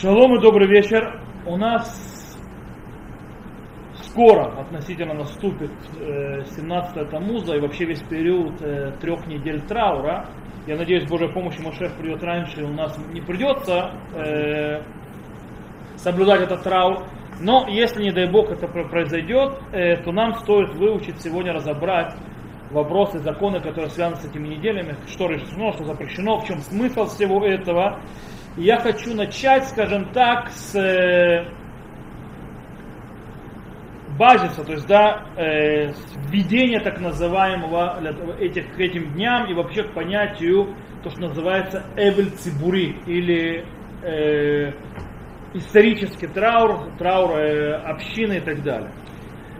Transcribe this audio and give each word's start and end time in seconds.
Шалом 0.00 0.36
и 0.36 0.42
добрый 0.42 0.68
вечер. 0.68 1.18
У 1.46 1.56
нас 1.56 2.36
скоро 3.94 4.60
относительно 4.60 5.14
наступит 5.14 5.70
17 5.98 7.08
Тамуза 7.08 7.56
и 7.56 7.60
вообще 7.60 7.86
весь 7.86 8.02
период 8.02 8.60
э, 8.60 8.92
трех 9.00 9.26
недель 9.26 9.62
траура. 9.62 10.28
Я 10.66 10.76
надеюсь, 10.76 11.04
с 11.04 11.10
Божьей 11.10 11.32
помощью 11.32 11.64
Машех 11.64 11.94
придет 11.94 12.22
раньше, 12.22 12.60
и 12.60 12.64
у 12.64 12.74
нас 12.74 12.94
не 13.10 13.22
придется 13.22 13.92
э, 14.14 14.82
соблюдать 15.96 16.42
этот 16.42 16.62
траур. 16.62 17.06
Но 17.40 17.66
если, 17.66 18.02
не 18.02 18.12
дай 18.12 18.30
Бог, 18.30 18.50
это 18.50 18.68
произойдет, 18.68 19.54
э, 19.72 19.96
то 20.02 20.12
нам 20.12 20.34
стоит 20.34 20.74
выучить 20.74 21.22
сегодня, 21.22 21.54
разобрать 21.54 22.14
вопросы, 22.70 23.20
законы, 23.20 23.60
которые 23.60 23.88
связаны 23.88 24.20
с 24.20 24.26
этими 24.26 24.48
неделями, 24.48 24.96
что 25.06 25.28
разрешено, 25.28 25.72
что 25.72 25.84
запрещено, 25.84 26.38
в 26.38 26.46
чем 26.46 26.58
смысл 26.58 27.06
всего 27.06 27.46
этого. 27.46 27.98
Я 28.56 28.80
хочу 28.80 29.14
начать, 29.14 29.68
скажем 29.68 30.12
так, 30.12 30.48
с 30.48 30.74
э, 30.74 31.46
базиса, 34.18 34.64
то 34.64 34.72
есть 34.72 34.86
да, 34.86 35.26
э, 35.36 35.92
введения 36.30 36.80
так 36.80 36.98
называемого 36.98 38.00
этих, 38.40 38.74
к 38.74 38.80
этим 38.80 39.12
дням 39.12 39.46
и 39.50 39.54
вообще 39.54 39.82
к 39.82 39.92
понятию 39.92 40.74
то, 41.02 41.10
что 41.10 41.20
называется 41.20 41.84
эвель 41.96 42.30
цибури 42.30 42.96
или 43.06 43.66
э, 44.02 44.72
исторический 45.52 46.26
траур, 46.26 46.96
траур 46.98 47.36
э, 47.36 47.74
общины 47.74 48.38
и 48.38 48.40
так 48.40 48.62
далее. 48.62 48.90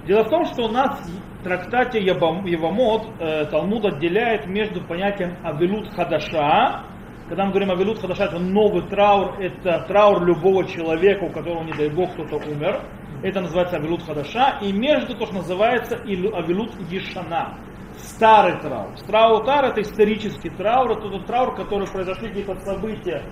Дело 0.06 0.24
в 0.24 0.30
том, 0.30 0.46
что 0.46 0.64
у 0.64 0.68
нас 0.68 1.06
в 1.40 1.44
трактате 1.44 1.98
Явамот 2.00 3.08
э, 3.20 3.44
Талмуд 3.50 3.84
отделяет 3.84 4.46
между 4.46 4.80
понятием 4.82 5.36
Авилут 5.44 5.88
Хадаша, 5.94 6.95
когда 7.28 7.44
мы 7.44 7.50
говорим 7.50 7.72
Авилут 7.72 7.98
Хадаша, 7.98 8.24
это 8.24 8.38
новый 8.38 8.82
траур, 8.82 9.40
это 9.40 9.84
траур 9.88 10.24
любого 10.24 10.64
человека, 10.64 11.24
у 11.24 11.30
которого, 11.30 11.64
не 11.64 11.72
дай 11.72 11.88
бог, 11.88 12.12
кто-то 12.12 12.36
умер. 12.36 12.82
Это 13.22 13.40
называется 13.40 13.76
Авилут 13.76 14.02
Хадаша. 14.04 14.58
И 14.62 14.72
между 14.72 15.16
то, 15.16 15.26
что 15.26 15.36
называется 15.36 15.96
Авилут 15.96 16.72
Ешана. 16.90 17.58
Старый 17.96 18.60
траур. 18.60 18.94
Траур 19.06 19.44
Тар 19.44 19.64
это 19.64 19.80
исторический 19.80 20.50
траур, 20.50 20.92
это 20.92 21.08
тот 21.08 21.26
траур, 21.26 21.54
который 21.54 21.86
произошли 21.88 22.28
какие-то 22.28 22.54
события 22.60 23.22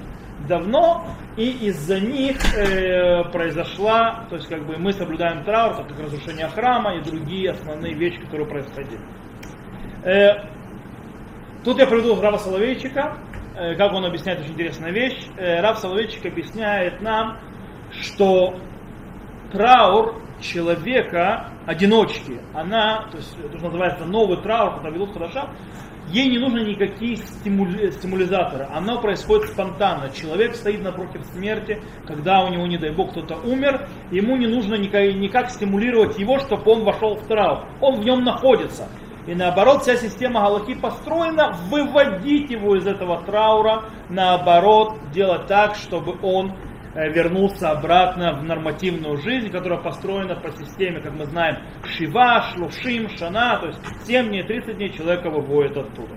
давно, 0.49 1.07
и 1.37 1.69
из-за 1.69 2.01
них 2.01 2.37
э, 2.57 3.25
произошла, 3.31 4.27
то 4.29 4.37
есть 4.37 4.49
как 4.49 4.67
бы 4.67 4.77
мы 4.79 4.93
соблюдаем 4.93 5.45
траур, 5.45 5.77
так 5.77 5.89
как 5.89 6.01
разрушение 6.01 6.49
храма 6.49 6.97
и 6.97 7.03
другие 7.03 7.51
основные 7.51 7.95
вещи, 7.95 8.21
которые 8.21 8.49
происходили. 8.49 9.01
Э, 10.03 10.49
тут 11.63 11.79
я 11.79 11.87
приведу 11.87 12.21
Рава 12.21 12.39
Соловейчика, 12.39 13.19
как 13.77 13.93
он 13.93 14.05
объясняет 14.05 14.41
очень 14.41 14.53
интересная 14.53 14.91
вещь. 14.91 15.27
Э, 15.37 15.61
Рав 15.61 15.79
Соловейчик 15.79 16.27
объясняет 16.27 17.01
нам, 17.01 17.39
что 17.93 18.59
траур 19.53 20.21
человека, 20.41 21.51
одиночки, 21.67 22.41
она, 22.53 23.07
то 23.11 23.17
есть 23.17 23.37
это 23.39 23.63
называется 23.63 24.05
новый 24.05 24.39
траур, 24.43 24.77
который 24.77 24.95
ведут 24.95 25.13
хорошо, 25.13 25.49
ей 26.09 26.29
не 26.29 26.39
нужны 26.39 26.61
никакие 26.61 27.17
стимули, 27.17 27.91
стимулизаторы. 27.91 28.67
Оно 28.73 29.01
происходит 29.01 29.51
спонтанно. 29.51 30.11
Человек 30.11 30.55
стоит 30.55 30.83
напротив 30.83 31.25
смерти, 31.33 31.81
когда 32.07 32.45
у 32.45 32.51
него, 32.51 32.67
не 32.67 32.79
дай 32.79 32.91
бог, 32.91 33.13
кто-то 33.13 33.37
умер, 33.37 33.89
ему 34.11 34.37
не 34.37 34.47
нужно 34.47 34.75
никак, 34.75 35.15
никак 35.15 35.51
стимулировать 35.51 36.19
его, 36.19 36.39
чтобы 36.39 36.71
он 36.71 36.85
вошел 36.85 37.15
в 37.15 37.27
траур. 37.27 37.67
Он 37.81 38.01
в 38.01 38.05
нем 38.05 38.25
находится. 38.25 38.89
И 39.27 39.35
наоборот, 39.35 39.83
вся 39.83 39.97
система 39.97 40.41
Галахи 40.43 40.75
построена 40.75 41.53
выводить 41.71 42.51
его 42.51 42.77
из 42.77 42.87
этого 42.87 43.23
траура, 43.25 43.85
наоборот, 44.09 44.99
делать 45.13 45.47
так, 45.47 45.77
чтобы 45.77 46.19
он 46.23 46.55
Э, 46.95 47.09
вернулся 47.11 47.71
обратно 47.71 48.35
в 48.35 48.45
нормативную 48.45 49.17
жизнь, 49.17 49.51
которая 49.51 49.81
построена 49.81 50.37
по 50.37 50.53
системе, 50.53 51.01
как 51.01 51.13
мы 51.13 51.25
знаем, 51.25 51.57
Шива, 51.83 52.53
Шлушим, 52.53 53.09
Шана, 53.09 53.59
то 53.59 53.67
есть 53.67 53.81
7 54.07 54.29
дней, 54.29 54.45
30 54.45 54.77
дней 54.77 54.93
человека 54.93 55.29
выводит 55.29 55.77
оттуда. 55.77 56.15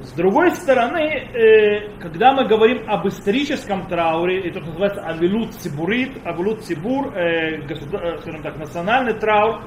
С 0.00 0.12
другой 0.12 0.52
стороны, 0.52 1.00
э, 1.00 1.98
когда 1.98 2.32
мы 2.32 2.48
говорим 2.48 2.88
об 2.88 3.06
историческом 3.06 3.86
трауре, 3.86 4.48
это 4.48 4.60
называется 4.60 5.02
Авилут 5.02 5.52
Цибурит, 5.52 6.22
Авилут 6.24 6.62
Цибур, 6.62 7.14
э, 7.14 7.60
скажем 8.22 8.42
так, 8.42 8.56
национальный 8.56 9.12
траур, 9.12 9.60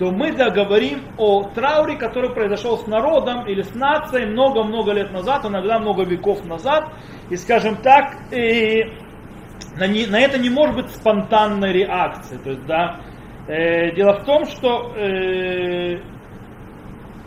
то 0.00 0.10
мы 0.10 0.32
говорим 0.32 1.02
о 1.18 1.42
трауре, 1.54 1.94
который 1.98 2.30
произошел 2.30 2.78
с 2.78 2.86
народом 2.86 3.46
или 3.46 3.60
с 3.60 3.74
нацией 3.74 4.30
много-много 4.30 4.92
лет 4.92 5.12
назад, 5.12 5.44
иногда 5.44 5.78
много 5.78 6.04
веков 6.04 6.42
назад. 6.46 6.94
И, 7.28 7.36
скажем 7.36 7.76
так, 7.82 8.16
на, 8.30 9.86
не, 9.86 10.06
на 10.06 10.18
это 10.18 10.38
не 10.38 10.48
может 10.48 10.74
быть 10.74 10.90
спонтанной 10.90 11.74
реакции. 11.74 12.38
То 12.38 12.48
есть, 12.48 12.64
да, 12.64 13.02
э, 13.46 13.94
дело 13.94 14.14
в 14.20 14.24
том, 14.24 14.46
что 14.46 14.94
э, 14.96 16.00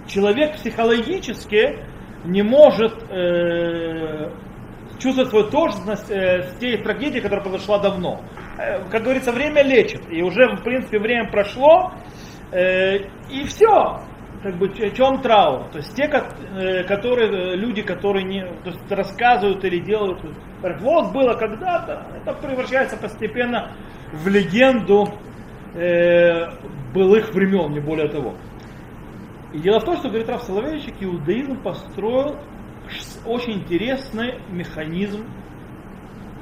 человек 0.08 0.56
психологически 0.56 1.78
не 2.26 2.42
может 2.42 2.94
э, 3.12 4.32
чувствовать 4.98 5.30
свою 5.30 5.46
тождественность 5.52 6.10
э, 6.10 6.42
с 6.42 6.60
той 6.60 6.78
трагедией, 6.78 7.22
которая 7.22 7.44
произошла 7.46 7.78
давно. 7.78 8.22
Э, 8.58 8.84
как 8.90 9.04
говорится, 9.04 9.32
время 9.32 9.62
лечит. 9.62 10.02
И 10.12 10.24
уже, 10.24 10.56
в 10.56 10.64
принципе, 10.64 10.98
время 10.98 11.30
прошло, 11.30 11.94
и 12.54 13.44
все 13.48 14.04
как 14.44 14.58
бы 14.58 14.68
чем 14.94 15.22
траур. 15.22 15.70
То 15.72 15.78
есть 15.78 15.96
те, 15.96 16.04
э, 16.04 16.84
которые, 16.84 17.54
э, 17.54 17.56
люди, 17.56 17.82
которые 17.82 18.26
не, 18.26 18.46
то 18.64 18.72
есть 18.72 18.92
рассказывают 18.92 19.64
или 19.64 19.80
делают, 19.80 20.22
вот 20.62 21.14
было 21.14 21.34
когда-то, 21.34 22.06
это 22.18 22.34
превращается 22.34 22.98
постепенно 22.98 23.72
в 24.12 24.28
легенду 24.28 25.08
э, 25.74 26.50
былых 26.94 27.34
времен, 27.34 27.72
не 27.72 27.80
более 27.80 28.10
того. 28.10 28.36
И 29.54 29.60
дело 29.60 29.80
в 29.80 29.86
том, 29.86 29.96
что, 29.98 30.10
говорит 30.10 30.28
Раф 30.28 30.44
Соловейчик, 30.44 30.96
иудаизм 31.00 31.62
построил 31.64 32.36
очень 33.26 33.62
интересный 33.62 34.40
механизм 34.50 35.26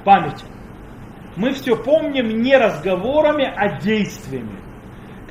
памяти. 0.03 0.45
Мы 1.35 1.53
все 1.53 1.75
помним 1.75 2.41
не 2.41 2.57
разговорами, 2.57 3.45
а 3.45 3.79
действиями. 3.79 4.59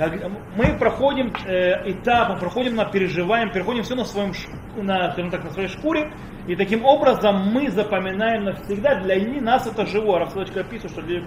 Как, 0.00 0.15
мы 0.56 0.78
проходим 0.78 1.31
э, 1.44 1.91
этап, 1.93 2.31
мы 2.31 2.38
проходим 2.38 2.75
на 2.75 2.87
переживаем, 2.87 3.53
переходим 3.53 3.83
все 3.83 3.94
на, 3.94 4.06
своем, 4.06 4.33
на, 4.77 5.12
скажем 5.12 5.31
так, 5.31 5.44
на 5.44 5.50
своей 5.50 5.69
шкуре, 5.69 6.11
и 6.49 6.56
таким 6.56 6.87
образом 6.87 7.53
мы 7.53 7.71
запоминаем 7.71 8.44
навсегда, 8.44 8.94
для 8.94 9.19
нас 9.43 9.66
это 9.66 9.84
живое. 9.84 10.21
Рафсадочка 10.21 10.60
описывает, 10.60 10.93
что 10.93 11.03
для, 11.03 11.21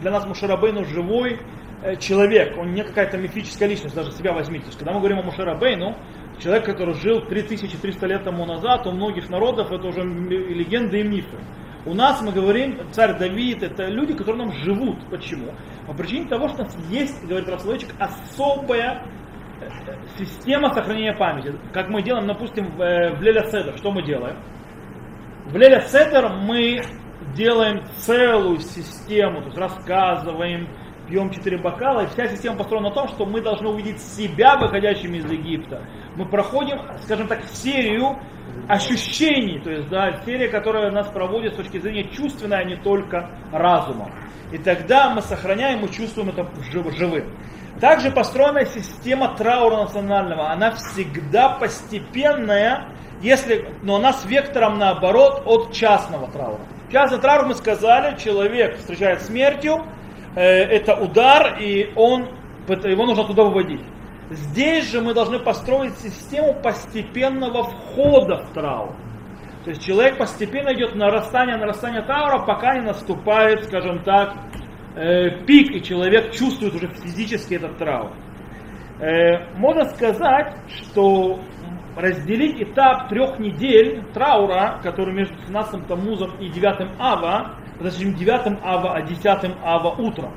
для 0.00 0.12
нас 0.12 0.24
Мушарабейну 0.26 0.84
живой 0.84 1.40
э, 1.82 1.96
человек, 1.96 2.56
он 2.56 2.72
не 2.72 2.84
какая-то 2.84 3.18
мифическая 3.18 3.68
личность, 3.68 3.96
даже 3.96 4.12
себя 4.12 4.32
возьмите. 4.32 4.66
Когда 4.78 4.92
мы 4.92 5.00
говорим 5.00 5.18
о 5.18 5.22
Мушарабейну, 5.24 5.96
человек, 6.38 6.66
который 6.66 6.94
жил 6.94 7.22
3300 7.22 8.06
лет 8.06 8.22
тому 8.22 8.46
назад, 8.46 8.86
у 8.86 8.92
многих 8.92 9.28
народов 9.28 9.72
это 9.72 9.88
уже 9.88 10.04
легенды 10.04 11.00
и 11.00 11.02
мифы. 11.02 11.36
У 11.86 11.94
нас 11.94 12.20
мы 12.20 12.30
говорим, 12.30 12.78
царь 12.92 13.18
Давид, 13.18 13.62
это 13.62 13.86
люди, 13.86 14.12
которые 14.12 14.46
нам 14.46 14.52
живут. 14.52 14.98
Почему? 15.10 15.52
По 15.86 15.94
причине 15.94 16.28
того, 16.28 16.48
что 16.48 16.62
у 16.62 16.64
нас 16.64 16.76
есть, 16.90 17.24
говорит 17.24 17.48
Рафслойчик, 17.48 17.88
особая 17.98 19.06
э, 19.62 19.68
система 20.18 20.74
сохранения 20.74 21.14
памяти. 21.14 21.54
Как 21.72 21.88
мы 21.88 22.02
делаем, 22.02 22.26
допустим, 22.26 22.76
в, 22.76 22.82
э, 22.82 23.14
в 23.14 23.22
Леля 23.22 23.44
Седер. 23.44 23.78
Что 23.78 23.92
мы 23.92 24.02
делаем? 24.02 24.36
В 25.46 25.56
Леля 25.56 25.80
Седер 25.80 26.28
мы 26.28 26.82
делаем 27.34 27.82
целую 27.96 28.58
систему, 28.60 29.40
то 29.40 29.46
есть 29.46 29.58
рассказываем, 29.58 30.68
пьем 31.08 31.30
четыре 31.30 31.56
бокала, 31.56 32.02
и 32.02 32.06
вся 32.08 32.28
система 32.28 32.58
построена 32.58 32.90
на 32.90 32.94
том, 32.94 33.08
что 33.08 33.24
мы 33.24 33.40
должны 33.40 33.68
увидеть 33.68 34.00
себя 34.00 34.58
выходящими 34.58 35.16
из 35.16 35.30
Египта. 35.30 35.82
Мы 36.16 36.26
проходим, 36.26 36.78
скажем 37.04 37.26
так, 37.26 37.42
серию 37.44 38.18
ощущений, 38.68 39.58
то 39.58 39.70
есть 39.70 39.88
да, 39.88 40.20
серия, 40.24 40.48
которая 40.48 40.90
нас 40.90 41.08
проводит 41.08 41.54
с 41.54 41.56
точки 41.56 41.78
зрения 41.78 42.08
чувственной, 42.10 42.60
а 42.60 42.64
не 42.64 42.76
только 42.76 43.30
разума. 43.52 44.10
И 44.52 44.58
тогда 44.58 45.10
мы 45.10 45.22
сохраняем 45.22 45.84
и 45.84 45.90
чувствуем 45.90 46.30
это 46.30 46.48
живым. 46.70 47.34
Также 47.80 48.10
построена 48.10 48.66
система 48.66 49.34
траура 49.36 49.76
национального. 49.78 50.50
Она 50.50 50.72
всегда 50.72 51.50
постепенная, 51.50 52.88
если, 53.22 53.74
но 53.82 53.96
она 53.96 54.12
с 54.12 54.24
вектором 54.26 54.78
наоборот 54.78 55.42
от 55.46 55.72
частного 55.72 56.30
траура. 56.30 56.60
Частный 56.92 57.18
траур, 57.18 57.46
мы 57.46 57.54
сказали, 57.54 58.18
человек 58.18 58.78
встречает 58.78 59.22
смертью, 59.22 59.86
э, 60.34 60.42
это 60.42 60.96
удар, 60.96 61.56
и 61.60 61.92
он, 61.94 62.28
его 62.68 63.06
нужно 63.06 63.24
туда 63.24 63.44
выводить. 63.44 63.82
Здесь 64.30 64.88
же 64.92 65.00
мы 65.00 65.12
должны 65.12 65.40
построить 65.40 65.98
систему 65.98 66.54
постепенного 66.62 67.64
входа 67.64 68.36
в 68.36 68.52
траур. 68.52 68.94
То 69.64 69.70
есть 69.70 69.82
человек 69.84 70.18
постепенно 70.18 70.72
идет 70.72 70.94
нарастание, 70.94 71.56
нарастание 71.56 72.02
траура, 72.02 72.46
пока 72.46 72.76
не 72.76 72.82
наступает, 72.86 73.64
скажем 73.64 74.04
так, 74.04 74.36
э, 74.94 75.44
пик, 75.46 75.72
и 75.74 75.82
человек 75.82 76.30
чувствует 76.30 76.74
уже 76.74 76.88
физически 76.88 77.54
этот 77.54 77.76
траур. 77.76 78.12
Э, 79.00 79.52
можно 79.56 79.84
сказать, 79.86 80.54
что 80.68 81.40
разделить 81.96 82.62
этап 82.62 83.08
трех 83.08 83.38
недель 83.40 84.04
траура, 84.14 84.78
который 84.82 85.12
между 85.12 85.34
17 85.44 85.88
Тамузом 85.88 86.36
и 86.38 86.48
9 86.48 86.88
Ава, 87.00 87.56
подожди, 87.78 88.12
9 88.12 88.58
ава, 88.62 88.94
а 88.94 89.02
10 89.02 89.26
ава 89.62 89.94
утром, 89.98 90.32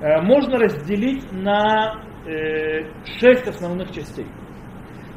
э, 0.00 0.22
можно 0.22 0.58
разделить 0.58 1.30
на 1.32 2.09
э, 2.30 2.84
6 3.18 3.48
основных 3.48 3.92
частей. 3.92 4.26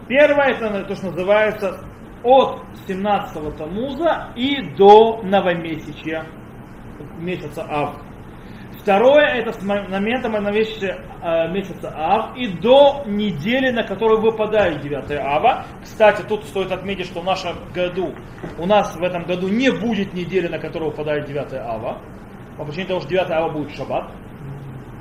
Первое 0.07 0.51
это 0.51 0.83
то, 0.83 0.95
что 0.95 1.07
называется 1.07 1.79
от 2.23 2.61
17-го 2.87 3.51
Тамуза 3.51 4.33
и 4.35 4.75
до 4.75 5.21
новомесячья 5.23 6.25
месяца 7.19 7.63
Ав. 7.69 7.95
Второе 8.79 9.25
это 9.35 9.53
с 9.53 9.61
момента 9.63 10.27
новомесячья 10.27 10.99
э, 11.21 11.47
месяца 11.53 11.89
Ав 11.95 12.35
и 12.35 12.47
до 12.47 13.03
недели, 13.05 13.71
на 13.71 13.83
которую 13.83 14.19
выпадает 14.19 14.81
9 14.81 15.11
Ава. 15.11 15.65
Кстати, 15.81 16.21
тут 16.27 16.43
стоит 16.43 16.71
отметить, 16.71 17.05
что 17.05 17.21
в 17.21 17.25
нашем 17.25 17.55
году, 17.73 18.13
у 18.57 18.65
нас 18.65 18.93
в 18.95 19.03
этом 19.03 19.23
году 19.23 19.47
не 19.47 19.71
будет 19.71 20.13
недели, 20.13 20.47
на 20.47 20.59
которую 20.59 20.91
выпадает 20.91 21.25
9 21.25 21.53
Ава. 21.53 22.01
По 22.57 22.65
причине 22.65 22.87
того, 22.87 22.99
что 22.99 23.09
9 23.09 23.31
Ава 23.31 23.49
будет 23.53 23.73
шаббат. 23.73 24.11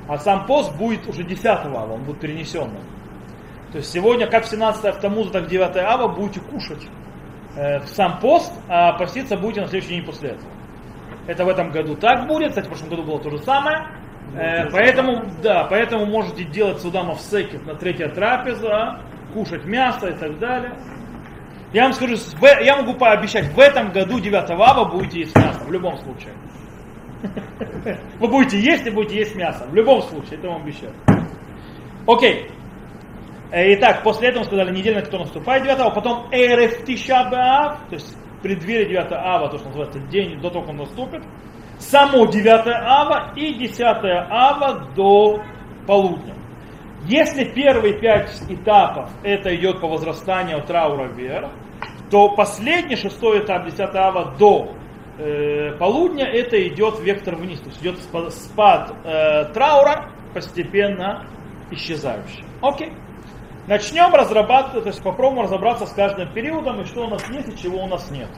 А 0.07 0.17
сам 0.17 0.45
пост 0.45 0.75
будет 0.75 1.07
уже 1.07 1.23
10 1.23 1.45
Ава, 1.45 1.93
он 1.93 2.03
будет 2.03 2.19
перенесенным. 2.19 2.83
То 3.71 3.77
есть 3.77 3.91
сегодня, 3.91 4.27
как 4.27 4.43
в 4.45 4.49
17 4.49 4.99
Тамуза, 4.99 5.31
так 5.31 5.45
в 5.45 5.47
9 5.47 5.77
Ава 5.77 6.07
будете 6.07 6.41
кушать 6.41 6.85
э, 7.55 7.79
в 7.79 7.87
сам 7.87 8.19
пост, 8.19 8.53
а 8.67 8.93
поститься 8.93 9.37
будете 9.37 9.61
на 9.61 9.67
следующий 9.67 9.95
день 9.95 10.05
после 10.05 10.29
этого. 10.29 10.51
Это 11.25 11.45
в 11.45 11.49
этом 11.49 11.71
году 11.71 11.95
так 11.95 12.27
будет, 12.27 12.49
кстати, 12.49 12.65
в 12.65 12.69
прошлом 12.69 12.89
году 12.89 13.03
было 13.03 13.19
то 13.19 13.29
же 13.29 13.39
самое. 13.39 13.87
Э, 14.35 14.69
поэтому, 14.69 15.25
да, 15.41 15.65
поэтому 15.69 16.05
можете 16.05 16.43
делать 16.43 16.81
судамов 16.81 17.21
секет 17.21 17.65
на 17.65 17.75
третья 17.75 18.09
трапеза, 18.09 18.99
кушать 19.33 19.65
мясо 19.65 20.07
и 20.07 20.13
так 20.13 20.37
далее. 20.39 20.73
Я 21.71 21.83
вам 21.83 21.93
скажу, 21.93 22.15
я 22.61 22.77
могу 22.77 22.93
пообещать, 22.93 23.51
в 23.53 23.59
этом 23.59 23.91
году 23.91 24.19
9 24.19 24.49
ава 24.51 24.85
будете 24.85 25.21
есть 25.21 25.35
мясо, 25.35 25.63
в 25.65 25.71
любом 25.71 25.97
случае. 25.97 26.33
Вы 28.19 28.27
будете 28.27 28.59
есть 28.59 28.85
и 28.85 28.89
будете 28.89 29.17
есть 29.17 29.35
мясо, 29.35 29.65
в 29.69 29.73
любом 29.73 30.01
случае, 30.03 30.39
это 30.39 30.49
вам 30.49 30.63
обещаю. 30.63 30.93
Окей. 32.07 32.49
Э, 33.51 33.73
итак, 33.75 34.03
после 34.03 34.29
этого 34.29 34.43
сказали 34.43 34.75
неделя, 34.75 34.95
на 34.95 35.01
которую 35.01 35.25
наступает 35.25 35.63
9 35.63 35.79
ава, 35.79 35.89
потом 35.91 36.27
Эреф 36.31 36.85
Тишабаав, 36.85 37.87
то 37.87 37.93
есть 37.95 38.17
преддверие 38.41 38.89
9 38.89 39.11
ава, 39.11 39.49
то, 39.49 39.57
что 39.57 39.67
называется 39.67 39.99
день 40.09 40.39
до 40.41 40.49
того, 40.49 40.61
как 40.61 40.71
он 40.71 40.77
наступит, 40.77 41.23
само 41.77 42.25
9 42.25 42.47
ава 42.67 43.31
и 43.35 43.53
10 43.53 43.79
ава 43.79 44.89
до 44.95 45.41
полудня. 45.85 46.35
Если 47.05 47.43
первые 47.43 47.99
пять 47.99 48.31
этапов 48.49 49.09
это 49.23 49.53
идет 49.55 49.81
по 49.81 49.87
возрастанию 49.87 50.63
траура 50.63 51.07
вверх, 51.07 51.49
то 52.09 52.29
последний 52.29 52.95
шестой 52.95 53.39
этап 53.39 53.65
10 53.65 53.79
ава 53.95 54.33
до 54.39 54.73
э, 55.17 55.75
полудня 55.77 56.25
это 56.25 56.67
идет 56.67 56.99
вектор 56.99 57.35
вниз, 57.35 57.59
то 57.59 57.69
есть 57.69 57.81
идет 57.81 57.99
спад, 57.99 58.33
спад 58.33 58.93
э, 59.03 59.45
траура 59.53 60.09
постепенно 60.33 61.27
исчезающий. 61.71 62.43
Окей. 62.61 62.93
Начнем 63.67 64.13
разрабатывать, 64.13 64.83
то 64.83 64.89
есть 64.89 65.01
попробуем 65.01 65.43
разобраться 65.43 65.85
с 65.85 65.93
каждым 65.93 66.33
периодом 66.33 66.81
и 66.81 66.85
что 66.85 67.05
у 67.05 67.09
нас 67.09 67.27
есть 67.29 67.47
и 67.49 67.57
чего 67.57 67.83
у 67.83 67.87
нас 67.87 68.11
нет. 68.11 68.29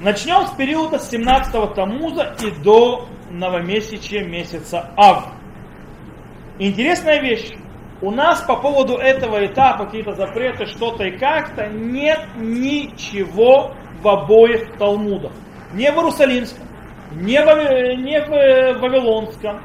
Начнем 0.00 0.46
с 0.46 0.50
периода 0.50 0.98
с 0.98 1.08
17 1.08 1.74
Тамуза 1.74 2.34
и 2.42 2.50
до 2.62 3.06
новомесячия 3.30 4.24
месяца 4.24 4.90
Ав. 4.96 5.28
Интересная 6.58 7.20
вещь. 7.20 7.52
У 8.02 8.10
нас 8.10 8.42
по 8.42 8.56
поводу 8.56 8.96
этого 8.96 9.46
этапа 9.46 9.86
какие-то 9.86 10.12
запреты, 10.12 10.66
что-то 10.66 11.04
и 11.04 11.16
как-то, 11.16 11.68
нет 11.68 12.20
ничего 12.36 13.72
в 14.06 14.08
обоих 14.08 14.76
Талмудах. 14.78 15.32
Не 15.74 15.90
в 15.90 15.96
Иерусалимском, 15.96 16.64
не 17.10 17.42
в, 17.42 17.46
не 17.96 18.20
в 18.20 18.80
Вавилонском, 18.80 19.60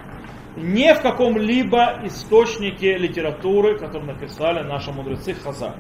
не 0.57 0.95
в 0.95 1.01
каком-либо 1.01 1.99
источнике 2.05 2.97
литературы, 2.97 3.77
который 3.77 4.07
написали 4.07 4.63
наши 4.63 4.91
мудрецы 4.91 5.35
Хазар. 5.35 5.75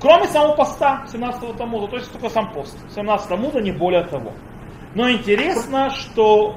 Кроме 0.00 0.26
самого 0.26 0.56
поста 0.56 1.04
17-го 1.06 1.52
Тамуза, 1.52 1.86
то 1.86 1.96
есть 1.96 2.12
только 2.12 2.28
сам 2.28 2.52
пост. 2.52 2.76
17 2.94 3.28
Тамуза, 3.28 3.60
не 3.60 3.70
более 3.70 4.02
того. 4.02 4.32
Но 4.96 5.08
интересно, 5.08 5.90
что 5.90 6.56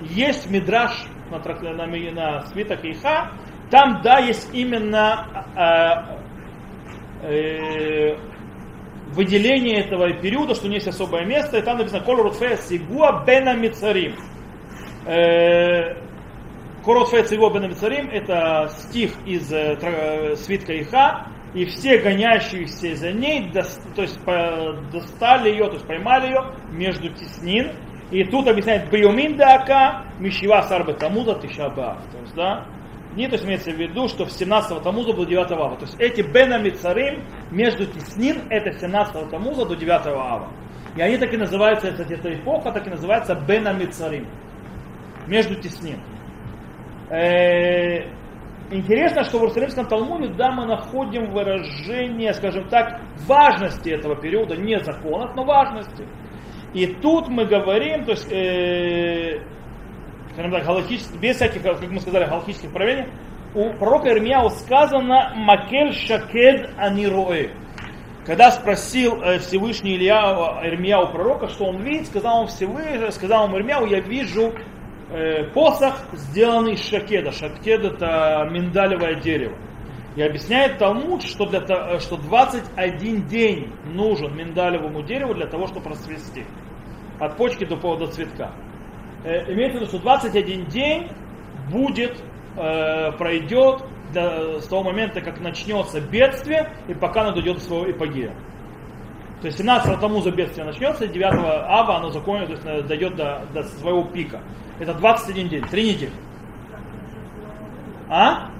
есть 0.00 0.50
мидраж 0.50 1.06
на, 1.30 1.38
на, 1.72 1.86
на 1.86 2.46
свиток 2.46 2.84
Иха, 2.84 3.30
там, 3.70 4.02
да, 4.02 4.18
есть 4.18 4.50
именно 4.52 5.46
э, 7.22 7.28
э, 7.28 8.16
выделение 9.12 9.80
этого 9.84 10.12
периода, 10.12 10.54
что 10.54 10.68
у 10.68 10.70
есть 10.70 10.88
особое 10.88 11.24
место, 11.24 11.58
и 11.58 11.62
там 11.62 11.78
написано 11.78 12.02
«Кол 12.02 12.16
рутфея 12.16 12.56
сигуа 12.56 13.24
бена 13.26 13.54
мицарим». 13.54 14.14
Э, 15.06 15.96
Коротфей 16.84 17.22
Циво 17.22 17.50
Бен 17.50 17.72
это 18.12 18.68
стих 18.76 19.12
из 19.24 19.52
э, 19.52 19.78
э, 19.80 20.36
свитка 20.36 20.80
Иха, 20.80 21.28
и 21.54 21.64
все 21.66 21.98
гонящиеся 21.98 22.96
за 22.96 23.12
ней, 23.12 23.50
то 23.52 24.02
есть 24.02 24.18
достали 24.92 25.50
ее, 25.50 25.66
то 25.66 25.74
есть 25.74 25.86
поймали 25.86 26.28
ее 26.28 26.54
между 26.70 27.08
теснин. 27.10 27.72
И 28.10 28.24
тут 28.24 28.46
объясняет 28.48 28.90
Биомин 28.90 29.36
Дака, 29.36 30.04
Мишива 30.18 30.62
Сарбе 30.62 30.94
Тамуза 30.94 31.34
Тишаба. 31.40 31.98
То 32.10 32.18
есть, 32.18 32.34
да, 32.34 32.66
не, 33.14 33.28
то 33.28 33.34
есть 33.34 33.44
имеется 33.44 33.70
в 33.70 33.76
виду, 33.76 34.08
что 34.08 34.24
в 34.24 34.32
17 34.32 34.82
Тамуза 34.82 35.12
был 35.12 35.26
9 35.26 35.50
ава. 35.52 35.76
То 35.76 35.82
есть 35.82 35.96
эти 35.98 36.22
Бенами 36.22 36.70
Царим 36.70 37.24
между 37.50 37.86
теснин, 37.86 38.42
это 38.50 38.72
17 38.78 39.30
Тамуза 39.30 39.66
до 39.66 39.76
9 39.76 40.06
ава. 40.06 40.48
И 40.96 41.00
они 41.00 41.16
так 41.18 41.32
и 41.32 41.36
называются, 41.36 41.90
кстати, 41.90 42.12
эта 42.12 42.34
эпоха 42.34 42.72
так 42.72 42.86
и 42.86 42.90
называется 42.90 43.34
Бенами 43.34 43.86
Царим. 43.86 44.26
Между 45.26 45.54
теснин. 45.56 46.00
Э, 47.10 48.08
интересно, 48.70 49.24
что 49.24 49.38
в 49.38 49.42
Иерусалимском 49.42 49.86
Талмуде, 49.86 50.28
да, 50.28 50.50
мы 50.50 50.66
находим 50.66 51.30
выражение, 51.30 52.32
скажем 52.32 52.68
так, 52.68 53.00
важности 53.26 53.90
этого 53.90 54.16
периода, 54.16 54.56
не 54.56 54.78
законов, 54.80 55.34
но 55.36 55.44
важности. 55.44 56.06
И 56.72 56.86
тут 56.86 57.28
мы 57.28 57.44
говорим, 57.44 58.04
то 58.04 58.12
есть, 58.12 58.32
э, 58.32 59.42
скажем 60.32 60.52
так, 60.52 60.64
галактических, 60.64 61.20
без 61.20 61.36
всяких, 61.36 61.62
как 61.62 61.80
мы 61.82 62.00
сказали, 62.00 62.24
галактических 62.24 62.70
проявлений, 62.72 63.08
у 63.54 63.70
пророка 63.74 64.10
Ирмияу 64.10 64.48
сказано 64.50 65.32
«Макель 65.36 65.92
шакед 65.92 66.70
анироэ». 66.78 67.50
Когда 68.24 68.50
спросил 68.52 69.20
э, 69.20 69.38
Всевышний 69.40 69.96
Илья 69.96 70.60
Ирмияу 70.64 71.12
пророка, 71.12 71.48
что 71.48 71.66
он 71.66 71.82
видит, 71.82 72.06
сказал 72.06 72.42
он 72.42 72.46
Всевышний, 72.46 73.10
сказал 73.10 73.46
ему 73.48 73.58
Ирмияу, 73.58 73.84
я 73.86 74.00
вижу 74.00 74.54
э, 75.10 75.44
посох, 75.52 75.98
сделанный 76.12 76.74
из 76.74 76.88
шакеда. 76.88 77.32
Шакед 77.32 77.84
это 77.84 78.48
миндалевое 78.50 79.16
дерево. 79.16 79.56
И 80.14 80.22
объясняет 80.22 80.78
Талмуд, 80.78 81.22
что, 81.22 81.46
для, 81.46 81.60
того, 81.62 81.98
что 81.98 82.16
21 82.16 83.26
день 83.26 83.72
нужен 83.86 84.36
миндалевому 84.36 85.02
дереву 85.02 85.34
для 85.34 85.46
того, 85.46 85.66
чтобы 85.66 85.90
расцвести. 85.90 86.44
От 87.18 87.36
почки 87.36 87.64
до 87.64 87.76
повода 87.76 88.06
цветка. 88.06 88.52
Э, 89.24 89.52
имеется 89.52 89.78
в 89.78 89.80
виду, 89.82 89.86
что 89.86 89.98
21 89.98 90.66
день 90.66 91.08
будет, 91.70 92.16
э, 92.56 93.12
пройдет 93.12 93.82
до, 94.12 94.60
с 94.60 94.66
того 94.66 94.82
момента, 94.82 95.20
как 95.20 95.40
начнется 95.40 96.00
бедствие, 96.00 96.70
и 96.88 96.94
пока 96.94 97.22
оно 97.22 97.32
дойдет 97.32 97.56
до 97.56 97.62
своего 97.62 97.90
эпогея. 97.90 98.34
То 99.40 99.46
есть 99.46 99.58
17 99.58 100.00
Тамуза 100.00 100.30
бедствие 100.30 100.64
начнется, 100.64 101.04
и 101.04 101.08
9 101.08 101.32
Ава 101.34 101.96
оно 101.96 102.10
закончится, 102.10 102.62
то 102.62 102.74
есть 102.76 102.86
дойдет 102.86 103.16
до, 103.16 103.42
до 103.52 103.64
своего 103.64 104.04
пика. 104.04 104.40
Это 104.78 104.94
21 104.94 105.48
день, 105.48 105.64
3 105.64 105.88
недели. 105.88 106.12
А? 108.08 108.50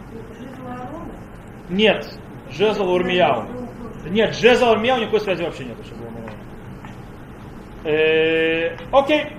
Нет, 1.68 2.06
Жезл 2.50 2.88
Урмияу. 2.88 3.46
Нет, 4.10 4.34
Жезл 4.34 4.70
Урмияу 4.70 5.00
никакой 5.00 5.20
связи 5.20 5.42
вообще 5.42 5.64
нет. 5.64 5.76
Э, 7.84 8.76
окей. 8.92 9.36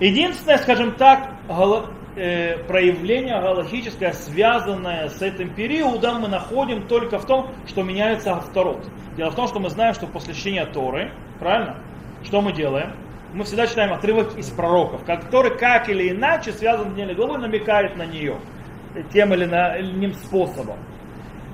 Единственное, 0.00 0.58
скажем 0.58 0.92
так, 0.96 1.34
э, 2.16 2.56
проявление 2.64 3.40
галактическое, 3.40 4.12
связанное 4.12 5.08
с 5.08 5.20
этим 5.22 5.54
периодом, 5.54 6.22
мы 6.22 6.28
находим 6.28 6.86
только 6.88 7.18
в 7.18 7.26
том, 7.26 7.50
что 7.66 7.82
меняется 7.82 8.32
авторот. 8.32 8.84
Дело 9.16 9.30
в 9.30 9.34
том, 9.34 9.46
что 9.46 9.60
мы 9.60 9.70
знаем, 9.70 9.94
что 9.94 10.06
после 10.06 10.34
чтения 10.34 10.66
Торы, 10.66 11.12
правильно, 11.38 11.76
что 12.24 12.40
мы 12.40 12.52
делаем? 12.52 12.92
мы 13.32 13.44
всегда 13.44 13.66
читаем 13.66 13.92
отрывок 13.92 14.36
из 14.36 14.48
пророков, 14.50 15.04
который 15.04 15.56
как 15.56 15.88
или 15.88 16.10
иначе 16.10 16.52
связан 16.52 16.88
с 16.88 16.92
недельной 16.92 17.14
главой, 17.14 17.38
намекает 17.38 17.96
на 17.96 18.04
нее 18.04 18.36
тем 19.12 19.32
или 19.34 19.44
иным 19.44 20.14
способом. 20.14 20.78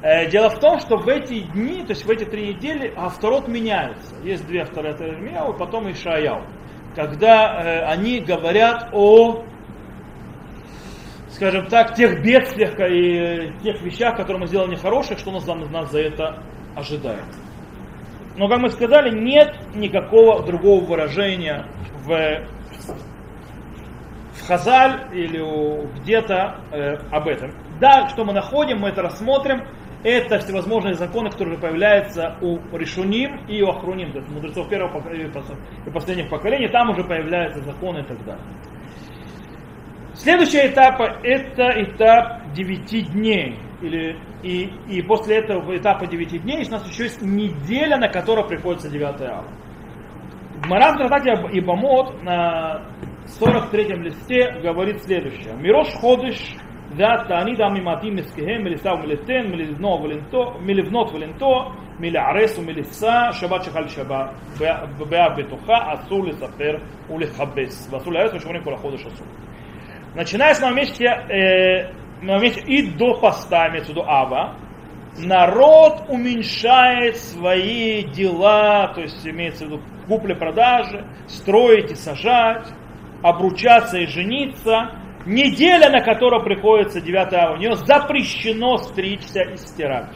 Э, 0.02 0.28
дело 0.30 0.48
в 0.50 0.58
том, 0.58 0.80
что 0.80 0.96
в 0.96 1.08
эти 1.08 1.40
дни, 1.40 1.82
то 1.82 1.90
есть 1.90 2.04
в 2.04 2.10
эти 2.10 2.24
три 2.24 2.54
недели, 2.54 2.92
авторот 2.96 3.48
меняются. 3.48 4.14
Есть 4.24 4.46
две 4.46 4.62
авторы, 4.62 4.90
это 4.90 5.06
Ирмияу, 5.06 5.52
потом 5.54 5.90
Ишаяу. 5.90 6.42
Когда 6.96 7.62
э, 7.62 7.84
они 7.84 8.20
говорят 8.20 8.88
о, 8.92 9.44
скажем 11.28 11.66
так, 11.66 11.94
тех 11.94 12.22
бедствиях 12.22 12.72
и 12.80 13.52
тех 13.62 13.82
вещах, 13.82 14.16
которые 14.16 14.40
мы 14.40 14.46
сделали 14.48 14.72
нехороших, 14.72 15.18
что 15.18 15.30
нас, 15.30 15.46
нас 15.46 15.92
за 15.92 16.00
это 16.00 16.42
ожидает. 16.74 17.22
Но, 18.36 18.48
как 18.48 18.58
мы 18.60 18.70
сказали, 18.70 19.16
нет 19.16 19.54
никакого 19.74 20.42
другого 20.42 20.82
выражения 20.84 21.66
в 22.04 22.46
в 24.36 24.46
Хазаль 24.46 25.08
или 25.12 25.42
где-то 26.00 26.60
э, 26.70 26.96
об 27.10 27.28
этом. 27.28 27.52
Да, 27.80 28.08
что 28.08 28.24
мы 28.24 28.32
находим, 28.32 28.78
мы 28.80 28.88
это 28.88 29.02
рассмотрим. 29.02 29.64
Это 30.02 30.38
всевозможные 30.38 30.94
законы, 30.94 31.30
которые 31.30 31.58
появляются 31.58 32.36
у 32.40 32.58
Решуним 32.76 33.40
и 33.48 33.62
у 33.62 33.70
Ахруним, 33.70 34.12
то 34.12 34.18
есть 34.18 34.30
мудрецов 34.30 34.68
первого 34.68 35.02
и 35.12 35.90
последних 35.90 36.28
поколений. 36.28 36.68
Там 36.68 36.90
уже 36.90 37.02
появляются 37.02 37.60
законы 37.62 38.00
и 38.00 38.04
так 38.04 38.24
далее. 38.24 38.44
Следующий 40.14 40.66
этап 40.68 41.00
это 41.22 41.82
этап 41.82 42.52
9 42.52 43.12
дней. 43.12 43.58
Или, 43.82 44.16
и, 44.42 44.72
и 44.88 45.02
после 45.02 45.36
этого 45.36 45.76
этапа 45.76 46.06
9 46.06 46.42
дней 46.42 46.66
у 46.66 46.70
нас 46.70 46.88
еще 46.88 47.04
есть 47.04 47.20
неделя, 47.20 47.98
на 47.98 48.08
которую 48.08 48.46
приходится 48.48 48.88
9 48.88 49.02
ава. 49.22 49.44
В 50.62 50.68
Тратате 50.68 51.32
Ибамот 51.52 52.22
на 52.22 52.82
43-м 53.38 54.02
листе 54.02 54.52
говорит 54.62 55.02
следующее. 55.02 55.54
Мирош 55.54 55.88
ходыш 56.00 56.56
да 56.97 57.23
תענית 57.27 57.59
הממעטים 57.59 58.17
עסקיהם 58.17 58.63
מליסה 58.63 58.93
ומליתן, 58.93 59.51
מלבנות 60.61 61.13
ולנטוע, 61.13 61.73
מלערס 62.00 62.59
ומליסה, 62.59 63.31
שבת 63.31 63.63
שחל 63.63 63.88
שבת, 63.88 64.29
באה 65.09 65.29
בתוכה, 65.29 65.93
אסור 65.93 66.25
לספר 66.25 66.77
ולכבס, 67.09 67.93
ואסור 67.93 68.13
לערס 68.13 68.33
ושומרים 68.33 68.63
כל 68.63 68.73
החודש 68.73 69.05
אסור. 69.05 69.27
Начиная 70.13 70.53
с 70.53 70.61
месте, 70.75 71.05
э, 71.05 71.93
месте 72.21 72.61
и 72.67 72.91
до 72.91 73.13
поста, 73.21 73.69
имеется 73.69 73.93
в 73.93 73.95
виду 73.95 74.03
Ава, 74.03 74.55
народ 75.17 76.03
уменьшает 76.09 77.15
свои 77.15 78.03
дела, 78.03 78.91
то 78.93 79.00
есть 79.01 79.25
имеется 79.25 79.65
в 79.65 79.67
виду 79.67 79.81
купли-продажи, 80.07 81.05
строить 81.27 81.91
и 81.91 81.95
сажать, 81.95 82.67
обручаться 83.23 84.00
и 84.00 84.05
жениться. 84.05 84.91
Неделя, 85.26 85.90
на 85.90 86.02
которую 86.02 86.45
приходится 86.45 87.00
9 87.00 87.33
ава, 87.35 87.54
у 87.54 87.56
нее 87.56 87.75
запрещено 87.75 88.78
стричься 88.78 89.42
и 89.42 89.56
стирать. 89.56 90.14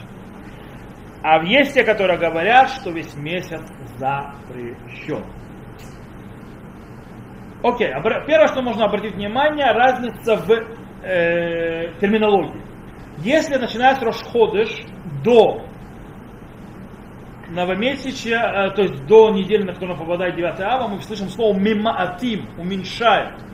А 1.22 1.42
есть 1.44 1.74
те, 1.74 1.82
которые 1.82 2.18
говорят, 2.18 2.70
что 2.70 2.90
весь 2.90 3.14
месяц 3.16 3.60
запрещен. 3.98 5.24
Окей, 7.62 7.88
первое, 8.26 8.46
что 8.46 8.62
можно 8.62 8.84
обратить 8.86 9.16
внимание, 9.16 9.72
разница 9.72 10.36
в 10.36 10.50
э, 11.02 11.92
терминологии. 12.00 12.62
Если 13.18 13.56
начинается 13.56 14.04
Рошходыш 14.04 14.70
до 15.22 15.62
новомесяча, 17.50 18.36
э, 18.36 18.70
то 18.76 18.82
есть 18.82 19.04
до 19.06 19.30
недели, 19.30 19.64
на 19.64 19.74
которую 19.74 19.98
попадает 19.98 20.36
9 20.36 20.60
ава, 20.60 20.88
мы 20.88 21.02
слышим 21.02 21.28
слово 21.28 21.58
мимаатим, 21.58 22.48
уменьшает. 22.56 23.49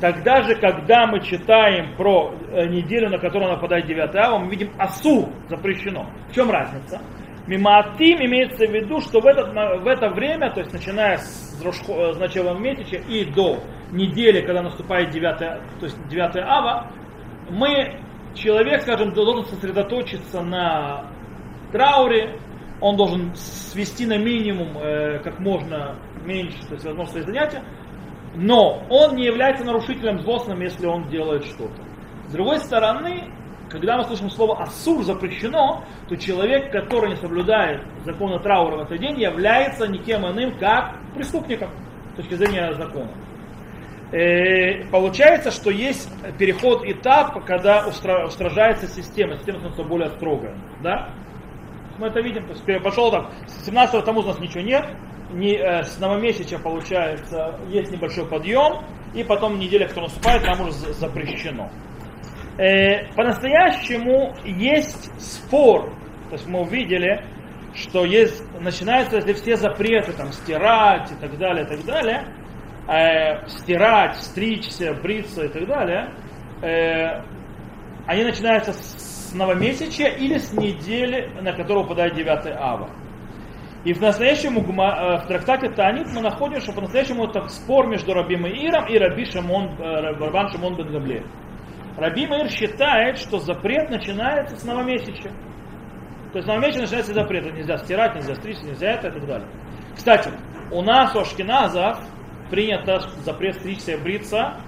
Тогда 0.00 0.42
же, 0.42 0.54
когда 0.56 1.06
мы 1.06 1.20
читаем 1.20 1.96
про 1.96 2.34
э, 2.50 2.66
неделю, 2.66 3.10
на 3.10 3.18
которую 3.18 3.52
нападает 3.52 3.86
9 3.86 4.14
ава, 4.16 4.38
мы 4.38 4.50
видим 4.50 4.72
асу, 4.78 5.28
запрещено. 5.48 6.06
В 6.30 6.34
чем 6.34 6.50
разница? 6.50 7.00
Мимаатим 7.46 8.24
имеется 8.24 8.66
в 8.66 8.70
виду, 8.70 9.00
что 9.00 9.20
в, 9.20 9.26
этот, 9.26 9.52
в 9.52 9.86
это 9.86 10.08
время, 10.10 10.52
то 10.52 10.60
есть 10.60 10.72
начиная 10.72 11.18
с, 11.18 11.60
с 11.60 12.18
начала 12.18 12.56
месяца 12.56 12.96
и 12.96 13.24
до 13.24 13.58
недели, 13.90 14.40
когда 14.40 14.62
наступает 14.62 15.10
9, 15.10 15.38
то 15.38 15.60
есть 15.82 16.08
9 16.08 16.36
ава, 16.36 16.90
мы, 17.50 18.00
человек, 18.34 18.82
скажем, 18.82 19.12
должен 19.12 19.44
сосредоточиться 19.46 20.40
на 20.42 21.10
трауре, 21.72 22.38
он 22.80 22.96
должен 22.96 23.34
свести 23.34 24.06
на 24.06 24.18
минимум 24.18 24.78
э, 24.78 25.18
как 25.20 25.38
можно 25.38 25.96
меньше, 26.24 26.58
то 26.66 26.74
есть 26.74 26.84
возможно 26.84 27.22
занятия, 27.22 27.62
но 28.34 28.82
он 28.88 29.16
не 29.16 29.24
является 29.24 29.64
нарушителем 29.64 30.20
злостным, 30.20 30.60
если 30.60 30.86
он 30.86 31.08
делает 31.08 31.44
что-то. 31.44 31.82
С 32.28 32.32
другой 32.32 32.58
стороны, 32.60 33.30
когда 33.68 33.96
мы 33.96 34.04
слышим 34.04 34.30
слово 34.30 34.62
«асур» 34.62 35.02
запрещено, 35.02 35.84
то 36.08 36.16
человек, 36.16 36.70
который 36.72 37.10
не 37.10 37.16
соблюдает 37.16 37.82
закона 38.04 38.38
траура 38.38 38.76
в 38.76 38.80
этот 38.80 38.98
день, 38.98 39.20
является 39.20 39.86
никем 39.86 40.26
иным, 40.26 40.58
как 40.58 40.96
преступником 41.14 41.70
с 42.12 42.16
точки 42.16 42.34
зрения 42.34 42.72
закона. 42.74 43.10
Э, 44.12 44.84
получается, 44.90 45.50
что 45.50 45.70
есть 45.70 46.10
переход 46.38 46.84
этап, 46.84 47.44
когда 47.46 47.86
устражается 47.86 48.86
система, 48.86 49.36
система 49.36 49.58
становится 49.58 49.84
более 49.84 50.10
строгая. 50.10 50.54
Да? 50.82 51.08
Мы 51.98 52.08
это 52.08 52.20
видим. 52.20 52.46
То 52.46 52.52
есть 52.52 52.82
пошел 52.82 53.10
так, 53.10 53.30
с 53.46 53.64
17 53.64 54.04
тому 54.04 54.20
у 54.20 54.24
нас 54.24 54.38
ничего 54.38 54.62
нет, 54.62 54.86
не, 55.32 55.56
э, 55.56 55.82
с 55.82 55.98
новомесяча 55.98 56.58
получается 56.58 57.58
есть 57.68 57.90
небольшой 57.90 58.26
подъем, 58.28 58.84
и 59.14 59.24
потом 59.24 59.58
неделя, 59.58 59.86
которая 59.86 60.08
наступает, 60.08 60.42
нам 60.44 60.60
уже 60.60 60.72
запрещено 60.72 61.70
э, 62.58 63.12
по-настоящему 63.14 64.34
есть 64.44 65.10
спор. 65.20 65.90
То 66.28 66.36
есть 66.36 66.46
мы 66.46 66.60
увидели, 66.60 67.24
что 67.74 68.04
есть, 68.04 68.42
начинаются 68.60 69.16
если 69.16 69.32
все 69.34 69.56
запреты, 69.56 70.12
там, 70.12 70.32
стирать 70.32 71.10
и 71.12 71.14
так 71.16 71.36
далее, 71.38 71.64
и 71.64 71.68
так 71.68 71.84
далее, 71.84 72.26
э, 72.88 73.46
стирать, 73.48 74.16
стричься, 74.16 74.94
бриться 74.94 75.44
и 75.44 75.48
так 75.48 75.66
далее, 75.66 76.14
э, 76.62 77.22
они 78.06 78.24
начинаются 78.24 78.72
с 78.72 79.32
новомесячия 79.34 80.08
или 80.08 80.38
с 80.38 80.52
недели, 80.52 81.30
на 81.40 81.52
которую 81.52 81.84
выпадает 81.84 82.14
9 82.14 82.46
ава. 82.58 82.90
И 83.84 83.92
в 83.92 84.00
настоящем 84.00 84.58
э, 84.58 84.62
в 84.62 85.26
трактате 85.26 85.68
Танит 85.70 86.06
мы 86.14 86.20
находим, 86.20 86.60
что 86.60 86.72
по-настоящему 86.72 87.26
это 87.26 87.48
спор 87.48 87.88
между 87.88 88.14
Раби 88.14 88.36
Маиром 88.36 88.86
и 88.86 88.96
Раби 88.96 89.24
Шамон, 89.24 89.76
э, 89.78 90.16
Рабан 90.18 90.50
Шамон 90.50 90.76
бен 90.76 90.92
Габлеев. 90.92 91.26
Раби 91.96 92.26
Маир 92.26 92.48
считает, 92.48 93.18
что 93.18 93.38
запрет 93.38 93.90
начинается 93.90 94.56
с 94.56 94.64
новомесяча. 94.64 95.30
То 96.32 96.38
есть 96.38 96.46
новомесяча 96.46 96.82
начинается 96.82 97.12
запрет. 97.12 97.52
Нельзя 97.52 97.76
стирать, 97.78 98.14
нельзя 98.14 98.34
стричься, 98.36 98.64
нельзя 98.64 98.92
это 98.92 99.08
и 99.08 99.10
так 99.10 99.26
далее. 99.26 99.48
Кстати, 99.96 100.30
у 100.70 100.80
нас 100.80 101.14
у 101.16 101.20
ашкеназов 101.20 101.98
принято 102.50 103.00
запрет 103.24 103.56
стричься 103.56 103.92
и 103.92 104.00
бриться 104.00 104.58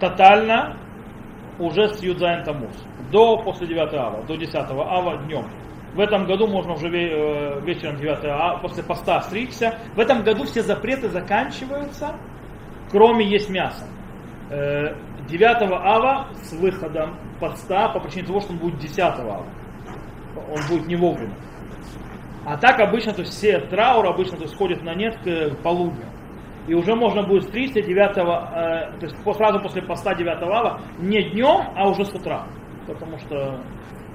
тотально 0.00 0.76
уже 1.58 1.88
с 1.88 2.02
Юдзайн 2.02 2.42
Тамуз. 2.44 2.74
До 3.12 3.38
после 3.38 3.68
9 3.68 3.94
ава, 3.94 4.22
до 4.24 4.36
10 4.36 4.54
ава 4.54 5.18
днем. 5.24 5.46
В 5.94 5.98
этом 5.98 6.26
году 6.26 6.46
можно 6.46 6.74
уже 6.74 6.88
э, 6.88 7.60
вечером 7.62 7.96
9 7.96 8.24
ава, 8.24 8.58
после 8.58 8.82
поста 8.82 9.20
стричься. 9.22 9.78
В 9.96 10.00
этом 10.00 10.22
году 10.22 10.44
все 10.44 10.62
запреты 10.62 11.08
заканчиваются, 11.08 12.14
кроме 12.90 13.26
есть 13.26 13.50
мясо. 13.50 13.86
Э, 14.50 14.94
9 15.28 15.62
ава 15.72 16.28
с 16.42 16.52
выходом 16.52 17.16
поста 17.40 17.88
по 17.88 17.98
причине 18.00 18.26
того, 18.26 18.40
что 18.40 18.52
он 18.52 18.58
будет 18.58 18.78
10 18.78 18.98
ава. 19.00 19.44
Он 20.36 20.60
будет 20.68 20.86
не 20.86 20.94
вовремя. 20.94 21.34
А 22.46 22.56
так 22.56 22.78
обычно, 22.80 23.12
то 23.12 23.22
есть 23.22 23.32
все 23.32 23.58
траур 23.58 24.06
обычно 24.06 24.36
то 24.36 24.44
есть, 24.44 24.54
сходят 24.54 24.82
на 24.82 24.94
нет 24.94 25.18
к 25.24 25.56
полудню. 25.62 26.06
И 26.68 26.74
уже 26.74 26.94
можно 26.94 27.24
будет 27.24 27.44
стричься 27.44 27.82
9, 27.82 27.96
э, 27.96 28.12
то 28.12 29.06
есть 29.06 29.16
сразу 29.36 29.58
после 29.58 29.82
поста 29.82 30.14
9 30.14 30.40
ава, 30.42 30.80
не 31.00 31.30
днем, 31.30 31.64
а 31.76 31.88
уже 31.88 32.04
с 32.04 32.14
утра. 32.14 32.46
Потому 32.86 33.18
что 33.18 33.58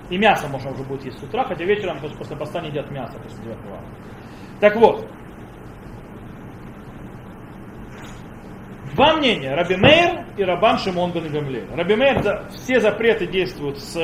и 0.09 0.17
мясо 0.17 0.47
можно 0.47 0.71
уже 0.71 0.83
будет 0.83 1.05
есть 1.05 1.19
с 1.19 1.23
утра, 1.23 1.43
хотя 1.45 1.65
вечером 1.65 1.99
то 1.99 2.05
есть, 2.05 2.17
после 2.17 2.35
поста 2.35 2.61
не 2.61 2.69
едят 2.69 2.91
мясо 2.91 3.17
после 3.19 3.43
9 3.43 3.57
ава. 3.65 3.79
Так 4.59 4.75
вот, 4.75 5.07
Два 8.95 9.13
мнения, 9.15 9.53
Раби 9.53 9.75
Мейр 9.75 10.25
и 10.37 10.43
Рабан 10.43 10.77
Шимон 10.77 11.11
бен 11.11 11.29
Гамле. 11.29 11.67
Раби 11.75 11.95
Мейр, 11.95 12.23
да, 12.23 12.47
все 12.49 12.79
запреты 12.79 13.27
действуют 13.27 13.77
с 13.79 13.99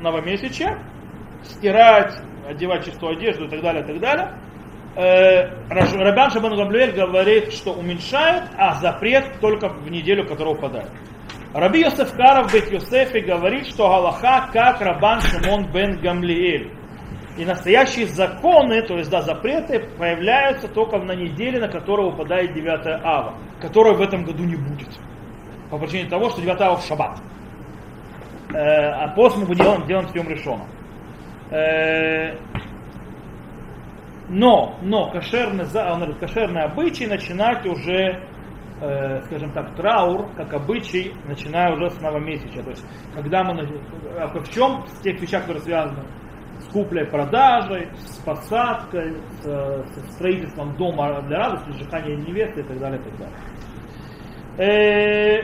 новомесяча, 0.00 0.78
стирать, 1.42 2.14
одевать 2.48 2.84
чистую 2.84 3.16
одежду 3.16 3.46
и 3.46 3.48
так 3.48 3.60
далее, 3.60 3.82
и 3.82 3.86
так 3.86 3.98
далее. 3.98 4.38
Э, 4.94 5.48
Рабан 5.68 6.30
Шимон 6.30 6.56
Гамле 6.56 6.92
говорит, 6.92 7.52
что 7.54 7.72
уменьшает, 7.72 8.44
а 8.56 8.74
запрет 8.74 9.40
только 9.40 9.68
в 9.68 9.90
неделю, 9.90 10.24
которая 10.24 10.54
упадает. 10.54 10.90
Раби 11.56 11.80
Йосеф 11.80 12.14
Каров 12.14 12.52
Бет 12.52 12.70
Йосефе 12.70 13.20
говорит, 13.20 13.66
что 13.66 13.88
Галаха 13.88 14.50
как 14.52 14.82
Рабан 14.82 15.22
Шимон 15.22 15.72
бен 15.72 15.98
Гамлиэль. 16.02 16.70
И 17.38 17.46
настоящие 17.46 18.06
законы, 18.08 18.82
то 18.82 18.98
есть 18.98 19.08
да, 19.08 19.22
запреты, 19.22 19.88
появляются 19.98 20.68
только 20.68 20.98
на 20.98 21.12
неделе, 21.12 21.58
на 21.58 21.68
которую 21.68 22.10
выпадает 22.10 22.52
9 22.52 22.86
ава, 23.02 23.36
которой 23.58 23.96
в 23.96 24.02
этом 24.02 24.24
году 24.24 24.44
не 24.44 24.56
будет. 24.56 24.88
По 25.70 25.78
причине 25.78 26.10
того, 26.10 26.28
что 26.28 26.42
9 26.42 26.60
ава 26.60 26.76
в 26.76 26.84
шаббат. 26.84 27.20
Э, 28.52 28.90
а 28.90 29.08
пост 29.14 29.38
мы 29.38 29.54
делаем, 29.54 29.86
делаем 29.86 30.08
с 30.08 30.14
Йом 30.14 30.28
Решоном. 30.28 30.68
Э, 31.50 32.36
но, 34.28 34.76
но 34.82 35.10
кошерный, 35.10 35.64
он 35.64 36.00
говорит, 36.00 36.18
кошерный 36.18 36.64
обычай 36.64 37.06
начинать 37.06 37.64
уже, 37.64 38.20
э, 38.80 39.22
скажем 39.24 39.52
так, 39.52 39.74
траур, 39.76 40.28
как 40.36 40.52
обычай, 40.54 41.14
начиная 41.24 41.74
уже 41.74 41.90
с 41.90 42.00
новомесяча. 42.00 42.62
То 42.62 42.70
есть, 42.70 42.84
когда 43.14 43.44
мы, 43.44 43.68
а 44.18 44.28
в 44.28 44.48
чем? 44.50 44.86
С 44.86 45.00
тех 45.00 45.20
вещах, 45.20 45.42
которые 45.42 45.62
связаны 45.62 46.04
с 46.60 46.68
куплей-продажей, 46.72 47.90
с 47.96 48.18
посадкой, 48.18 49.16
с, 49.40 49.44
с 49.44 50.14
строительством 50.14 50.76
дома 50.76 51.20
для 51.22 51.38
радости, 51.38 51.70
сжигания 51.72 52.16
невесты 52.16 52.60
и 52.60 52.64
так 52.64 52.78
далее, 52.78 53.00
и 53.00 53.04
так 53.04 53.18
далее. 53.18 53.38
Э, 54.58 55.42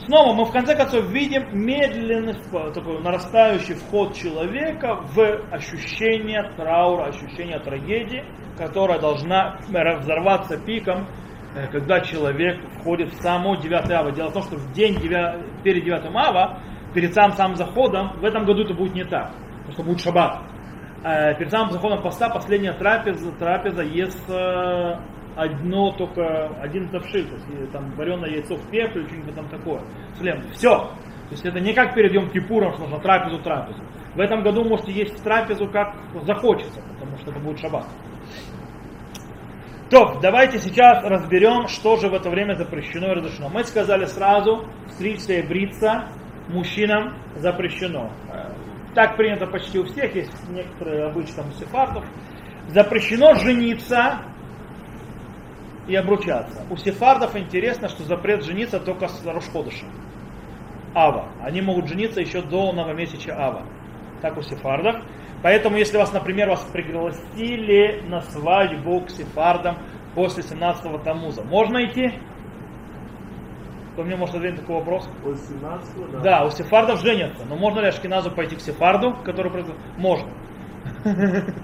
снова 0.00 0.34
мы 0.34 0.44
в 0.44 0.52
конце 0.52 0.76
концов 0.76 1.08
видим 1.10 1.44
медленный, 1.52 2.34
такой 2.74 3.00
нарастающий 3.02 3.74
вход 3.74 4.14
человека 4.14 5.00
в 5.14 5.20
ощущение 5.52 6.50
траура, 6.56 7.06
ощущение 7.06 7.60
трагедии, 7.60 8.24
которая 8.56 8.98
должна 8.98 9.58
взорваться 9.68 10.58
пиком, 10.58 11.06
э, 11.06 11.27
когда 11.70 12.00
человек 12.00 12.60
входит 12.80 13.12
в 13.12 13.22
само 13.22 13.56
9 13.56 13.90
ава. 13.90 14.12
Дело 14.12 14.28
в 14.28 14.32
том, 14.32 14.42
что 14.42 14.56
в 14.56 14.72
день 14.72 15.00
9, 15.00 15.62
перед 15.62 15.84
9 15.84 16.04
ава, 16.14 16.60
перед 16.94 17.14
самым 17.14 17.36
самым 17.36 17.56
заходом, 17.56 18.12
в 18.20 18.24
этом 18.24 18.44
году 18.44 18.62
это 18.62 18.74
будет 18.74 18.94
не 18.94 19.04
так, 19.04 19.32
потому 19.58 19.72
что 19.72 19.82
будет 19.82 20.00
шаббат. 20.00 20.42
Э, 21.04 21.34
перед 21.34 21.50
самым 21.50 21.72
заходом 21.72 22.02
поста 22.02 22.28
последняя 22.28 22.72
трапеза, 22.72 23.30
трапеза 23.32 23.82
ест 23.82 24.22
э, 24.28 24.96
одно 25.36 25.92
только, 25.92 26.48
один 26.60 26.88
тавшит, 26.88 27.28
то 27.28 27.36
есть 27.36 27.72
там 27.72 27.92
вареное 27.92 28.30
яйцо 28.30 28.56
в 28.56 28.70
пепле, 28.70 29.06
что-нибудь 29.06 29.34
там 29.34 29.48
такое. 29.48 29.80
Слем. 30.18 30.42
Все. 30.52 30.70
То 30.70 31.32
есть 31.32 31.44
это 31.44 31.60
не 31.60 31.72
как 31.74 31.94
перед 31.94 32.12
Йом 32.12 32.30
Кипуром, 32.30 32.72
что 32.72 32.82
нужно 32.82 32.98
трапезу, 32.98 33.38
трапезу. 33.38 33.80
В 34.14 34.20
этом 34.20 34.42
году 34.42 34.64
можете 34.64 34.92
есть 34.92 35.22
трапезу 35.22 35.68
как 35.68 35.94
захочется, 36.22 36.80
потому 36.94 37.16
что 37.18 37.30
это 37.30 37.38
будет 37.38 37.60
шаббат. 37.60 37.84
То, 39.90 40.18
давайте 40.20 40.58
сейчас 40.58 41.02
разберем, 41.02 41.66
что 41.66 41.96
же 41.96 42.08
в 42.08 42.14
это 42.14 42.28
время 42.28 42.54
запрещено 42.54 43.12
и 43.12 43.14
разрешено. 43.14 43.48
Мы 43.48 43.64
сказали 43.64 44.04
сразу, 44.04 44.66
стричься 44.90 45.34
и 45.34 45.42
бриться 45.42 46.08
мужчинам 46.48 47.16
запрещено. 47.36 48.10
Так 48.94 49.16
принято 49.16 49.46
почти 49.46 49.78
у 49.78 49.84
всех, 49.84 50.14
есть 50.14 50.32
некоторые 50.50 51.06
обычно 51.06 51.42
у 51.42 51.52
сефардов. 51.52 52.04
Запрещено 52.68 53.34
жениться 53.36 54.18
и 55.86 55.94
обручаться. 55.94 56.66
У 56.68 56.76
сефардов 56.76 57.34
интересно, 57.34 57.88
что 57.88 58.02
запрет 58.04 58.44
жениться 58.44 58.80
только 58.80 59.08
с 59.08 59.24
Рошходыша. 59.24 59.86
Ава. 60.94 61.28
Они 61.40 61.62
могут 61.62 61.88
жениться 61.88 62.20
еще 62.20 62.42
до 62.42 62.72
новомесяча 62.72 63.34
Ава. 63.34 63.62
Так 64.20 64.36
у 64.36 64.42
сефардов. 64.42 64.96
Поэтому, 65.42 65.76
если 65.76 65.96
вас, 65.96 66.12
например, 66.12 66.48
вас 66.48 66.60
пригласили 66.72 68.02
на 68.08 68.20
свадьбу 68.22 69.00
к 69.02 69.10
сефардам 69.10 69.78
после 70.14 70.42
17-го 70.42 70.98
Тамуза, 70.98 71.42
можно 71.44 71.84
идти? 71.84 72.12
Кто 73.92 74.02
мне 74.04 74.16
может 74.16 74.36
ответить 74.36 74.60
такой 74.60 74.76
вопрос? 74.76 75.08
После 75.22 75.56
17 75.56 76.10
да. 76.12 76.18
Да, 76.20 76.44
у 76.44 76.50
сефардов 76.50 77.00
женятся. 77.00 77.44
Но 77.48 77.56
можно 77.56 77.80
ли 77.80 77.88
Ашкиназу 77.88 78.30
пойти 78.30 78.56
к 78.56 78.60
сефарду, 78.60 79.14
который 79.24 79.52
Можно. 79.96 80.28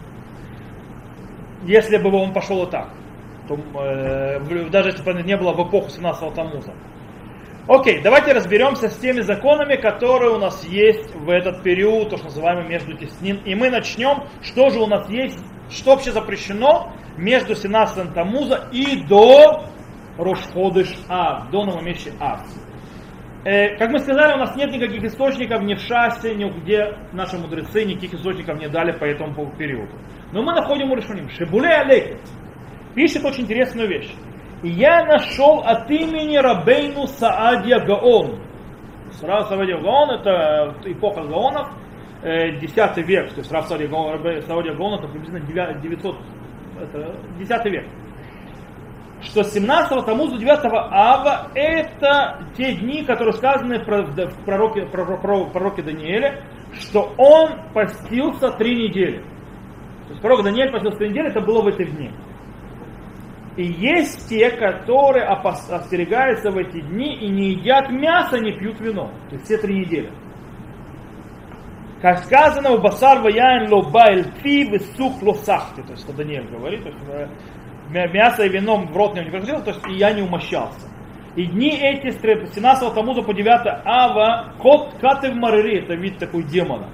Если 1.64 1.97
бы 1.97 2.12
он 2.12 2.33
пошел 2.33 2.64
и 2.66 2.71
так 2.71 2.88
то, 3.49 3.57
э, 3.57 4.71
даже 4.71 4.90
если 4.90 5.02
бы 5.02 5.23
не 5.23 5.37
было 5.37 5.52
в 5.52 5.69
эпоху 5.69 5.88
17-го 5.88 6.31
Тамуза. 6.31 6.73
Окей, 7.66 8.02
давайте 8.02 8.33
разберемся 8.33 8.90
с 8.90 8.97
теми 8.99 9.23
законами, 9.23 9.76
которые 9.76 10.33
у 10.33 10.38
нас 10.38 10.66
есть 10.66 11.14
в 11.14 11.30
этот 11.30 11.62
период, 11.62 12.11
то, 12.11 12.18
что 12.18 12.26
называемый 12.26 12.68
между 12.68 12.94
теснин. 12.94 13.40
И 13.47 13.54
мы 13.54 13.71
начнем, 13.71 14.25
что 14.42 14.68
же 14.68 14.80
у 14.80 14.87
нас 14.87 15.09
есть, 15.09 15.38
что 15.71 15.92
вообще 15.92 16.12
запрещено 16.12 16.92
между 17.16 17.54
17 17.54 18.12
Тамуза 18.12 18.68
и 18.71 19.02
до 19.06 19.64
Рошходыш 20.18 20.94
А, 21.09 21.47
до 21.50 21.64
новомесяча 21.64 22.12
А. 22.21 22.44
Э, 23.44 23.78
как 23.78 23.90
мы 23.92 23.99
сказали, 24.00 24.35
у 24.35 24.38
нас 24.38 24.54
нет 24.56 24.71
никаких 24.71 25.02
источников 25.02 25.62
ни 25.62 25.75
в 25.75 25.80
Шасе, 25.80 26.35
ни 26.35 26.44
где 26.44 26.99
наши 27.12 27.38
мудрецы 27.38 27.85
никаких 27.85 28.12
источников 28.12 28.59
не 28.59 28.68
дали 28.68 28.92
по 28.92 29.04
этому 29.04 29.50
периоду. 29.56 29.92
Но 30.33 30.42
мы 30.42 30.52
находим 30.52 30.92
у 30.92 30.97
Решуним. 30.97 31.30
Шибуле 31.30 31.71
Алекет 31.71 32.21
пишет 32.94 33.25
очень 33.25 33.44
интересную 33.44 33.88
вещь. 33.88 34.11
Я 34.64 35.04
нашел 35.04 35.61
от 35.61 35.90
имени 35.90 36.38
Рабейну 36.38 37.06
Саадия 37.06 37.80
Гаон. 37.80 38.40
Рав 39.21 39.49
Саадия 39.49 39.76
Гаон 39.78 40.11
это 40.12 40.75
эпоха 40.87 41.23
Гаонов, 41.23 41.69
10 42.23 42.78
э, 42.78 43.02
век, 43.02 43.30
то 43.34 43.41
есть 43.41 43.52
Рав 43.52 43.67
Саадия 43.67 43.89
Гаон, 43.89 44.19
Саадия 44.47 44.75
Гаон 44.75 44.95
это 44.95 45.08
приблизительно 45.08 45.41
900, 45.80 46.17
это 46.80 47.15
10 47.39 47.65
век. 47.67 47.86
Что 49.21 49.43
с 49.43 49.52
17 49.52 50.06
Тамуза 50.06 50.39
9 50.39 50.58
Ава 50.65 51.49
это 51.54 52.41
те 52.56 52.73
дни, 52.73 53.04
которые 53.04 53.34
сказаны 53.34 53.80
в 53.80 54.45
пророке, 54.47 54.86
про, 54.86 55.04
про, 55.04 55.19
про, 55.19 55.45
пророке 55.45 55.82
Данииле, 55.82 56.43
что 56.73 57.12
он 57.19 57.50
постился 57.75 58.50
три 58.52 58.89
недели. 58.89 59.19
То 60.06 60.10
есть 60.10 60.23
пророк 60.23 60.43
Даниэль 60.43 60.73
постился 60.73 60.99
три 60.99 61.10
недели, 61.10 61.28
это 61.28 61.43
было 61.43 61.60
в 61.60 61.67
эти 61.67 61.84
дни. 61.84 62.10
И 63.56 63.64
есть 63.64 64.28
те, 64.28 64.50
которые 64.50 65.26
остерегаются 65.26 66.50
в 66.50 66.56
эти 66.56 66.80
дни 66.80 67.14
и 67.14 67.28
не 67.28 67.50
едят 67.50 67.88
мясо, 67.90 68.38
не 68.38 68.52
пьют 68.52 68.80
вино. 68.80 69.12
То 69.28 69.36
есть 69.36 69.45
все 69.45 69.58
три 69.58 69.78
недели. 69.78 70.10
Как 72.02 72.19
сказано, 72.25 72.73
у 72.73 72.78
басар 72.80 73.23
ваян 73.23 73.73
лобайль 73.73 74.26
пи 74.43 74.64
высух 74.69 75.23
лосахти. 75.23 75.82
То 75.82 75.93
есть, 75.93 76.02
что 76.02 76.12
Даниэль 76.12 76.49
говорит, 76.49 76.82
то 76.82 76.88
есть, 76.88 77.00
э, 77.93 78.08
мясо 78.12 78.45
и 78.45 78.49
вино 78.49 78.84
в 78.84 78.97
рот 78.97 79.14
не 79.14 79.23
приходило, 79.23 79.62
то 79.62 79.71
есть 79.71 79.86
и 79.88 79.95
я 79.95 80.12
не 80.12 80.23
умощался. 80.23 80.88
И 81.36 81.47
дни 81.47 81.71
эти 81.71 82.10
с 82.10 82.21
17 82.21 82.93
Тамуза 82.93 83.23
по 83.23 83.32
9 83.32 83.82
Ава, 83.84 84.52
кот 84.58 84.95
катев 85.00 85.34
марыри, 85.34 85.82
это 85.82 85.95
вид 85.95 86.19
такой 86.19 86.43
демона. 86.43 86.90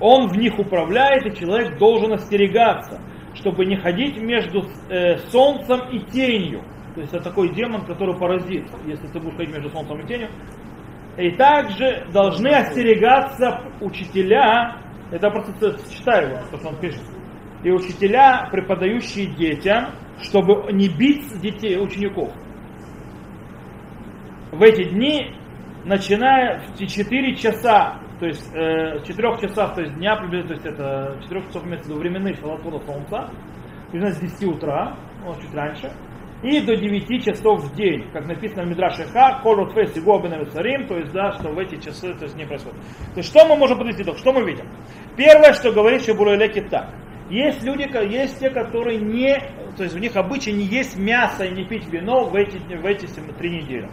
Он 0.00 0.28
в 0.28 0.36
них 0.36 0.58
управляет, 0.58 1.26
и 1.26 1.36
человек 1.36 1.78
должен 1.78 2.12
остерегаться 2.12 3.00
чтобы 3.34 3.64
не 3.64 3.76
ходить 3.76 4.16
между 4.20 4.66
э, 4.88 5.18
солнцем 5.30 5.88
и 5.90 6.00
тенью. 6.10 6.62
То 6.94 7.00
есть 7.00 7.12
это 7.12 7.24
такой 7.24 7.54
демон, 7.54 7.84
который 7.86 8.18
паразит, 8.18 8.66
если 8.86 9.06
ты 9.06 9.20
будешь 9.20 9.36
ходить 9.36 9.54
между 9.54 9.70
солнцем 9.70 10.00
и 10.00 10.06
тенью. 10.06 10.28
И 11.16 11.30
также 11.32 12.06
должны 12.12 12.48
остерегаться 12.48 13.62
учителя, 13.80 14.76
это 15.10 15.30
просто 15.30 15.76
читаю, 15.90 16.40
то, 16.50 16.58
что 16.58 16.68
он 16.68 16.76
пишет, 16.80 17.02
и 17.62 17.70
учителя, 17.70 18.48
преподающие 18.50 19.26
детям, 19.34 19.94
чтобы 20.22 20.72
не 20.72 20.88
бить 20.88 21.26
детей, 21.40 21.78
учеников. 21.78 22.32
В 24.52 24.62
эти 24.62 24.84
дни, 24.84 25.34
начиная 25.84 26.60
в 26.60 26.86
4 26.86 27.36
часа 27.36 28.00
то 28.20 28.26
есть 28.26 28.54
э, 28.54 29.02
4 29.04 29.40
часах 29.40 29.74
то 29.74 29.80
есть 29.80 29.94
дня, 29.94 30.14
приблизительно, 30.16 30.60
то 30.60 30.68
есть 30.68 30.78
это 30.78 31.18
4 31.22 31.42
часов 31.46 31.64
имеется 31.64 31.86
в 31.86 31.90
виду 31.90 32.00
временных 32.00 32.38
шалатона 32.38 32.78
солнца, 32.80 33.30
примерно 33.90 34.14
с 34.14 34.20
10 34.20 34.44
утра, 34.44 34.96
может 35.24 35.42
чуть 35.42 35.54
раньше, 35.54 35.90
и 36.42 36.60
до 36.60 36.76
9 36.76 37.24
часов 37.24 37.62
в 37.62 37.74
день, 37.74 38.10
как 38.12 38.26
написано 38.26 38.64
в 38.64 38.68
Мидраше 38.68 39.04
Ха, 39.12 39.40
Колот 39.42 39.72
Фес 39.72 39.96
и 39.96 40.50
Царим, 40.50 40.86
то 40.86 40.96
есть, 40.98 41.12
да, 41.12 41.32
что 41.32 41.50
в 41.50 41.58
эти 41.58 41.76
часы 41.76 42.14
то 42.14 42.24
есть, 42.24 42.36
не 42.36 42.44
происходит. 42.44 42.78
То 43.14 43.18
есть, 43.18 43.28
что 43.30 43.46
мы 43.46 43.56
можем 43.56 43.78
подвести 43.78 44.02
итог, 44.02 44.18
что 44.18 44.32
мы 44.32 44.44
видим? 44.44 44.66
Первое, 45.16 45.52
что 45.54 45.72
говорит 45.72 46.04
Шабуралеки 46.04 46.60
так. 46.60 46.94
Есть 47.30 47.62
люди, 47.62 47.88
есть 48.12 48.38
те, 48.38 48.50
которые 48.50 48.98
не, 48.98 49.38
то 49.76 49.84
есть 49.84 49.94
у 49.94 49.98
них 49.98 50.16
обычай 50.16 50.52
не 50.52 50.64
есть 50.64 50.98
мясо 50.98 51.44
и 51.44 51.54
не 51.54 51.64
пить 51.64 51.86
вино 51.88 52.24
в 52.24 52.34
эти, 52.34 52.56
в 52.58 52.84
эти 52.84 53.06
три 53.38 53.62
недели. 53.62 53.88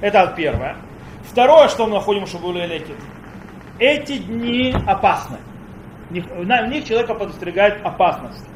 Это 0.00 0.32
первое. 0.36 0.76
Второе, 1.22 1.68
что 1.68 1.86
мы 1.86 1.94
находим 1.94 2.26
в 2.26 2.28
Шабуралеки, 2.28 2.94
эти 3.78 4.18
дни 4.18 4.74
опасны. 4.86 5.38
В 6.10 6.14
них 6.14 6.84
человека 6.84 7.14
подстерегает 7.14 7.84
опасность. 7.84 8.46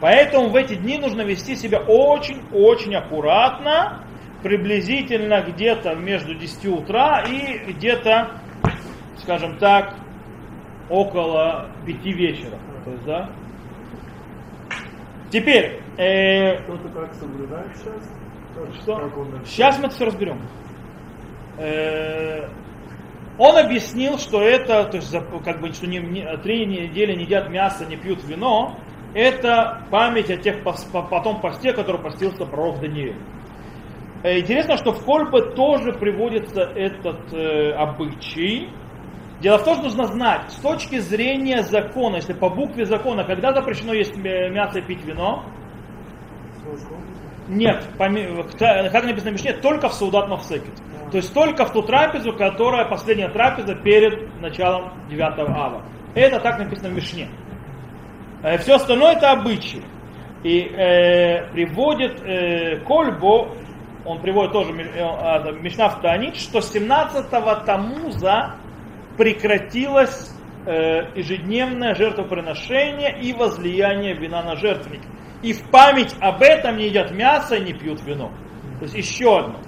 Поэтому 0.00 0.48
в 0.48 0.56
эти 0.56 0.74
дни 0.74 0.98
нужно 0.98 1.22
вести 1.22 1.56
себя 1.56 1.80
очень-очень 1.80 2.94
аккуратно, 2.94 4.04
приблизительно 4.42 5.42
где-то 5.42 5.94
между 5.94 6.34
10 6.34 6.66
утра 6.66 7.22
и 7.22 7.72
где-то, 7.72 8.40
скажем 9.18 9.56
так, 9.58 9.94
около 10.90 11.70
5 11.86 12.04
вечера. 12.04 12.58
То 12.84 12.90
есть, 12.90 13.04
да? 13.04 13.30
Теперь... 15.30 15.80
Э, 15.96 16.58
Кто-то 16.62 16.88
как 16.88 17.14
соблюдает 17.14 17.74
сейчас? 17.76 18.14
Что? 18.82 19.10
Сейчас 19.44 19.78
мы 19.78 19.86
это 19.86 19.94
все 19.94 20.04
разберем. 20.04 20.40
Э, 21.58 22.48
он 23.38 23.56
объяснил, 23.56 24.18
что 24.18 24.42
это, 24.42 24.84
то 24.84 24.96
есть, 24.96 25.14
как 25.44 25.60
бы, 25.60 25.72
что 25.72 25.86
не, 25.86 25.98
не, 25.98 26.36
три 26.38 26.66
недели 26.66 27.14
не 27.14 27.24
едят 27.24 27.50
мясо, 27.50 27.84
не 27.84 27.96
пьют 27.96 28.22
вино, 28.24 28.78
это 29.14 29.86
память 29.90 30.30
о 30.30 30.36
тех 30.36 30.62
потом 30.64 31.40
посте, 31.40 31.72
который 31.72 32.00
постился 32.00 32.46
пророк 32.46 32.80
Даниил. 32.80 33.14
Э, 34.22 34.38
интересно, 34.38 34.76
что 34.76 34.92
в 34.92 35.04
Кольбе 35.04 35.52
тоже 35.54 35.92
приводится 35.92 36.62
этот 36.62 37.32
э, 37.32 37.72
обычай. 37.72 38.70
Дело 39.40 39.58
в 39.58 39.64
том, 39.64 39.74
что 39.74 39.84
нужно 39.84 40.06
знать, 40.06 40.50
с 40.50 40.56
точки 40.56 40.98
зрения 40.98 41.62
закона, 41.62 42.16
если 42.16 42.32
по 42.32 42.48
букве 42.48 42.86
закона, 42.86 43.24
когда 43.24 43.52
запрещено 43.52 43.92
есть 43.92 44.16
мясо 44.16 44.78
и 44.78 44.82
пить 44.82 45.04
вино? 45.04 45.44
Нет, 47.48 47.86
как 47.98 49.04
написано 49.04 49.30
в 49.30 49.34
Мишне, 49.34 49.52
только 49.52 49.88
в 49.90 49.94
Саудат 49.94 50.28
Мавсекет. 50.28 50.72
То 51.14 51.18
есть 51.18 51.32
только 51.32 51.64
в 51.64 51.72
ту 51.72 51.80
трапезу, 51.82 52.32
которая 52.32 52.86
последняя 52.86 53.28
трапеза 53.28 53.76
перед 53.76 54.34
началом 54.40 54.94
9 55.08 55.20
ава. 55.20 55.84
Это 56.12 56.40
так 56.40 56.58
написано 56.58 56.88
в 56.88 56.94
Мишне. 56.94 57.28
Э, 58.42 58.58
Все 58.58 58.74
остальное 58.74 59.12
это 59.12 59.30
обычаи. 59.30 59.84
И 60.42 60.62
э, 60.62 61.46
приводит 61.52 62.20
э, 62.20 62.80
Кольбо 62.80 63.54
он 64.04 64.22
приводит 64.22 64.50
тоже 64.50 64.72
э, 64.72 65.52
Мишна 65.60 65.88
в 65.88 66.00
Таанит, 66.00 66.34
что 66.34 66.58
17-го 66.58 67.64
Тамуза 67.64 68.56
прекратилось 69.16 70.34
э, 70.66 71.12
ежедневное 71.14 71.94
жертвоприношение 71.94 73.20
и 73.20 73.32
возлияние 73.32 74.14
вина 74.14 74.42
на 74.42 74.56
жертвенник. 74.56 75.02
И 75.42 75.52
в 75.52 75.62
память 75.70 76.12
об 76.18 76.42
этом 76.42 76.76
не 76.76 76.86
едят 76.86 77.12
мясо 77.12 77.54
и 77.54 77.64
не 77.64 77.72
пьют 77.72 78.02
вино. 78.02 78.32
То 78.80 78.86
есть 78.86 78.96
еще 78.96 79.38
одно. 79.38 79.60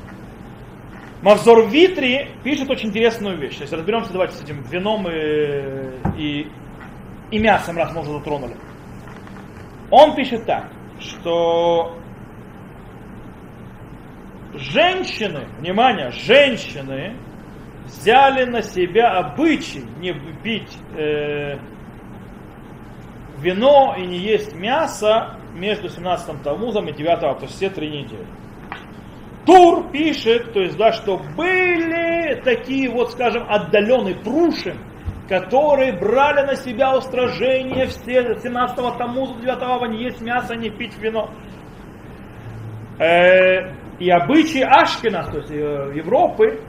Мавзор 1.26 1.66
Витри 1.66 2.28
пишет 2.44 2.70
очень 2.70 2.90
интересную 2.90 3.36
вещь. 3.36 3.56
Если 3.58 3.74
разберемся, 3.74 4.12
давайте 4.12 4.36
с 4.36 4.42
этим 4.42 4.62
вином 4.62 5.08
и, 5.08 5.90
и, 6.16 6.52
и 7.32 7.38
мясом, 7.40 7.76
раз 7.76 7.92
мы 7.92 8.02
уже 8.02 8.12
затронули. 8.12 8.54
Он 9.90 10.14
пишет 10.14 10.46
так, 10.46 10.70
что 11.00 11.98
женщины, 14.54 15.48
внимание, 15.58 16.12
женщины 16.12 17.16
взяли 17.86 18.44
на 18.44 18.62
себя 18.62 19.18
обычай 19.18 19.84
не 19.98 20.12
пить 20.44 20.78
э, 20.96 21.58
вино 23.38 23.96
и 23.98 24.06
не 24.06 24.18
есть 24.18 24.54
мясо 24.54 25.40
между 25.54 25.88
17 25.88 26.40
Талмузом 26.44 26.88
и 26.88 26.92
9, 26.92 27.20
то 27.20 27.36
есть 27.40 27.56
все 27.56 27.68
три 27.68 27.90
недели. 27.90 28.28
Тур 29.46 29.90
пишет, 29.92 30.52
то 30.52 30.60
есть, 30.60 30.76
да, 30.76 30.92
что 30.92 31.20
были 31.36 32.40
такие 32.42 32.90
вот, 32.90 33.12
скажем, 33.12 33.44
отдаленные 33.48 34.16
пруши, 34.16 34.76
которые 35.28 35.92
брали 35.92 36.46
на 36.46 36.56
себя 36.56 36.96
устражение 36.96 37.86
все 37.86 38.34
17-го 38.34 38.98
Тамуза, 38.98 39.34
9 39.40 39.90
не 39.92 40.04
есть 40.04 40.20
мясо, 40.20 40.56
не 40.56 40.68
пить 40.70 40.98
вино. 40.98 41.30
Э, 42.98 43.72
и 44.00 44.10
обычаи 44.10 44.62
Ашкина, 44.62 45.30
то 45.30 45.38
есть 45.38 45.50
э, 45.50 45.92
Европы, 45.94 46.60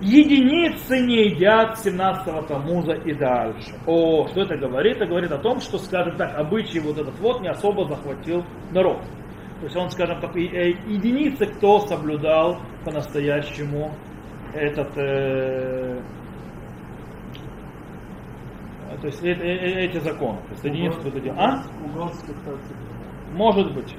единицы 0.00 1.00
не 1.00 1.28
едят 1.30 1.78
17-го 1.84 2.42
Тамуза 2.42 2.92
и 2.92 3.14
дальше. 3.14 3.72
О, 3.86 4.28
что 4.28 4.42
это 4.42 4.56
говорит? 4.56 4.96
Это 4.96 5.06
говорит 5.06 5.32
о 5.32 5.38
том, 5.38 5.60
что, 5.60 5.78
скажем 5.78 6.16
так, 6.16 6.36
обычай 6.36 6.78
вот 6.78 6.98
этот 6.98 7.18
вот 7.18 7.40
не 7.40 7.48
особо 7.48 7.86
захватил 7.86 8.44
народ. 8.70 8.98
То 9.62 9.66
есть 9.66 9.76
он, 9.76 9.90
скажем 9.92 10.20
так, 10.20 10.34
э, 10.34 10.70
единицы, 10.88 11.46
кто 11.46 11.78
соблюдал 11.86 12.58
по-настоящему 12.84 13.92
этот, 14.52 14.88
э, 14.96 16.00
то 19.00 19.06
есть 19.06 19.22
э, 19.22 19.30
э, 19.30 19.84
эти 19.84 20.00
законы. 20.00 20.38
То 20.48 20.50
есть 20.50 20.64
единицы, 20.64 20.98
кто 20.98 21.16
это. 21.16 21.32
А? 21.38 21.62
Может 23.34 23.72
быть. 23.72 23.94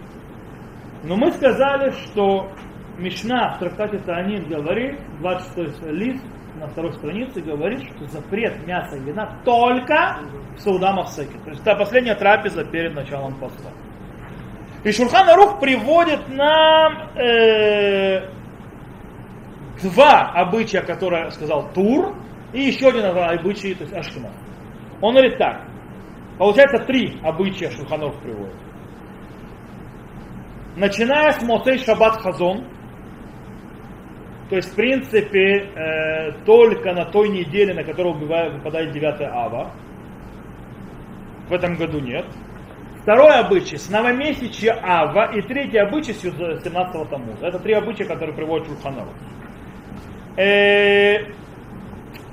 Но 1.06 1.16
мы 1.16 1.32
сказали, 1.32 1.92
что 1.92 2.52
Мишна 2.98 3.56
в 3.56 3.60
трактате 3.60 4.00
Таанин 4.00 4.50
говорит, 4.50 5.00
26 5.22 5.82
лист 5.84 6.26
на 6.60 6.68
второй 6.68 6.92
странице 6.92 7.40
говорит, 7.40 7.84
что 7.84 8.06
запрет 8.08 8.68
мяса 8.68 8.98
и 8.98 9.00
вина 9.00 9.40
только 9.46 10.20
в 10.58 10.60
Саудамах 10.60 11.08
Секе. 11.08 11.38
То 11.46 11.52
есть 11.52 11.62
это 11.62 11.74
последняя 11.76 12.16
трапеза 12.16 12.66
перед 12.66 12.94
началом 12.94 13.34
поста. 13.40 13.70
И 14.84 14.92
Шурхан 14.92 15.30
Арух 15.30 15.60
приводит 15.60 16.28
нам 16.28 17.10
э, 17.16 18.30
два 19.82 20.32
обычая, 20.34 20.82
которые 20.82 21.32
сказал 21.32 21.72
Тур, 21.74 22.16
и 22.52 22.64
еще 22.64 22.90
один 22.90 23.06
обычай, 23.06 23.74
то 23.76 23.84
есть 23.84 23.94
Ашкина. 23.96 24.30
Он 25.02 25.14
говорит 25.14 25.38
так. 25.38 25.66
Получается 26.38 26.84
три 26.86 27.18
обычая 27.24 27.72
Шурхан 27.72 28.02
Арух 28.02 28.20
приводит. 28.22 28.56
Начиная 30.76 31.32
с 31.32 31.42
Моцей 31.44 31.78
Шаббат 31.78 32.18
Хазон, 32.22 32.66
то 34.50 34.58
есть, 34.58 34.72
в 34.72 34.76
принципе, 34.76 35.72
э, 35.76 36.32
только 36.46 36.94
на 36.94 37.06
той 37.06 37.30
неделе, 37.30 37.74
на 37.74 37.84
которую 37.84 38.16
выпадает 38.16 38.92
9 38.92 39.22
ава, 39.22 39.72
в 41.48 41.54
этом 41.54 41.76
году 41.76 42.00
нет. 42.00 42.26
Второй 43.04 43.38
обычай 43.38 43.76
с 43.76 43.90
новомесячья 43.90 44.80
Ава 44.82 45.26
и 45.36 45.42
третий 45.42 45.78
обычай 45.78 46.14
с 46.14 46.22
17 46.22 47.10
Тамуза. 47.10 47.48
Это 47.48 47.60
три 47.60 47.74
обычая, 47.74 48.06
которые 48.06 48.34
приводят 48.34 48.66
Шульханару. 48.66 49.10
Э, 50.38 51.26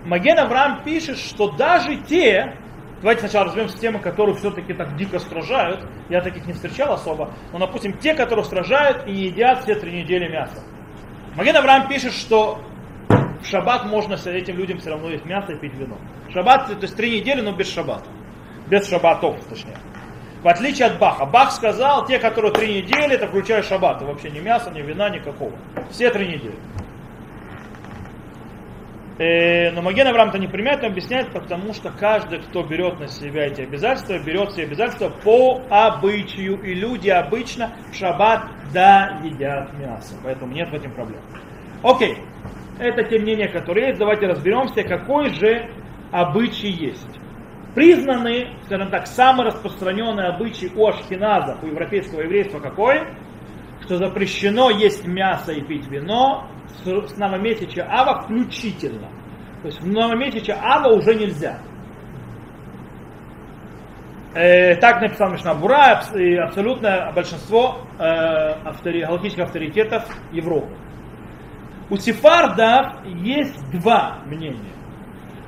Маген 0.05 0.39
Авраам 0.39 0.85
пишет, 0.85 1.19
что 1.19 1.51
даже 1.51 1.97
те, 1.97 2.57
давайте 3.01 3.23
сначала 3.23 3.47
разберемся 3.47 3.81
темы, 3.81 3.99
которые 3.99 4.37
все-таки 4.37 4.73
так 4.73 4.95
дико 4.95 5.19
стражают, 5.19 5.81
я 6.09 6.21
таких 6.21 6.47
не 6.47 6.53
встречал 6.53 6.93
особо, 6.93 7.33
но, 7.53 7.59
допустим, 7.59 7.95
те, 7.95 8.15
которые 8.15 8.45
стражают 8.45 9.09
и 9.09 9.13
едят 9.13 9.65
все 9.65 9.75
три 9.75 10.01
недели 10.01 10.29
мясо. 10.29 10.63
Маген 11.35 11.57
Авраам 11.57 11.89
пишет, 11.89 12.13
что 12.13 12.61
в 13.09 13.45
шаббат 13.45 13.87
можно 13.87 14.17
с 14.17 14.25
этим 14.29 14.57
людям 14.57 14.79
все 14.79 14.91
равно 14.91 15.11
есть 15.11 15.25
мясо 15.25 15.51
и 15.51 15.57
пить 15.57 15.75
вино. 15.75 15.99
Шаббат, 16.33 16.69
то 16.69 16.77
есть 16.81 16.97
три 16.97 17.19
недели, 17.19 17.41
но 17.41 17.51
без 17.51 17.73
шаббата. 17.73 18.07
Без 18.69 18.89
шаббатов, 18.89 19.45
точнее. 19.47 19.75
В 20.43 20.49
отличие 20.49 20.87
от 20.87 20.99
Баха. 20.99 21.27
Бах 21.27 21.53
сказал, 21.53 22.07
те, 22.07 22.19
которые 22.19 22.53
три 22.53 22.83
недели, 22.83 23.15
это 23.15 23.27
включая 23.27 23.63
шаббат. 23.63 24.01
Вообще 24.01 24.31
ни 24.31 24.41
мяса, 24.41 24.71
ни 24.71 24.81
вина, 24.81 25.11
никакого. 25.11 25.53
Все 25.91 26.11
три 26.11 26.29
недели. 26.29 26.57
Э, 29.19 29.71
но 29.73 29.83
Маген 29.83 30.07
Авраам 30.07 30.31
это 30.31 30.39
не 30.39 30.47
примет, 30.47 30.83
он 30.83 30.93
объясняет, 30.93 31.31
потому 31.31 31.75
что 31.75 31.91
каждый, 31.91 32.39
кто 32.39 32.63
берет 32.63 32.99
на 32.99 33.07
себя 33.07 33.49
эти 33.49 33.61
обязательства, 33.61 34.19
берет 34.19 34.53
все 34.53 34.63
обязательства 34.63 35.11
по 35.11 35.61
обычаю. 35.69 36.59
И 36.63 36.73
люди 36.73 37.11
обычно 37.11 37.73
в 37.93 37.95
шаббат 37.95 38.47
да 38.73 39.21
едят 39.23 39.75
мясо. 39.75 40.15
Поэтому 40.25 40.55
нет 40.55 40.71
в 40.71 40.75
этом 40.75 40.91
проблем. 40.93 41.21
Окей. 41.83 42.17
Это 42.79 43.05
те 43.05 43.19
мнения, 43.19 43.49
которые 43.49 43.89
есть. 43.89 43.99
Давайте 43.99 44.27
разберемся, 44.27 44.85
какой 44.85 45.29
же 45.35 45.69
обычай 46.13 46.71
есть 46.71 47.20
признаны, 47.75 48.57
скажем 48.65 48.91
так, 48.91 49.07
самый 49.07 49.47
распространенный 49.47 50.29
обычай 50.29 50.73
у 50.75 50.87
ашкеназов, 50.87 51.63
у 51.63 51.67
европейского 51.67 52.23
еврейства 52.23 52.59
какой? 52.59 53.07
Что 53.83 53.97
запрещено 53.97 54.71
есть 54.71 55.07
мясо 55.07 55.53
и 55.53 55.61
пить 55.63 55.87
вино 55.89 56.47
с, 56.85 57.09
с 57.09 57.17
новомесяча 57.17 57.87
Ава 57.89 58.23
включительно. 58.23 59.09
То 59.63 59.67
есть 59.67 59.81
в 59.81 59.87
новомесяча 59.87 60.57
Ава 60.61 60.95
уже 60.95 61.15
нельзя. 61.15 61.59
Э, 64.33 64.77
так 64.77 65.01
написал 65.01 65.33
Мишна 65.33 65.55
Бура 65.55 66.03
и 66.15 66.37
абсолютное 66.37 67.13
большинство 67.13 67.81
э, 67.99 68.03
автори, 68.65 69.03
галактических 69.03 69.45
авторитетов 69.45 70.05
Европы. 70.31 70.73
У 71.91 71.97
сефардов 71.97 73.05
есть 73.07 73.59
два 73.73 74.21
мнения. 74.27 74.73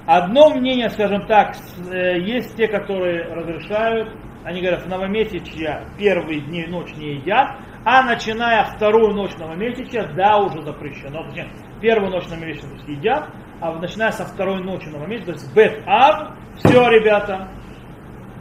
Одно 0.06 0.50
мнение, 0.50 0.90
скажем 0.90 1.26
так, 1.26 1.54
э, 1.90 2.18
есть 2.18 2.56
те, 2.56 2.66
которые 2.66 3.24
разрешают, 3.32 4.16
они 4.44 4.60
говорят, 4.60 4.82
в 4.82 4.88
новомесячье 4.88 5.86
первые 5.96 6.40
дни 6.40 6.62
и 6.62 6.66
ночь 6.66 6.92
не 6.96 7.14
едят, 7.14 7.56
а 7.84 8.02
начиная 8.02 8.64
вторую 8.64 9.14
ночь 9.14 9.36
новомесячья, 9.36 10.10
да, 10.14 10.38
уже 10.38 10.62
запрещено. 10.62 11.24
Точнее, 11.24 11.50
первую 11.80 12.10
ночь 12.10 12.28
новомесячья 12.28 12.68
едят, 12.88 13.30
а 13.60 13.72
начиная 13.78 14.10
со 14.10 14.24
второй 14.24 14.62
ночи 14.62 14.88
новомесячья, 14.88 15.26
то 15.26 15.32
есть 15.32 15.54
бет 15.54 15.82
ав, 15.86 16.36
все, 16.56 16.88
ребята, 16.88 17.48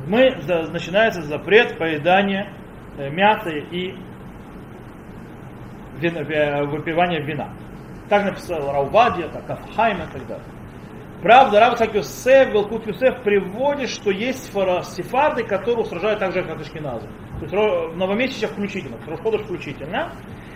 мы, 0.08 0.36
начинается 0.72 1.22
запрет 1.22 1.78
поедания 1.78 2.52
э, 2.98 3.10
мяса 3.12 3.50
и 3.50 3.94
э, 6.02 6.64
выпивания 6.66 7.22
вина. 7.22 7.50
Так 8.10 8.26
написал 8.26 8.72
Раувадия, 8.72 9.28
так 9.30 9.48
Афхайм 9.48 9.98
и 9.98 10.12
так 10.12 10.28
далее. 10.28 10.46
Правда, 11.22 11.60
Рав 11.60 11.76
Исаак 11.76 11.94
Юсеф, 11.94 12.52
Белкут 12.52 12.88
Юсеф 12.88 13.22
приводит, 13.22 13.90
что 13.90 14.10
есть 14.10 14.46
сефарды, 14.46 15.44
которые 15.44 15.86
сражают 15.86 16.20
так 16.20 16.34
же, 16.34 16.44
как 16.44 16.60
Ашкиназы. 16.60 17.08
То 17.40 17.42
есть 17.44 17.54
в 17.54 17.98
новомесячье 17.98 18.48
включительно, 18.48 18.98
Рошхода 19.06 19.38
включительно. 19.38 20.14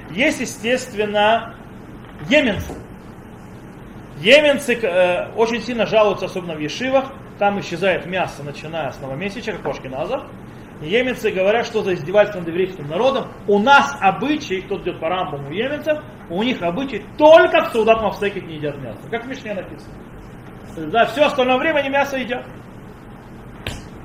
Есть, 0.10 0.40
естественно, 0.40 1.56
еменцы. 2.30 2.74
Еменцы 4.22 4.74
э, 4.76 5.32
очень 5.36 5.62
сильно 5.62 5.86
жалуются, 5.86 6.26
особенно 6.26 6.56
в 6.56 6.60
Ешивах. 6.60 7.12
Там 7.38 7.60
исчезает 7.60 8.06
мясо, 8.06 8.44
начиная 8.44 8.92
с 8.92 9.00
новомесяча, 9.00 9.54
как 9.54 9.68
Ашкиназов. 9.68 10.24
Еменцы 10.82 11.32
говорят, 11.32 11.66
что 11.66 11.84
за 11.84 11.94
издевательство 11.94 12.40
над 12.40 12.50
еврейским 12.50 12.88
народом. 12.88 13.28
У 13.48 13.60
нас 13.60 13.98
обычай, 14.02 14.62
кто 14.62 14.78
идет 14.78 15.00
по 15.00 15.10
рамбам 15.10 15.48
у 15.48 15.52
еменцев, 15.52 16.00
у 16.30 16.42
них 16.44 16.62
обычай 16.62 17.06
только 17.18 17.66
в 17.66 17.72
Саудат 17.72 18.02
Мавсеке 18.02 18.42
не 18.42 18.56
едят 18.56 18.78
мясо. 18.80 19.00
Как 19.12 19.26
в 19.26 19.28
Мишне 19.28 19.54
написано. 19.54 19.94
Да, 20.78 21.06
все 21.06 21.24
остальное 21.24 21.58
время 21.58 21.80
они 21.80 21.90
мясо 21.90 22.18
едят. 22.18 22.46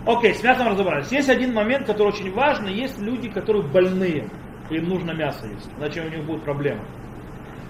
Окей, 0.06 0.34
с 0.34 0.42
мясом 0.42 0.68
разобрались. 0.68 1.12
Есть 1.12 1.28
один 1.28 1.52
момент, 1.52 1.86
который 1.86 2.08
очень 2.08 2.32
важный. 2.32 2.74
Есть 2.74 2.98
люди, 3.00 3.28
которые 3.28 3.66
больные, 3.66 4.28
им 4.70 4.84
нужно 4.88 5.12
мясо 5.12 5.46
есть, 5.46 5.70
иначе 5.78 6.00
у 6.02 6.08
них 6.08 6.24
будут 6.24 6.44
проблемы. 6.44 6.82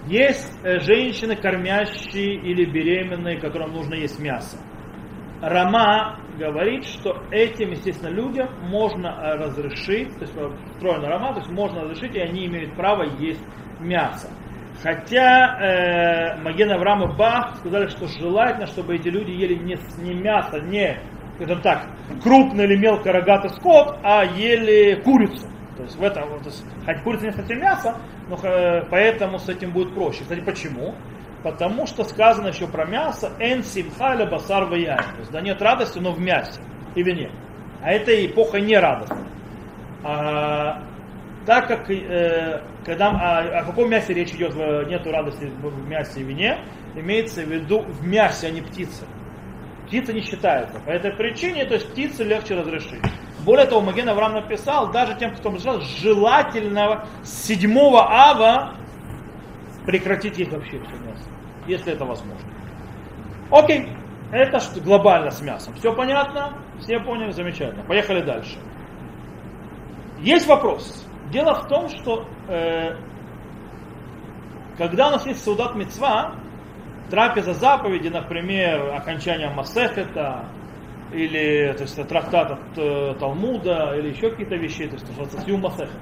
Есть 0.07 0.57
э, 0.63 0.79
женщины, 0.79 1.35
кормящие 1.35 2.35
или 2.35 2.65
беременные, 2.65 3.39
которым 3.39 3.73
нужно 3.73 3.95
есть 3.95 4.19
мясо. 4.19 4.57
Рама 5.41 6.19
говорит, 6.37 6.85
что 6.85 7.23
этим, 7.31 7.71
естественно, 7.71 8.09
людям 8.09 8.49
можно 8.61 9.07
э, 9.07 9.35
разрешить, 9.35 10.13
то 10.15 10.21
есть 10.21 10.33
встроена 10.73 11.07
Рама, 11.07 11.33
то 11.33 11.39
есть 11.39 11.51
можно 11.51 11.81
разрешить, 11.81 12.15
и 12.15 12.19
они 12.19 12.45
имеют 12.47 12.75
право 12.75 13.03
есть 13.19 13.43
мясо. 13.79 14.29
Хотя 14.81 15.57
э, 15.59 16.41
Маген 16.41 16.71
Авраам 16.71 17.03
и 17.03 17.15
Бах 17.15 17.57
сказали, 17.57 17.87
что 17.87 18.07
желательно, 18.07 18.65
чтобы 18.65 18.95
эти 18.95 19.09
люди 19.09 19.31
ели 19.31 19.55
не, 19.55 19.77
не 20.01 20.13
мясо, 20.13 20.59
не 20.59 20.99
скажем 21.35 21.61
так, 21.61 21.87
крупный 22.23 22.65
или 22.65 22.77
мелко 22.77 23.11
рогатый 23.11 23.49
скот, 23.51 23.97
а 24.03 24.23
ели 24.23 25.01
курицу. 25.01 25.47
То 25.77 25.83
есть 25.83 25.95
в 25.95 26.03
этом, 26.03 26.39
то 26.39 26.45
есть, 26.45 26.63
хоть 26.85 27.01
курица 27.03 27.25
не 27.25 27.31
совсем 27.31 27.59
мясо, 27.59 27.97
но 28.29 28.37
э, 28.43 28.83
поэтому 28.89 29.39
с 29.39 29.49
этим 29.49 29.71
будет 29.71 29.93
проще. 29.95 30.21
Кстати, 30.21 30.41
почему? 30.41 30.93
Потому 31.43 31.87
что 31.87 32.03
сказано 32.03 32.49
еще 32.49 32.67
про 32.67 32.85
мясо 32.85 33.31
«эн 33.39 33.63
симха 33.63 34.15
басар 34.25 34.69
То 34.69 34.75
есть 34.75 35.31
да 35.31 35.41
нет 35.41 35.61
радости, 35.61 35.97
но 35.97 36.11
в 36.11 36.19
мясе 36.19 36.61
и 36.93 37.01
вине. 37.01 37.31
А 37.81 37.91
эта 37.91 38.25
эпоха 38.25 38.59
не 38.59 38.77
радостная. 38.77 39.25
А, 40.03 40.83
так 41.47 41.67
как 41.67 41.89
э, 41.89 42.61
когда, 42.85 43.09
о, 43.09 43.59
о 43.59 43.63
каком 43.63 43.89
мясе 43.89 44.13
речь 44.13 44.31
идет, 44.31 44.55
нету 44.87 45.11
радости 45.11 45.45
в 45.45 45.87
мясе 45.87 46.21
и 46.21 46.23
вине, 46.23 46.59
имеется 46.95 47.41
в 47.41 47.49
виду 47.49 47.81
в 47.81 48.05
мясе, 48.05 48.47
а 48.47 48.51
не 48.51 48.61
птице. 48.61 49.05
Птица 49.87 50.13
не 50.13 50.21
считается. 50.21 50.79
По 50.79 50.89
этой 50.89 51.11
причине, 51.11 51.65
то 51.65 51.75
есть 51.75 51.89
птице 51.91 52.23
легче 52.23 52.55
разрешить. 52.55 53.01
Более 53.45 53.65
того, 53.65 53.81
Маген 53.81 54.07
Авраам 54.07 54.33
написал, 54.33 54.91
даже 54.91 55.15
тем, 55.15 55.35
кто 55.35 55.49
разрешал, 55.49 55.81
желательно 55.81 57.07
с 57.23 57.47
7 57.47 57.77
ава 57.95 58.75
прекратить 59.85 60.37
есть 60.37 60.51
вообще 60.51 60.79
все 60.79 60.95
мясо, 61.03 61.23
если 61.67 61.93
это 61.93 62.05
возможно. 62.05 62.47
Окей, 63.49 63.89
это 64.31 64.59
глобально 64.79 65.31
с 65.31 65.41
мясом. 65.41 65.73
Все 65.75 65.93
понятно? 65.93 66.57
Все 66.79 66.99
поняли? 66.99 67.31
Замечательно. 67.31 67.83
Поехали 67.83 68.21
дальше. 68.21 68.57
Есть 70.19 70.47
вопрос. 70.47 71.05
Дело 71.31 71.55
в 71.55 71.67
том, 71.67 71.87
что 71.87 72.27
э, 72.49 72.95
когда 74.77 75.07
у 75.07 75.11
нас 75.11 75.25
есть 75.25 75.43
Саудат 75.43 75.75
Мецва, 75.75 76.35
трапеза 77.09 77.53
заповеди, 77.53 78.09
например, 78.09 78.93
окончание 78.93 79.49
Масехета, 79.49 80.45
или 81.13 81.73
то 81.73 81.83
есть, 81.83 82.07
трактат 82.07 82.51
от 82.51 82.77
э, 82.77 83.15
Талмуда, 83.19 83.95
или 83.97 84.09
еще 84.09 84.31
какие-то 84.31 84.55
вещи, 84.55 84.87
то 84.87 84.95
есть 84.95 85.07
называется 85.07 85.41
Сиум 85.41 85.61
Масехет. 85.61 85.99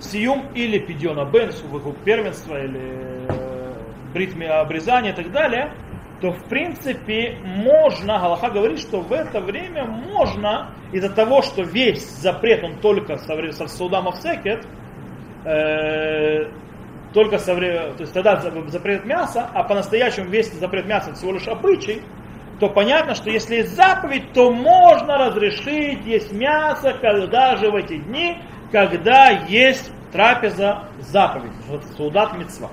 Сиум 0.00 0.46
или 0.54 0.78
Пидьона 0.78 1.24
Бен, 1.24 1.50
первенство, 2.04 2.62
или 2.62 3.26
э, 3.28 3.74
бритми 4.14 4.46
обрезания 4.46 5.12
и 5.12 5.16
так 5.16 5.32
далее, 5.32 5.72
то 6.20 6.32
в 6.32 6.44
принципе 6.44 7.38
можно, 7.42 8.18
Галаха 8.18 8.50
говорит, 8.50 8.80
что 8.80 9.00
в 9.00 9.12
это 9.12 9.40
время 9.40 9.84
можно 9.84 10.74
из-за 10.92 11.08
того, 11.08 11.40
что 11.42 11.62
весь 11.62 12.06
запрет, 12.16 12.62
он 12.62 12.76
только 12.80 13.16
со, 13.16 13.52
со 13.52 13.66
Сауда 13.66 14.02
Мавсекет, 14.02 14.66
э, 15.44 16.50
только 17.14 17.38
со 17.38 17.54
времени, 17.54 17.94
то 17.94 18.02
есть 18.02 18.12
тогда 18.12 18.36
запрет 18.68 19.04
мяса, 19.04 19.48
а 19.52 19.64
по-настоящему 19.64 20.28
весь 20.28 20.52
запрет 20.52 20.86
мяса 20.86 21.14
всего 21.14 21.32
лишь 21.32 21.48
обычай, 21.48 22.02
то 22.60 22.68
понятно, 22.68 23.14
что 23.14 23.30
если 23.30 23.56
есть 23.56 23.74
заповедь, 23.74 24.32
то 24.34 24.52
можно 24.52 25.16
разрешить 25.16 26.04
есть 26.04 26.30
мясо, 26.32 26.94
когда 27.00 27.56
же 27.56 27.70
в 27.70 27.74
эти 27.74 27.96
дни, 27.96 28.36
когда 28.70 29.30
есть 29.30 29.90
трапеза 30.12 30.84
заповедь, 31.00 31.52
саудат 31.96 32.36
мецва. 32.36 32.68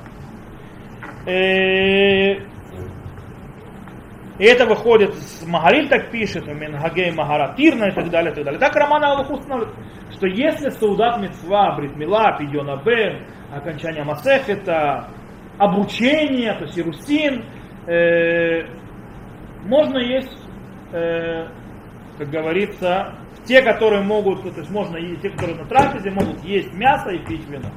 И 4.39 4.45
это 4.45 4.67
выходит, 4.67 5.15
Магариль 5.47 5.89
так 5.89 6.11
пишет, 6.11 6.47
у 6.47 6.53
Мингагей 6.53 7.11
Магаратирна 7.11 7.85
и 7.85 7.91
так 7.91 8.09
далее, 8.09 8.31
и 8.31 8.35
так 8.35 8.43
далее. 8.43 8.59
Так 8.59 8.75
Роман 8.75 9.03
Аллаху 9.03 9.33
устанавливает, 9.33 9.75
что 10.11 10.27
если 10.27 10.69
Саудат 10.69 11.19
Мецва, 11.19 11.75
Бритмила, 11.75 12.37
Пидьона 12.37 12.81
Бен, 12.83 13.25
окончание 13.51 14.03
Масехета, 14.03 15.09
обучение, 15.57 16.53
то 16.53 16.65
есть 16.65 16.77
Ирусин, 16.77 17.45
э, 17.87 18.67
можно 19.65 19.97
есть, 19.97 20.37
э, 20.91 21.47
как 22.19 22.29
говорится, 22.29 23.15
те, 23.45 23.63
которые 23.63 24.03
могут, 24.03 24.43
то 24.43 24.59
есть 24.59 24.69
можно 24.69 24.97
есть, 24.97 25.21
те, 25.21 25.29
которые 25.29 25.57
на 25.57 25.65
трапезе, 25.65 26.11
могут 26.11 26.43
есть 26.43 26.71
мясо 26.73 27.09
и 27.09 27.25
пить 27.25 27.47
вино. 27.49 27.69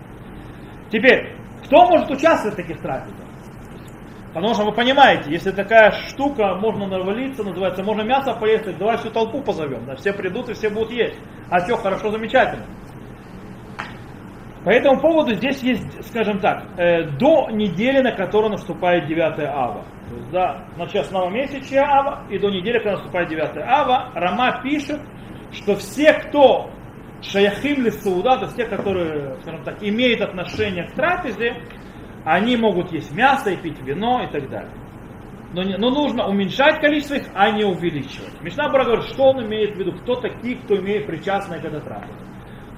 Теперь, 0.91 1.37
кто 1.65 1.87
может 1.87 2.11
участвовать 2.11 2.55
в 2.55 2.57
таких 2.57 2.83
трапезах? 2.83 3.20
Потому 4.33 4.55
что 4.55 4.65
вы 4.65 4.73
понимаете, 4.73 5.31
если 5.31 5.51
такая 5.51 5.91
штука, 6.09 6.55
можно 6.55 6.87
навалиться, 6.87 7.43
называется, 7.43 7.83
можно 7.83 8.03
мясо 8.03 8.33
поесть, 8.35 8.79
давай 8.79 8.97
всю 8.99 9.11
толпу 9.11 9.43
позовем, 9.43 9.85
да, 9.87 9.97
все 9.97 10.13
придут 10.13 10.49
и 10.49 10.55
все 10.55 10.71
будут 10.71 10.93
есть. 10.93 11.19
А 11.51 11.59
все 11.61 11.77
хорошо, 11.77 12.13
замечательно. 12.13 12.65
По 14.65 14.71
этому 14.71 15.01
поводу 15.01 15.35
здесь 15.35 15.61
есть, 15.63 16.07
скажем 16.09 16.39
так, 16.39 16.65
э, 16.77 17.05
до 17.19 17.49
недели, 17.51 18.01
на 18.03 18.13
которую 18.13 18.53
наступает 18.53 19.07
9 19.07 19.41
ава. 19.41 19.85
То 20.11 20.17
есть, 20.17 20.31
да, 20.31 20.65
начав 20.77 21.07
с 21.07 21.11
новомесячия 21.11 21.83
ава 21.83 22.25
и 22.29 22.39
до 22.39 22.51
недели, 22.51 22.79
когда 22.79 22.93
наступает 22.93 23.31
9 23.31 23.57
ава, 23.57 24.11
Рама 24.15 24.61
пишет, 24.63 25.01
что 25.53 25.75
все, 25.77 26.13
кто 26.13 26.71
шаяхим 27.23 27.85
ли 27.85 27.91
сауда, 27.91 28.37
то 28.37 28.45
есть 28.45 28.57
те, 28.57 28.65
которые, 28.65 29.37
скажем 29.43 29.65
так, 29.65 29.83
имеют 29.83 30.21
отношение 30.21 30.85
к 30.85 30.93
трапезе, 30.93 31.57
они 32.25 32.57
могут 32.57 32.93
есть 32.93 33.13
мясо 33.15 33.51
и 33.51 33.57
пить 33.57 33.81
вино 33.83 34.23
и 34.23 34.31
так 34.31 34.49
далее. 34.49 34.73
Но, 35.53 35.63
не, 35.63 35.77
но 35.77 35.91
нужно 35.91 36.29
уменьшать 36.29 36.81
количество 36.81 37.15
их, 37.15 37.27
а 37.35 37.51
не 37.51 37.65
увеличивать. 37.65 38.41
Мишна 38.41 38.69
Бара 38.69 38.85
говорит, 38.85 39.07
что 39.07 39.31
он 39.31 39.45
имеет 39.47 39.75
в 39.75 39.79
виду, 39.79 39.93
кто 39.93 40.17
такие, 40.17 40.57
кто 40.59 40.77
имеет 40.77 41.07
причастное 41.07 41.61
к 41.61 41.65
этой 41.65 41.81
трапезе. 41.81 42.15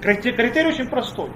Критерий 0.01 0.67
очень 0.67 0.89
простой. 0.89 1.29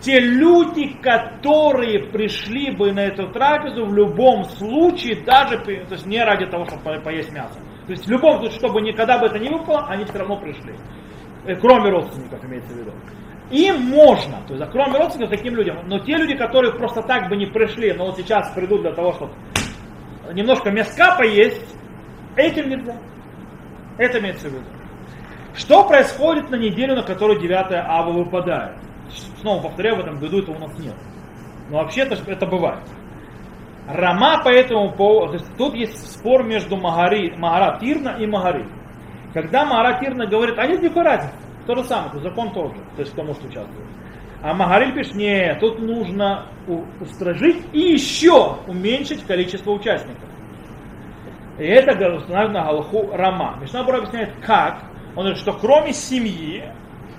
Те 0.00 0.20
люди, 0.20 0.96
которые 1.02 2.10
пришли 2.10 2.76
бы 2.76 2.92
на 2.92 3.00
эту 3.00 3.28
трапезу 3.32 3.86
в 3.86 3.94
любом 3.94 4.44
случае, 4.44 5.24
даже 5.24 5.58
то 5.58 5.70
есть 5.70 6.06
не 6.06 6.22
ради 6.22 6.46
того, 6.46 6.66
чтобы 6.66 7.00
поесть 7.00 7.32
мясо. 7.32 7.58
То 7.86 7.92
есть 7.92 8.06
в 8.06 8.10
любом 8.10 8.38
случае, 8.38 8.58
чтобы 8.58 8.80
никогда 8.82 9.18
бы 9.18 9.26
это 9.26 9.38
не 9.38 9.48
выпало, 9.48 9.86
они 9.88 10.04
все 10.04 10.18
равно 10.18 10.38
пришли. 10.38 10.74
Э, 11.46 11.54
кроме 11.56 11.90
родственников 11.90 12.44
имеется 12.44 12.72
в 12.72 12.78
виду. 12.78 12.92
Им 13.54 13.82
можно, 13.82 14.42
то 14.48 14.54
есть, 14.54 14.68
кроме 14.72 14.98
родственников, 14.98 15.38
таким 15.38 15.54
людям. 15.54 15.78
Но 15.86 16.00
те 16.00 16.16
люди, 16.16 16.34
которые 16.36 16.72
просто 16.72 17.02
так 17.02 17.28
бы 17.28 17.36
не 17.36 17.46
пришли, 17.46 17.92
но 17.92 18.06
вот 18.06 18.16
сейчас 18.16 18.50
придут 18.50 18.80
для 18.80 18.92
того, 18.92 19.12
чтобы 19.12 19.32
немножко 20.32 20.72
мяска 20.72 21.14
поесть, 21.16 21.76
этим 22.34 22.68
нельзя. 22.68 22.96
Это 23.96 24.18
имеется 24.18 24.48
в 24.48 24.54
виду. 24.54 24.64
Что 25.54 25.86
происходит 25.86 26.50
на 26.50 26.56
неделю, 26.56 26.96
на 26.96 27.04
которую 27.04 27.40
9 27.40 27.54
ава 27.70 28.10
выпадает? 28.10 28.76
Снова 29.40 29.62
повторяю, 29.62 29.98
в 29.98 30.00
этом 30.00 30.18
году 30.18 30.40
это 30.40 30.50
у 30.50 30.58
нас 30.58 30.76
нет. 30.80 30.96
Но 31.70 31.78
вообще-то 31.78 32.16
это 32.26 32.46
бывает. 32.46 32.82
Рама 33.86 34.42
по 34.42 34.48
этому 34.48 34.90
поводу, 34.96 35.38
тут 35.56 35.74
есть 35.74 36.10
спор 36.10 36.42
между 36.42 36.76
Магари, 36.76 37.36
Магара 37.36 37.78
Тирна 37.78 38.16
и 38.18 38.26
Магари. 38.26 38.66
Когда 39.32 39.64
Магара 39.64 40.00
Тирна 40.00 40.26
говорит, 40.26 40.58
а 40.58 40.66
нет 40.66 40.82
никакой 40.82 41.04
разницы. 41.04 41.43
То 41.66 41.76
же 41.76 41.84
самое, 41.84 42.12
то 42.12 42.20
закон 42.20 42.52
тоже, 42.52 42.74
то 42.96 43.00
есть 43.00 43.12
кто 43.12 43.22
может 43.22 43.42
участвовать. 43.42 43.88
А 44.42 44.52
Магариль 44.52 44.92
пишет, 44.92 45.14
нет, 45.14 45.58
тут 45.60 45.78
нужно 45.78 46.46
устражить 47.00 47.64
и 47.72 47.80
еще 47.80 48.56
уменьшить 48.66 49.24
количество 49.24 49.70
участников. 49.70 50.28
И 51.58 51.64
это 51.64 51.92
устанавливает 51.92 52.52
на 52.52 52.64
Галаху 52.64 53.10
Рама. 53.12 53.58
Мишнабур 53.60 53.96
объясняет, 53.96 54.34
как. 54.42 54.82
Он 55.16 55.22
говорит, 55.22 55.38
что 55.38 55.52
кроме 55.54 55.92
семьи, 55.92 56.64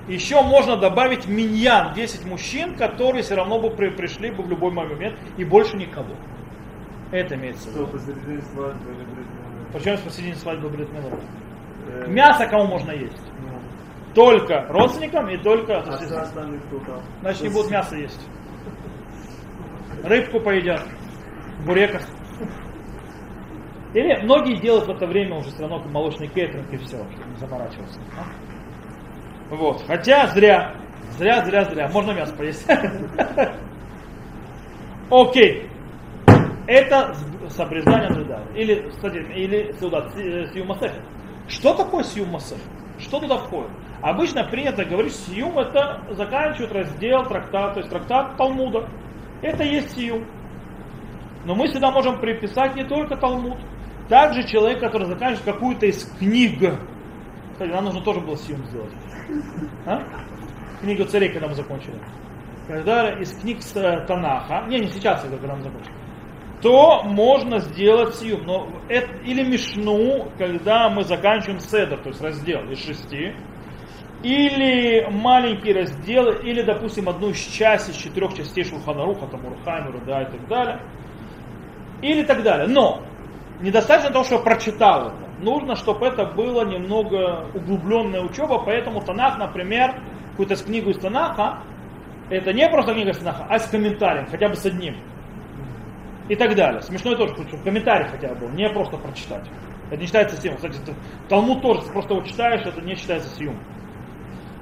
еще 0.07 0.41
можно 0.43 0.77
добавить 0.77 1.27
миньян, 1.27 1.93
10 1.95 2.25
мужчин, 2.25 2.75
которые 2.75 3.23
все 3.23 3.35
равно 3.35 3.59
бы 3.59 3.71
при, 3.71 3.89
пришли 3.89 4.29
бы 4.29 4.43
в 4.43 4.49
любой 4.49 4.71
момент, 4.71 5.17
и 5.37 5.45
больше 5.45 5.77
никого. 5.77 6.13
Это 7.11 7.35
имеется 7.35 7.69
в 7.69 7.73
виду. 7.73 7.87
Почему 9.73 9.97
посередине 9.97 10.35
свадьбы 10.35 10.69
Бритмилов? 10.69 11.13
Мясо 12.07 12.45
кому 12.47 12.65
можно 12.67 12.91
есть? 12.91 13.17
Только 14.15 14.65
родственникам 14.69 15.29
и 15.29 15.37
только... 15.37 15.79
А? 15.79 15.99
Значит, 17.21 17.43
не 17.43 17.49
будут 17.49 17.69
мясо 17.69 17.97
есть. 17.97 18.25
Рыбку 20.03 20.39
поедят, 20.39 20.81
буреков. 21.65 22.01
Или 23.93 24.21
многие 24.23 24.59
делают 24.61 24.87
в 24.87 24.91
это 24.91 25.05
время 25.05 25.35
уже 25.35 25.49
все 25.49 25.67
равно 25.67 25.83
молочный 25.89 26.27
кейтеринг 26.27 26.71
и 26.71 26.77
все, 26.77 26.97
чтобы 26.97 27.29
не 27.29 27.37
заморачиваться. 27.37 27.99
А? 28.17 29.53
Вот. 29.53 29.83
Хотя 29.85 30.27
зря. 30.27 30.75
Зря, 31.17 31.43
зря, 31.45 31.65
зря. 31.65 31.89
Можно 31.89 32.11
мясо 32.11 32.33
поесть. 32.35 32.65
Окей. 35.09 35.69
Это 36.67 37.15
с 37.49 37.59
обрезанием 37.59 38.27
да. 38.27 38.41
Или, 38.55 38.89
кстати, 38.89 39.17
или 39.17 39.73
сюда, 39.73 40.09
сиумасехет. 40.53 41.01
Что 41.47 41.73
такое 41.73 42.03
сиумасехет? 42.03 42.63
Что 42.97 43.19
туда 43.19 43.37
входит? 43.37 43.71
Обычно 44.05 44.43
принято 44.43 44.85
говорить, 44.85 45.15
сиюм 45.15 45.57
это 45.57 45.99
заканчивает 46.11 46.71
раздел 46.71 47.25
трактат, 47.25 47.73
то 47.73 47.79
есть 47.79 47.89
трактат 47.89 48.37
Талмуда. 48.37 48.87
Это 49.41 49.63
есть 49.63 49.95
сиюм. 49.95 50.27
Но 51.43 51.55
мы 51.55 51.67
сюда 51.69 51.89
можем 51.89 52.19
приписать 52.19 52.75
не 52.75 52.83
только 52.83 53.17
Талмуд, 53.17 53.57
также 54.07 54.47
человек, 54.47 54.79
который 54.79 55.07
заканчивает 55.07 55.45
какую-то 55.45 55.87
из 55.87 56.05
книг. 56.19 56.77
Кстати, 57.53 57.71
нам 57.71 57.85
нужно 57.85 58.01
тоже 58.01 58.19
было 58.19 58.37
сиюм 58.37 58.63
сделать. 58.65 58.93
А? 59.87 60.03
Книгу 60.81 61.05
царей, 61.05 61.29
когда 61.29 61.47
мы 61.47 61.55
закончили. 61.55 61.99
когда 62.67 63.09
из 63.19 63.35
книг 63.39 63.63
с 63.63 63.71
Танаха, 63.71 64.67
не, 64.67 64.81
не 64.81 64.87
сейчас, 64.89 65.23
когда 65.23 65.55
мы 65.55 65.63
закончим, 65.63 65.93
то 66.61 67.01
можно 67.05 67.57
сделать 67.57 68.13
сиюм. 68.17 68.45
Но 68.45 68.69
это, 68.87 69.11
или 69.23 69.43
мишну, 69.43 70.31
когда 70.37 70.89
мы 70.91 71.03
заканчиваем 71.05 71.59
седр, 71.59 71.97
то 71.97 72.09
есть 72.09 72.21
раздел 72.21 72.69
из 72.69 72.85
шести, 72.85 73.33
или 74.25 75.07
маленький 75.11 75.71
раздел, 75.71 76.31
или, 76.31 76.63
допустим, 76.63 77.07
одну 77.07 77.29
из 77.29 77.37
частей, 77.37 77.93
из 77.93 77.97
четырех 77.97 78.33
частей 78.33 78.63
Шулханаруха, 78.63 79.27
там 79.27 79.45
Урхаймера, 79.45 79.99
да, 80.03 80.23
и 80.23 80.25
так 80.25 80.47
далее. 80.47 80.79
Или 82.01 82.23
так 82.23 82.41
далее. 82.41 82.67
Но 82.67 83.03
недостаточно 83.61 84.11
того, 84.11 84.25
что 84.25 84.35
я 84.35 84.41
прочитал 84.41 85.09
это. 85.09 85.15
Нужно, 85.41 85.75
чтобы 85.75 86.07
это 86.07 86.25
было 86.25 86.65
немного 86.65 87.45
углубленная 87.53 88.21
учеба, 88.21 88.57
поэтому 88.65 89.01
Танах, 89.01 89.37
например, 89.37 90.01
какую-то 90.31 90.55
книгу 90.55 90.89
из 90.89 90.97
Танаха, 90.97 91.59
это 92.31 92.51
не 92.51 92.67
просто 92.67 92.95
книга 92.95 93.11
из 93.11 93.19
Танаха, 93.19 93.45
а 93.47 93.59
с 93.59 93.67
комментарием, 93.67 94.25
хотя 94.25 94.49
бы 94.49 94.55
с 94.55 94.65
одним. 94.65 94.95
И 96.29 96.35
так 96.35 96.55
далее. 96.55 96.81
Смешно 96.81 97.13
тоже, 97.13 97.35
чтобы 97.35 97.63
комментарий 97.63 98.07
хотя 98.07 98.29
бы 98.29 98.47
был, 98.47 98.49
не 98.55 98.67
просто 98.69 98.97
прочитать. 98.97 99.45
Это 99.91 99.97
не 99.97 100.07
считается 100.07 100.41
сиюм. 100.41 100.55
Кстати, 100.55 100.79
Талмуд 101.29 101.61
тоже, 101.61 101.81
просто 101.93 102.15
его 102.15 102.25
читаешь, 102.25 102.65
это 102.65 102.81
не 102.81 102.95
считается 102.95 103.29
сиюм. 103.37 103.59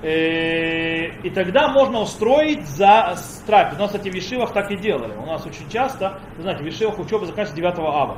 Э, 0.04 1.06
и 1.24 1.30
тогда 1.30 1.70
можно 1.70 2.02
устроить 2.02 2.68
за 2.68 3.16
трапез. 3.48 3.78
У 3.78 3.82
нас, 3.82 3.92
кстати, 3.92 4.10
в 4.10 4.14
Вишивах 4.14 4.52
так 4.52 4.70
и 4.70 4.76
делали. 4.76 5.14
У 5.16 5.26
нас 5.26 5.46
очень 5.46 5.70
часто, 5.70 6.20
вы 6.36 6.42
знаете, 6.42 6.62
в 6.62 6.66
Вишивах 6.66 7.00
учеба 7.00 7.26
заканчивается 7.26 7.56
9 7.56 7.80
ава. 7.80 8.18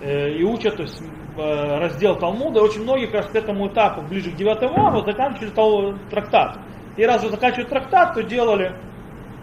Э, 0.00 0.30
и 0.30 0.42
учат, 0.42 0.76
то 0.76 0.82
есть 0.82 1.02
э, 1.36 1.78
раздел 1.78 2.16
Талмуда, 2.16 2.60
и 2.60 2.62
очень 2.62 2.82
многие 2.82 3.06
как 3.06 3.14
раз 3.16 3.26
к 3.26 3.34
этому 3.34 3.68
этапу, 3.68 4.00
ближе 4.00 4.30
к 4.30 4.36
9 4.36 4.62
ава, 4.62 5.04
заканчивали 5.04 5.98
трактат. 6.08 6.58
И 6.96 7.04
раз 7.04 7.22
вы 7.22 7.28
заканчивали 7.28 7.66
трактат, 7.66 8.14
то 8.14 8.22
делали 8.22 8.74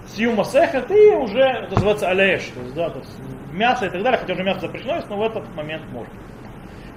Сиума 0.08 0.44
Сехет 0.44 0.90
и 0.90 1.16
уже 1.16 1.40
это 1.40 1.76
называется 1.76 2.10
Алеш, 2.10 2.46
то 2.48 2.62
есть, 2.62 2.74
да, 2.74 2.90
то 2.90 3.00
есть 3.00 3.12
мясо 3.52 3.86
и 3.86 3.90
так 3.90 4.02
далее, 4.02 4.20
хотя 4.20 4.34
уже 4.34 4.44
мясо 4.44 4.62
запрещено, 4.62 5.02
но 5.08 5.18
в 5.18 5.22
этот 5.22 5.56
момент 5.56 5.84
можно. 5.92 6.14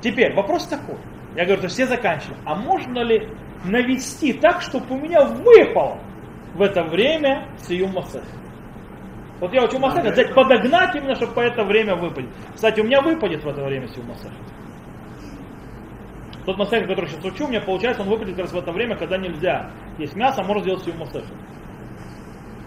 Теперь 0.00 0.34
вопрос 0.34 0.66
такой. 0.66 0.96
Я 1.36 1.44
говорю, 1.44 1.62
то 1.62 1.68
все 1.68 1.86
заканчивали. 1.86 2.38
А 2.44 2.54
можно 2.54 3.00
ли 3.00 3.28
навести 3.64 4.32
так, 4.32 4.62
чтобы 4.62 4.96
у 4.96 4.98
меня 4.98 5.24
выпало 5.24 5.98
в 6.54 6.62
это 6.62 6.82
время 6.82 7.46
Сиюм 7.58 7.92
Масех? 7.92 8.24
Вот 9.40 9.52
я 9.52 9.62
учу 9.62 9.78
Масех, 9.78 10.04
взять 10.04 10.34
подогнать 10.34 10.94
именно, 10.94 11.14
чтобы 11.14 11.34
по 11.34 11.40
это 11.40 11.62
время 11.62 11.94
выпадет. 11.94 12.30
Кстати, 12.54 12.80
у 12.80 12.84
меня 12.84 13.02
выпадет 13.02 13.44
в 13.44 13.48
это 13.48 13.62
время 13.62 13.86
Сиюм 13.88 14.08
Масех. 14.08 14.32
Тот 16.46 16.56
Масех, 16.56 16.86
который 16.86 17.08
сейчас 17.08 17.24
учу, 17.24 17.44
у 17.44 17.48
меня 17.48 17.60
получается, 17.60 18.02
он 18.02 18.08
выпадет 18.08 18.34
как 18.34 18.46
раз 18.46 18.52
в 18.52 18.58
это 18.58 18.72
время, 18.72 18.96
когда 18.96 19.18
нельзя 19.18 19.70
есть 19.98 20.16
мясо, 20.16 20.40
а 20.40 20.44
можно 20.44 20.62
сделать 20.62 20.84
Сиюм 20.84 20.98
Масех 20.98 21.24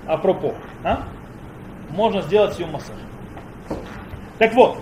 апропо. 0.09 0.55
А? 0.83 1.03
Можно 1.91 2.21
сделать 2.21 2.53
сию 2.53 2.67
массаж. 2.67 2.97
Так 4.37 4.53
вот, 4.53 4.79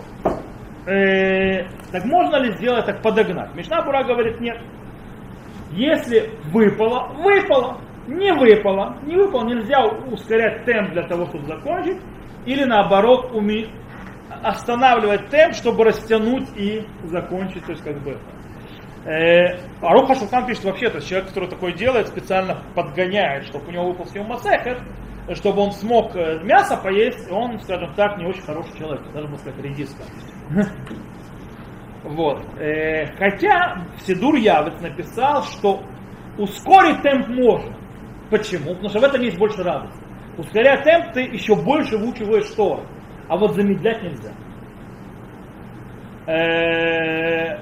э, 0.87 1.67
так 1.91 2.05
можно 2.05 2.37
ли 2.37 2.53
сделать 2.53 2.85
так 2.85 3.01
подогнать? 3.01 3.53
Мишна 3.55 3.81
Бура 3.83 4.03
говорит 4.03 4.39
нет. 4.39 4.57
Если 5.71 6.31
выпало, 6.51 7.13
выпало. 7.17 7.81
Не 8.07 8.31
выпало, 8.31 8.97
не 9.03 9.17
выпало, 9.17 9.43
нельзя 9.45 9.83
ускорять 9.85 10.63
темп 10.63 10.91
для 10.91 11.03
того, 11.03 11.25
чтобы 11.25 11.45
закончить. 11.45 11.97
Или 12.45 12.63
наоборот, 12.63 13.31
уми... 13.33 13.67
останавливать 14.41 15.27
темп, 15.29 15.53
чтобы 15.53 15.83
растянуть 15.83 16.47
и 16.55 16.85
закончить. 17.03 17.65
То 17.65 17.71
есть 17.73 17.83
как 17.83 17.97
бы 18.01 18.17
Э, 19.07 19.57
Аруха 19.81 20.15
Шулхан 20.15 20.45
пишет 20.45 20.65
вообще, 20.65 20.89
то 20.89 20.99
человек, 20.99 21.29
который 21.29 21.47
такое 21.47 21.71
делает, 21.71 22.09
специально 22.09 22.61
подгоняет, 22.75 23.45
чтобы 23.45 23.67
у 23.67 23.71
него 23.71 23.87
выпал 23.87 24.05
съем 24.05 24.25
масехет, 24.25 24.79
чтобы 25.33 25.61
он 25.61 25.71
смог 25.71 26.13
э, 26.17 26.39
мясо 26.43 26.75
поесть, 26.75 27.31
он, 27.31 27.57
скажем 27.61 27.93
так, 27.95 28.17
не 28.17 28.25
очень 28.25 28.41
хороший 28.41 28.77
человек, 28.77 29.01
даже 29.13 29.29
можно 29.29 29.37
сказать 29.37 29.63
редиска. 29.63 30.03
Вот. 32.03 32.41
Э, 32.57 33.07
хотя 33.17 33.85
Сидур 34.05 34.35
Явец 34.35 34.79
написал, 34.81 35.43
что 35.43 35.83
ускорить 36.37 37.01
темп 37.01 37.27
можно. 37.27 37.75
Почему? 38.29 38.71
Потому 38.75 38.89
что 38.89 38.99
в 38.99 39.03
этом 39.03 39.21
есть 39.21 39.37
больше 39.37 39.63
радости. 39.63 39.99
Ускоряя 40.37 40.83
темп, 40.83 41.13
ты 41.13 41.21
еще 41.21 41.55
больше 41.55 41.97
выучиваешь 41.97 42.49
Тор. 42.51 42.85
А 43.27 43.37
вот 43.37 43.55
замедлять 43.55 44.03
нельзя. 44.03 44.31
Э, 46.27 47.61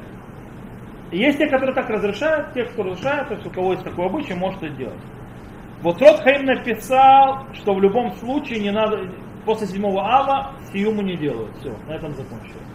есть 1.11 1.37
те, 1.37 1.47
которые 1.47 1.73
так 1.73 1.89
разрешают, 1.89 2.53
те, 2.53 2.65
кто 2.65 2.83
разрешают, 2.83 3.29
то 3.29 3.33
есть 3.35 3.45
у 3.47 3.49
кого 3.49 3.73
есть 3.73 3.83
такой 3.83 4.05
обычай, 4.05 4.33
может 4.33 4.61
это 4.61 4.75
делать. 4.75 5.01
Вот 5.81 6.01
Рот 6.01 6.19
Хаим 6.21 6.45
написал, 6.45 7.45
что 7.53 7.73
в 7.73 7.81
любом 7.81 8.11
случае 8.13 8.59
не 8.59 8.71
надо, 8.71 9.09
после 9.45 9.67
седьмого 9.67 10.01
ава 10.01 10.55
сиюму 10.71 11.01
не 11.03 11.15
делают. 11.15 11.55
Все, 11.59 11.75
на 11.87 11.93
этом 11.93 12.13
закончили. 12.13 12.74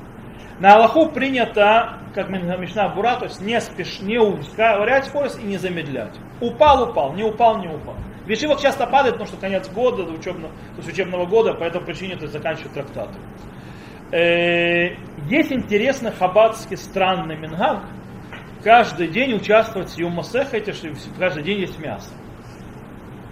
На 0.61 0.75
Аллаху 0.75 1.09
принято, 1.09 2.01
как 2.15 2.29
Мишна 2.29 2.91
Бура, 2.91 3.17
то 3.17 3.25
есть 3.25 3.41
не 3.41 3.59
спеш, 3.63 4.01
не 4.01 4.19
ускорять 4.19 5.07
скорость 5.07 5.41
и 5.43 5.47
не 5.47 5.57
замедлять. 5.57 6.15
Упал, 6.43 6.91
упал, 6.91 7.15
не 7.15 7.25
упал, 7.25 7.59
не 7.59 7.69
упал. 7.69 7.97
Вишивок 8.27 8.61
часто 8.61 8.87
падает, 8.87 9.15
потому 9.15 9.27
что 9.27 9.41
конец 9.41 9.71
года, 9.71 10.05
до 10.05 10.13
учебного, 10.13 10.53
то 10.53 10.83
есть 10.83 10.89
учебного 10.91 11.25
года, 11.25 11.55
по 11.55 11.65
этой 11.65 11.81
причине 11.81 12.17
то 12.17 12.25
есть 12.25 12.35
трактаты. 12.69 13.15
Э, 14.13 14.97
есть 15.31 15.51
интересный 15.51 16.13
хаббатский 16.13 16.77
странный 16.77 17.37
мингаг, 17.37 17.85
каждый 18.63 19.09
день 19.09 19.33
участвовать 19.33 19.89
в 19.89 19.95
что 20.77 21.19
каждый 21.19 21.43
день 21.43 21.61
есть 21.61 21.79
мясо. 21.79 22.11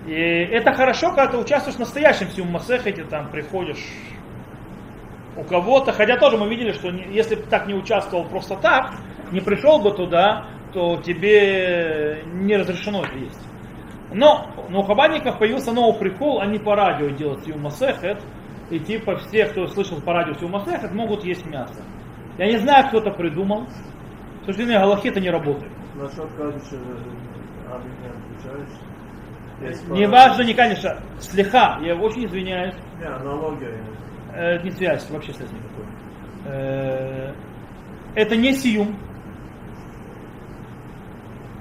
И 0.07 0.14
это 0.14 0.73
хорошо, 0.73 1.11
когда 1.11 1.27
ты 1.27 1.37
участвуешь 1.37 1.77
в 1.77 1.81
настоящем 1.81 2.31
Сиум 2.31 2.53
Масехете, 2.53 3.05
там 3.05 3.31
приходишь 3.31 3.85
у 5.38 5.44
кого-то, 5.44 5.92
хотя 5.92 6.16
тоже 6.16 6.37
мы 6.37 6.48
видели, 6.48 6.72
что 6.72 6.88
если 6.88 7.37
бы 7.37 7.42
так 7.42 7.66
не 7.68 7.74
участвовал 7.74 8.29
просто 8.29 8.57
так, 8.57 8.92
не 9.31 9.40
пришел 9.40 9.81
бы 9.81 9.92
туда, 9.92 10.46
то 10.72 10.96
тебе 10.96 12.24
не 12.27 12.57
разрешено 12.57 13.05
это 13.05 13.16
есть. 13.16 13.48
Но, 14.12 14.51
у 14.68 14.83
хабадников 14.83 15.38
появился 15.38 15.72
новый 15.72 15.98
прикол, 15.98 16.40
они 16.40 16.59
по 16.59 16.74
радио 16.74 17.11
делают 17.11 17.44
Сиум 17.44 17.62
Масехет, 17.62 18.20
и 18.70 18.81
типа 18.81 19.16
все, 19.16 19.46
кто 19.46 19.66
слышал 19.68 20.01
по 20.01 20.12
радио 20.12 20.35
Сиум 20.35 20.53
Масехет, 20.53 20.92
могут 20.92 21.24
есть 21.24 21.46
мясо. 21.46 21.83
Я 22.37 22.46
не 22.46 22.59
знаю, 22.59 22.88
кто 22.88 22.98
это 22.98 23.11
придумал. 23.11 23.66
К 24.42 24.46
сожалению, 24.46 24.81
Галахи 24.81 25.09
это 25.09 25.20
не 25.20 25.31
работает. 25.31 25.72
Насчет 25.94 26.33
кадыша, 26.35 26.77
отвечаешь? 27.70 28.79
Не 29.88 30.07
важно, 30.07 30.42
не 30.42 30.55
конечно. 30.55 30.98
Слеха, 31.18 31.79
я 31.83 31.94
очень 31.96 32.27
извиняюсь. 32.27 32.74
Не, 32.98 33.07
аналогия. 33.07 33.77
Э, 34.35 34.62
не 34.62 34.71
связь, 34.71 35.09
вообще 35.11 35.33
связи 35.33 35.53
никакой. 35.53 35.85
Э, 36.47 37.33
это 38.14 38.37
не 38.37 38.53
сиюм. 38.53 38.97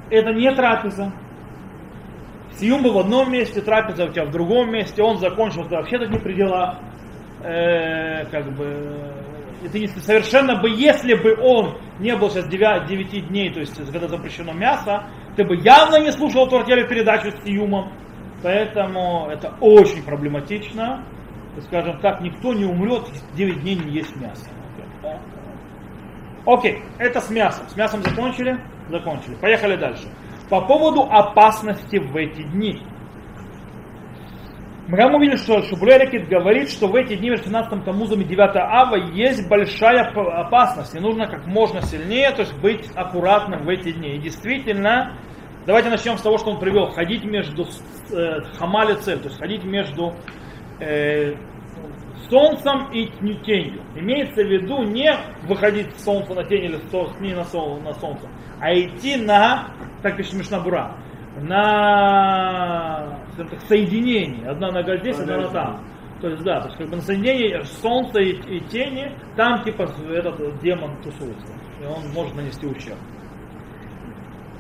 Это 0.09 0.31
не 0.33 0.53
трапеза. 0.53 1.11
Сиюм 2.53 2.81
был 2.83 2.93
в 2.93 2.99
одном 2.99 3.31
месте, 3.31 3.61
трапеза 3.61 4.05
у 4.05 4.09
тебя 4.09 4.25
в 4.25 4.31
другом 4.31 4.71
месте, 4.71 5.03
он 5.03 5.19
закончил 5.19 5.63
вообще 5.63 5.99
тут 5.99 6.09
не 6.09 6.19
при 6.19 6.33
делах. 6.33 6.79
Э, 7.43 8.25
как 8.25 8.51
бы, 8.55 9.13
это 9.63 9.77
не, 9.77 9.87
совершенно 9.87 10.59
бы, 10.59 10.69
если 10.69 11.13
бы 11.13 11.37
он 11.39 11.77
не 11.99 12.15
был 12.15 12.29
сейчас 12.29 12.47
9, 12.47 12.87
9 12.87 13.27
дней, 13.29 13.53
то 13.53 13.59
есть 13.59 13.75
когда 13.91 14.07
запрещено 14.07 14.53
мясо, 14.53 15.05
ты 15.35 15.43
бы 15.43 15.55
явно 15.57 15.99
не 15.99 16.11
слушал 16.11 16.47
эту 16.47 16.65
передачу 16.65 17.31
с 17.31 17.45
Юмом. 17.45 17.91
Поэтому 18.41 19.29
это 19.31 19.53
очень 19.59 20.03
проблематично. 20.03 21.03
Скажем 21.61 21.99
так, 21.99 22.21
никто 22.21 22.53
не 22.53 22.65
умрет, 22.65 23.03
9 23.35 23.61
дней 23.61 23.75
не 23.75 23.91
есть 23.91 24.15
мясо. 24.15 24.47
Окей, 26.45 26.81
это 26.97 27.19
с 27.19 27.29
мясом. 27.29 27.67
С 27.67 27.75
мясом 27.75 28.01
закончили? 28.03 28.59
Закончили. 28.89 29.35
Поехали 29.35 29.75
дальше. 29.75 30.07
По 30.49 30.61
поводу 30.61 31.01
опасности 31.03 31.97
в 31.97 32.15
эти 32.15 32.43
дни. 32.43 32.81
Мы 34.87 34.95
там 34.95 35.15
увидели, 35.15 35.35
что 35.35 35.61
Шубрерикит 35.63 36.29
говорит, 36.29 36.69
что 36.69 36.87
в 36.87 36.95
эти 36.95 37.17
дни 37.17 37.29
между 37.29 37.45
15 37.45 37.83
Тамузом 37.83 38.21
и 38.21 38.23
9 38.23 38.55
Ава 38.55 38.95
есть 38.95 39.45
большая 39.49 40.09
опасность. 40.13 40.95
И 40.95 40.99
нужно 40.99 41.27
как 41.27 41.45
можно 41.45 41.81
сильнее, 41.81 42.31
то 42.31 42.43
есть 42.43 42.57
быть 42.59 42.89
аккуратным 42.95 43.65
в 43.65 43.69
эти 43.69 43.91
дни. 43.91 44.15
И 44.15 44.19
действительно, 44.19 45.17
давайте 45.65 45.89
начнем 45.89 46.17
с 46.17 46.21
того, 46.21 46.37
что 46.37 46.51
он 46.51 46.59
привел. 46.61 46.91
Ходить 46.91 47.25
между 47.25 47.67
э, 48.13 48.39
хамали 48.57 48.95
цель, 48.95 49.19
то 49.19 49.27
есть 49.27 49.37
ходить 49.37 49.65
между 49.65 50.15
э, 50.79 51.35
солнцем 52.29 52.91
и 52.91 53.07
тенью. 53.43 53.81
Имеется 53.95 54.43
в 54.43 54.47
виду 54.47 54.83
не 54.83 55.11
выходить 55.47 55.95
с 55.95 56.03
солнца 56.03 56.33
на 56.33 56.43
тень 56.43 56.65
или 56.65 56.77
с 56.77 56.89
тени 56.89 57.33
на, 57.33 57.43
сол, 57.45 57.79
на 57.79 57.93
солнце, 57.93 58.27
а 58.59 58.73
идти 58.73 59.17
на, 59.17 59.71
как 60.01 60.17
пишет 60.17 60.33
Мишнабура, 60.33 60.95
на 61.41 63.19
так, 63.37 63.61
соединение. 63.67 64.49
Одна 64.49 64.71
нога 64.71 64.97
здесь, 64.97 65.19
одна 65.19 65.37
нога 65.37 65.49
там. 65.49 65.83
То 66.21 66.29
есть, 66.29 66.43
да, 66.43 66.61
то 66.61 66.67
есть 66.67 66.77
как 66.79 66.89
бы 66.89 66.95
на 66.95 67.01
соединении 67.03 67.61
солнца 67.63 68.19
и, 68.19 68.31
и 68.31 68.59
тени, 68.61 69.11
там 69.35 69.63
типа 69.63 69.83
этот 70.09 70.59
демон 70.61 70.95
тусуется. 71.03 71.53
И 71.79 71.85
он 71.85 72.11
может 72.11 72.35
нанести 72.35 72.65
ущерб. 72.65 72.97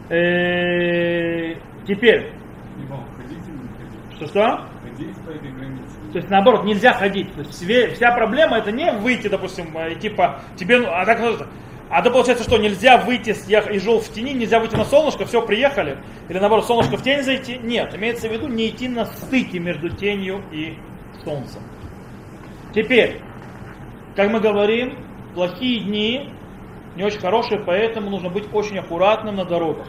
Э, 0.09 1.55
теперь. 1.85 2.31
Что 4.15 4.27
что? 4.27 4.41
здесь 4.47 4.67
по 5.25 5.29
этой 5.29 5.51
границе. 5.51 5.93
То 6.11 6.17
есть 6.17 6.29
наоборот, 6.29 6.65
нельзя 6.65 6.93
ходить. 6.93 7.33
То 7.33 7.41
есть 7.41 7.95
вся 7.95 8.11
проблема 8.11 8.57
это 8.57 8.71
не 8.71 8.91
выйти, 8.91 9.27
допустим, 9.27 9.75
э, 9.77 9.95
типа 9.95 10.41
тебе, 10.57 10.79
ну, 10.79 10.87
а 10.89 11.05
так 11.05 11.47
а 11.89 12.01
то 12.01 12.11
получается, 12.11 12.43
что 12.43 12.57
нельзя 12.57 12.97
выйти, 12.97 13.33
я 13.47 13.61
и 13.61 13.79
жил 13.79 13.99
в 13.99 14.09
тени, 14.09 14.33
нельзя 14.33 14.59
выйти 14.59 14.75
на 14.75 14.83
солнышко, 14.83 15.25
все, 15.25 15.41
приехали. 15.41 15.97
Или 16.27 16.39
наоборот, 16.39 16.65
солнышко 16.65 16.97
в 16.97 17.03
тень 17.03 17.23
зайти. 17.23 17.57
Нет, 17.57 17.95
имеется 17.95 18.27
в 18.27 18.31
виду 18.31 18.47
не 18.47 18.69
идти 18.69 18.89
на 18.89 19.05
стыке 19.05 19.59
между 19.59 19.89
тенью 19.89 20.43
и 20.51 20.77
солнцем. 21.23 21.61
Теперь, 22.75 23.21
как 24.17 24.29
мы 24.29 24.41
говорим, 24.41 24.97
плохие 25.33 25.79
дни 25.79 26.33
не 26.97 27.03
очень 27.03 27.19
хорошие, 27.19 27.59
поэтому 27.59 28.09
нужно 28.09 28.29
быть 28.29 28.53
очень 28.53 28.79
аккуратным 28.79 29.35
на 29.35 29.45
дорогах. 29.45 29.87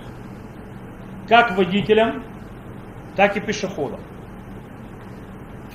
Как 1.27 1.57
водителям, 1.57 2.23
так 3.17 3.37
и 3.37 3.41
пешеходам. 3.41 4.01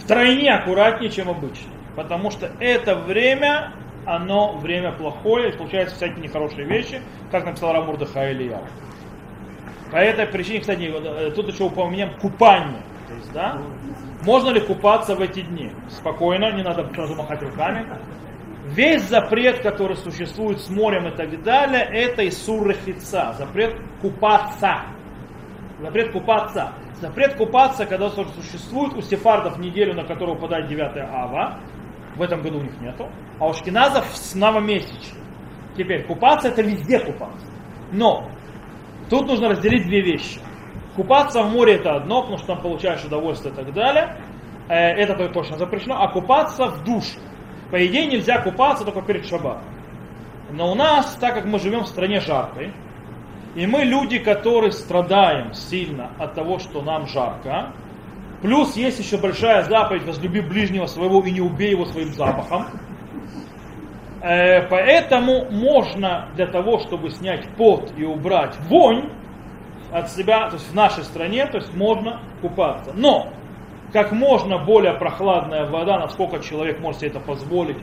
Втройне 0.03 0.53
аккуратнее, 0.53 1.11
чем 1.11 1.29
обычно. 1.29 1.71
Потому 1.95 2.31
что 2.31 2.51
это 2.59 2.95
время 2.95 3.73
оно 4.05 4.57
время 4.57 4.91
плохое, 4.91 5.49
и 5.49 5.53
случаются 5.53 5.95
всякие 5.95 6.23
нехорошие 6.23 6.65
вещи, 6.65 7.01
как 7.31 7.45
написал 7.45 7.73
Рамурдаха 7.73 8.31
Илья. 8.31 8.61
По 9.91 9.97
этой 9.97 10.25
причине, 10.25 10.59
кстати, 10.59 10.91
э, 10.91 11.31
тут 11.31 11.47
еще 11.53 11.65
упомянем 11.65 12.17
купание. 12.19 12.81
То 13.07 13.13
есть, 13.15 13.31
да, 13.31 13.61
можно 14.23 14.49
ли 14.49 14.59
купаться 14.59 15.15
в 15.15 15.21
эти 15.21 15.41
дни? 15.41 15.71
Спокойно, 15.89 16.51
не 16.51 16.63
надо 16.63 16.89
сразу 16.93 17.15
махать 17.15 17.41
руками. 17.43 17.85
Весь 18.65 19.03
запрет, 19.03 19.59
который 19.59 19.97
существует 19.97 20.59
с 20.61 20.69
морем 20.69 21.07
и 21.07 21.11
так 21.11 21.43
далее, 21.43 21.83
это 21.83 22.27
Исур 22.27 22.67
Рахица, 22.67 23.35
запрет 23.37 23.75
купаться. 24.01 24.81
Запрет 25.81 26.11
купаться. 26.11 26.73
Запрет 27.03 27.35
купаться, 27.35 27.85
когда 27.85 28.09
существует 28.09 28.93
у 28.93 29.01
сефардов 29.01 29.59
неделю, 29.59 29.93
на 29.93 30.05
которую 30.05 30.35
выпадает 30.35 30.69
9 30.69 30.97
ава, 30.99 31.59
в 32.15 32.21
этом 32.21 32.41
году 32.41 32.59
у 32.59 32.61
них 32.61 32.79
нету. 32.79 33.09
А 33.41 33.47
у 33.47 33.53
шкиназов 33.53 34.05
с 34.13 34.33
новомесячный. 34.35 35.19
Теперь, 35.75 36.05
купаться 36.05 36.47
это 36.47 36.61
везде 36.61 36.99
купаться. 36.99 37.45
Но 37.91 38.29
тут 39.09 39.27
нужно 39.27 39.49
разделить 39.49 39.85
две 39.85 39.99
вещи. 39.99 40.39
Купаться 40.95 41.43
в 41.43 41.51
море 41.51 41.73
это 41.73 41.95
одно, 41.95 42.21
потому 42.21 42.37
что 42.37 42.47
там 42.47 42.61
получаешь 42.61 43.03
удовольствие 43.03 43.51
и 43.51 43.57
так 43.57 43.73
далее. 43.73 44.17
Э, 44.69 44.91
это 44.91 45.27
точно 45.27 45.57
запрещено. 45.57 46.01
А 46.01 46.07
купаться 46.07 46.67
в 46.67 46.85
душе. 46.85 47.19
По 47.69 47.85
идее 47.85 48.05
нельзя 48.05 48.41
купаться 48.41 48.85
только 48.85 49.01
перед 49.01 49.25
шаббатом. 49.25 49.65
Но 50.53 50.71
у 50.71 50.75
нас, 50.75 51.17
так 51.19 51.33
как 51.33 51.43
мы 51.43 51.59
живем 51.59 51.81
в 51.81 51.87
стране 51.87 52.21
жаркой, 52.21 52.71
и 53.55 53.67
мы 53.67 53.83
люди, 53.83 54.19
которые 54.19 54.71
страдаем 54.71 55.53
сильно 55.53 56.11
от 56.17 56.33
того, 56.33 56.59
что 56.59 56.81
нам 56.81 57.07
жарко, 57.07 57.73
Плюс 58.43 58.75
есть 58.75 58.99
еще 58.99 59.15
большая 59.15 59.63
заповедь 59.63 60.03
«возлюби 60.03 60.41
ближнего 60.41 60.85
своего 60.85 61.21
и 61.21 61.31
не 61.31 61.39
убей 61.39 61.69
его 61.69 61.85
своим 61.85 62.13
запахом». 62.13 62.67
Э, 64.21 64.67
поэтому 64.67 65.49
можно 65.49 66.27
для 66.35 66.47
того, 66.47 66.79
чтобы 66.79 67.09
снять 67.09 67.47
пот 67.55 67.93
и 67.97 68.03
убрать 68.03 68.57
вонь 68.67 69.09
от 69.93 70.11
себя, 70.11 70.49
то 70.49 70.55
есть 70.55 70.69
в 70.69 70.75
нашей 70.75 71.05
стране, 71.05 71.45
то 71.45 71.59
есть 71.59 71.73
можно 71.73 72.19
купаться. 72.41 72.91
Но 72.93 73.29
как 73.93 74.11
можно 74.11 74.57
более 74.57 74.93
прохладная 74.93 75.65
вода, 75.65 75.99
насколько 75.99 76.39
человек 76.39 76.81
может 76.81 76.99
себе 76.99 77.11
это 77.11 77.21
позволить 77.21 77.77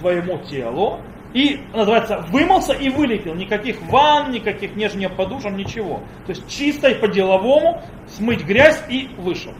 своему 0.00 0.38
телу, 0.38 0.98
и, 1.34 1.60
называется, 1.74 2.24
вымылся 2.30 2.72
и 2.72 2.88
вылетел. 2.88 3.34
Никаких 3.34 3.82
ванн, 3.82 4.30
никаких 4.30 4.76
нежнее 4.76 5.10
подушек, 5.10 5.52
ничего. 5.52 5.98
То 6.26 6.30
есть 6.30 6.48
чисто 6.48 6.88
и 6.88 6.94
по-деловому 6.94 7.82
смыть 8.06 8.44
грязь 8.44 8.82
и 8.88 9.08
вышел. 9.18 9.52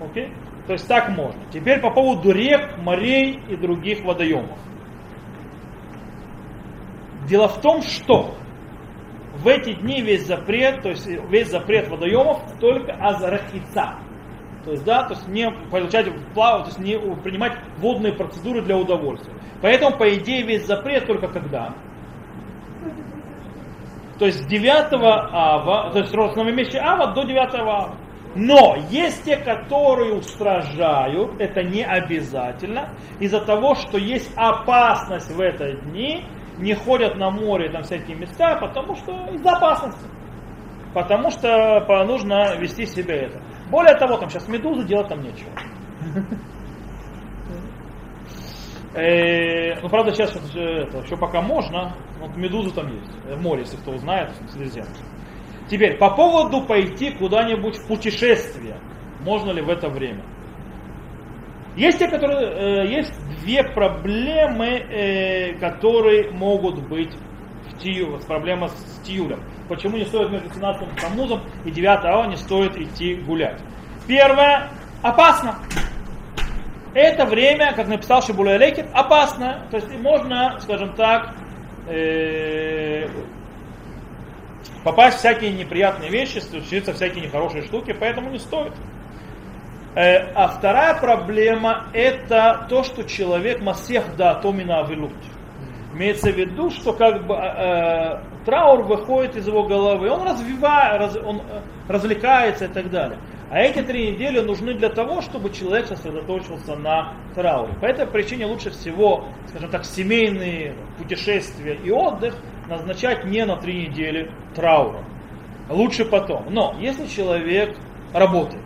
Окей? 0.00 0.30
То 0.66 0.74
есть 0.74 0.86
так 0.86 1.08
можно. 1.08 1.40
Теперь 1.50 1.80
по 1.80 1.90
поводу 1.90 2.30
рек, 2.30 2.76
морей 2.78 3.40
и 3.48 3.56
других 3.56 4.04
водоемов. 4.04 4.58
Дело 7.26 7.48
в 7.48 7.58
том, 7.62 7.82
что 7.82 8.34
в 9.36 9.48
эти 9.48 9.72
дни 9.72 10.02
весь 10.02 10.26
запрет, 10.26 10.82
то 10.82 10.90
есть 10.90 11.06
весь 11.06 11.48
запрет 11.48 11.88
водоемов 11.88 12.42
только 12.60 12.92
азарахица. 12.92 13.94
То 14.64 14.70
есть, 14.70 14.84
да, 14.84 15.02
то 15.02 15.14
есть 15.14 15.28
не 15.28 15.50
получать 15.70 16.06
плавать, 16.34 16.64
то 16.64 16.68
есть 16.70 16.78
не 16.78 16.98
принимать 17.22 17.52
водные 17.78 18.14
процедуры 18.14 18.62
для 18.62 18.76
удовольствия. 18.76 19.34
Поэтому, 19.60 19.96
по 19.98 20.14
идее, 20.14 20.42
весь 20.42 20.66
запрет 20.66 21.06
только 21.06 21.28
когда? 21.28 21.74
То 24.18 24.26
есть 24.26 24.46
9 24.46 24.92
ава, 24.92 25.90
то 25.92 25.98
есть 25.98 26.10
с 26.10 26.14
новомесячия 26.14 26.80
ава 26.82 27.12
до 27.12 27.24
9 27.24 27.54
ава. 27.54 27.94
Но 28.36 28.76
есть 28.90 29.24
те, 29.24 29.36
которые 29.36 30.14
устражают, 30.14 31.40
это 31.40 31.62
не 31.62 31.84
обязательно, 31.84 32.90
из-за 33.20 33.40
того, 33.40 33.74
что 33.74 33.96
есть 33.98 34.32
опасность 34.36 35.30
в 35.30 35.40
эти 35.40 35.76
дни, 35.82 36.24
не 36.58 36.74
ходят 36.74 37.16
на 37.16 37.30
море 37.30 37.70
там 37.70 37.82
всякие 37.82 38.16
места, 38.16 38.56
потому 38.56 38.94
что 38.96 39.12
из-за 39.32 39.50
опасности. 39.50 40.08
Потому 40.94 41.30
что 41.30 41.80
нужно 42.06 42.56
вести 42.56 42.86
себя 42.86 43.14
это. 43.14 43.40
Более 43.70 43.96
того, 43.96 44.16
там 44.18 44.30
сейчас 44.30 44.48
медузы 44.48 44.86
делать 44.86 45.08
там 45.08 45.22
нечего. 45.22 45.50
Э, 48.96 49.80
ну, 49.80 49.88
правда, 49.88 50.14
сейчас 50.14 50.36
это, 50.36 50.98
еще 50.98 51.16
пока 51.16 51.42
можно, 51.42 51.96
вот 52.20 52.36
медузы 52.36 52.72
там 52.72 52.86
есть, 52.94 53.10
в 53.24 53.42
море, 53.42 53.62
если 53.62 53.76
кто 53.76 53.96
знает, 53.98 54.30
в 54.30 54.50
Средиземном. 54.52 54.94
Теперь, 55.68 55.98
по 55.98 56.14
поводу 56.14 56.64
пойти 56.64 57.10
куда-нибудь 57.10 57.76
в 57.76 57.88
путешествие. 57.88 58.76
Можно 59.20 59.50
ли 59.50 59.62
в 59.62 59.68
это 59.68 59.88
время? 59.88 60.22
Есть 61.76 61.98
те, 61.98 62.08
которые, 62.08 62.84
э, 62.84 62.86
есть 62.86 63.12
две 63.40 63.64
проблемы, 63.64 64.66
э, 64.66 65.54
которые 65.58 66.30
могут 66.30 66.86
быть 66.86 67.12
в 67.74 67.82
тию, 67.82 68.20
проблема 68.26 68.68
с 68.68 69.00
тиюлем. 69.04 69.40
Почему 69.68 69.96
не 69.96 70.04
стоит 70.04 70.30
между 70.30 70.52
17 70.52 71.00
Тамузом 71.00 71.40
и 71.64 71.70
9 71.70 72.04
ава 72.04 72.26
не 72.26 72.36
стоит 72.36 72.76
идти 72.76 73.14
гулять? 73.14 73.60
Первое, 74.06 74.68
опасно. 75.02 75.58
Это 76.94 77.26
время, 77.26 77.72
как 77.74 77.88
написал 77.88 78.22
Шибуля 78.22 78.56
Лекет, 78.56 78.86
опасно. 78.92 79.66
То 79.70 79.78
есть 79.78 79.88
можно, 79.98 80.58
скажем 80.60 80.94
так, 80.94 81.34
э, 81.88 83.08
попасть 84.84 85.16
в 85.16 85.20
всякие 85.20 85.52
неприятные 85.52 86.10
вещи, 86.10 86.38
случиться 86.38 86.92
всякие 86.92 87.24
нехорошие 87.24 87.64
штуки, 87.64 87.96
поэтому 87.98 88.30
не 88.30 88.38
стоит. 88.38 88.72
Э, 89.96 90.32
а 90.34 90.48
вторая 90.48 90.94
проблема 91.00 91.86
это 91.92 92.66
то, 92.68 92.84
что 92.84 93.02
человек 93.04 93.60
масех 93.60 94.16
да 94.16 94.32
атомина 94.32 94.80
авилут. 94.80 95.12
Имеется 95.94 96.32
в 96.32 96.36
виду, 96.36 96.70
что 96.70 96.92
как 96.92 97.24
бы 97.24 97.34
э, 97.34 98.18
траур 98.44 98.82
выходит 98.82 99.36
из 99.36 99.46
его 99.46 99.62
головы, 99.62 100.10
он 100.10 100.26
развивает, 100.26 101.00
раз, 101.00 101.16
он 101.16 101.36
э, 101.36 101.60
развлекается 101.86 102.64
и 102.64 102.68
так 102.68 102.90
далее. 102.90 103.18
А 103.48 103.60
эти 103.60 103.80
три 103.80 104.10
недели 104.10 104.40
нужны 104.40 104.74
для 104.74 104.88
того, 104.88 105.20
чтобы 105.20 105.50
человек 105.50 105.86
сосредоточился 105.86 106.74
на 106.74 107.12
трауре. 107.36 107.74
По 107.80 107.84
этой 107.84 108.06
причине 108.06 108.46
лучше 108.46 108.70
всего, 108.70 109.26
скажем 109.46 109.70
так, 109.70 109.84
семейные 109.84 110.74
путешествия 110.98 111.74
и 111.74 111.92
отдых 111.92 112.34
назначать 112.68 113.24
не 113.24 113.44
на 113.44 113.56
три 113.56 113.86
недели 113.86 114.32
траура. 114.56 115.04
Лучше 115.70 116.04
потом. 116.04 116.46
Но 116.50 116.74
если 116.80 117.06
человек 117.06 117.76
работает, 118.12 118.64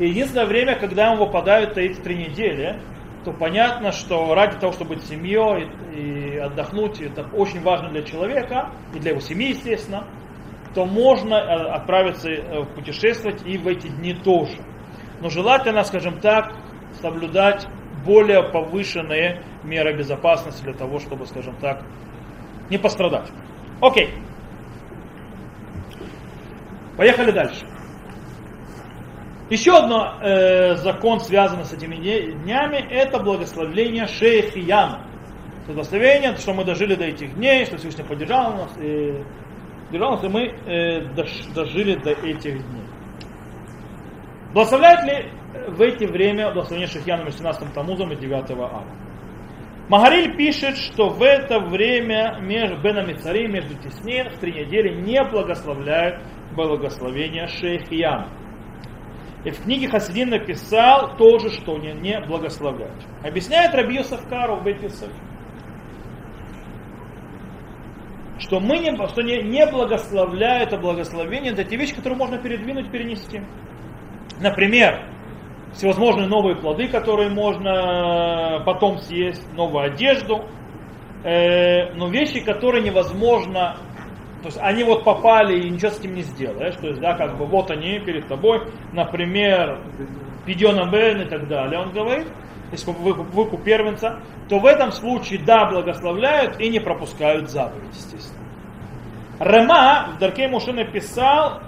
и 0.00 0.08
единственное 0.08 0.46
время, 0.46 0.74
когда 0.74 1.12
ему 1.12 1.24
выпадают 1.24 1.78
эти 1.78 2.00
три 2.00 2.16
недели, 2.16 2.80
то 3.24 3.32
понятно, 3.32 3.90
что 3.90 4.34
ради 4.34 4.58
того, 4.58 4.72
чтобы 4.72 4.96
быть 4.96 5.04
семьей 5.04 5.68
и 5.94 6.36
отдохнуть, 6.36 7.00
это 7.00 7.26
очень 7.32 7.62
важно 7.62 7.88
для 7.88 8.02
человека, 8.02 8.70
и 8.94 8.98
для 8.98 9.12
его 9.12 9.20
семьи, 9.20 9.48
естественно, 9.48 10.06
то 10.74 10.84
можно 10.84 11.34
э, 11.34 11.70
отправиться 11.70 12.28
э, 12.28 12.64
путешествовать 12.74 13.46
и 13.46 13.56
в 13.56 13.66
эти 13.66 13.88
дни 13.88 14.12
тоже. 14.12 14.58
Но 15.20 15.30
желательно, 15.30 15.84
скажем 15.84 16.20
так, 16.20 16.52
соблюдать 17.00 17.66
более 18.04 18.42
повышенные 18.42 19.42
меры 19.62 19.96
безопасности 19.96 20.62
для 20.62 20.74
того, 20.74 20.98
чтобы, 20.98 21.26
скажем 21.26 21.56
так, 21.56 21.82
не 22.68 22.76
пострадать. 22.76 23.30
Окей. 23.80 24.10
Поехали 26.96 27.30
дальше. 27.30 27.66
Еще 29.50 29.76
один 29.76 29.92
э, 30.22 30.76
закон, 30.76 31.20
связанный 31.20 31.66
с 31.66 31.72
этими 31.72 31.96
днями, 31.96 32.76
это 32.90 33.18
благословение 33.18 34.06
Шейхияна. 34.06 35.06
Благословение, 35.66 36.34
что 36.36 36.54
мы 36.54 36.64
дожили 36.64 36.94
до 36.94 37.04
этих 37.04 37.34
дней, 37.34 37.66
что 37.66 37.76
Всевышний 37.76 38.04
поддержал 38.04 38.54
нас, 38.54 38.76
и, 38.78 39.22
поддержал 39.86 40.12
нас, 40.12 40.24
и 40.24 40.28
мы 40.28 40.42
э, 40.44 41.00
дожили 41.54 41.94
до 41.96 42.12
этих 42.12 42.54
дней. 42.54 42.84
Благословляет 44.54 45.04
ли 45.04 45.30
в 45.68 45.82
эти 45.82 46.04
время 46.04 46.50
благословение 46.52 46.88
Шейхияна 46.88 47.24
между 47.24 47.38
17 47.40 47.74
Тамузом 47.74 48.12
и 48.12 48.16
9 48.16 48.50
ава? 48.52 48.84
Магариль 49.88 50.34
пишет, 50.36 50.78
что 50.78 51.10
в 51.10 51.22
это 51.22 51.60
время 51.60 52.38
между 52.40 52.78
Бенами 52.78 53.12
царей, 53.12 53.46
между 53.48 53.74
тесней, 53.74 54.30
в 54.30 54.38
три 54.38 54.52
недели 54.52 54.94
не 55.02 55.22
благословляют 55.22 56.22
благословение 56.54 57.46
Шейхияна. 57.48 58.30
И 59.44 59.50
в 59.50 59.62
книге 59.62 59.88
Хасидин 59.88 60.30
написал 60.30 61.16
тоже, 61.16 61.50
что 61.50 61.76
не, 61.76 61.92
не 61.92 62.18
благословлять. 62.20 62.90
Объясняет 63.22 63.74
Раби 63.74 63.96
Йосеф 63.96 64.26
Кару 64.28 64.56
в 64.56 64.64
Бетисов, 64.64 65.10
что 68.38 68.58
мы 68.58 68.78
не, 68.78 68.94
что 69.08 69.22
не, 69.22 69.42
не 69.42 69.66
благословляют, 69.66 70.72
а 70.72 70.78
благословение 70.78 71.52
это 71.52 71.64
те 71.64 71.76
вещи, 71.76 71.94
которые 71.94 72.18
можно 72.18 72.38
передвинуть, 72.38 72.90
перенести. 72.90 73.42
Например, 74.40 75.06
всевозможные 75.74 76.26
новые 76.26 76.56
плоды, 76.56 76.88
которые 76.88 77.28
можно 77.28 78.62
потом 78.64 78.98
съесть, 78.98 79.46
новую 79.54 79.84
одежду, 79.84 80.46
э, 81.22 81.92
но 81.94 82.08
вещи, 82.08 82.40
которые 82.40 82.82
невозможно, 82.82 83.76
то 84.44 84.48
есть 84.48 84.60
они 84.60 84.84
вот 84.84 85.04
попали 85.04 85.58
и 85.58 85.70
ничего 85.70 85.90
с 85.90 85.98
этим 85.98 86.14
не 86.14 86.20
сделаешь, 86.20 86.74
то 86.74 86.88
есть, 86.88 87.00
да, 87.00 87.14
как 87.14 87.38
бы 87.38 87.46
вот 87.46 87.70
они 87.70 87.98
перед 87.98 88.28
тобой, 88.28 88.60
например, 88.92 89.80
Пидьона 90.44 90.84
Бен 90.90 91.22
и 91.22 91.24
так 91.24 91.48
далее, 91.48 91.80
он 91.80 91.92
говорит, 91.92 92.26
если 92.70 92.90
выкуп, 92.90 93.30
выкуп 93.32 93.64
первенца, 93.64 94.20
то 94.50 94.58
в 94.58 94.66
этом 94.66 94.92
случае, 94.92 95.40
да, 95.46 95.64
благословляют 95.64 96.60
и 96.60 96.68
не 96.68 96.78
пропускают 96.78 97.48
заповедь, 97.48 97.94
естественно. 97.94 98.44
Рема 99.40 100.10
в 100.14 100.18
Дарке 100.18 100.46
Муше 100.46 100.74
написал, 100.74 101.62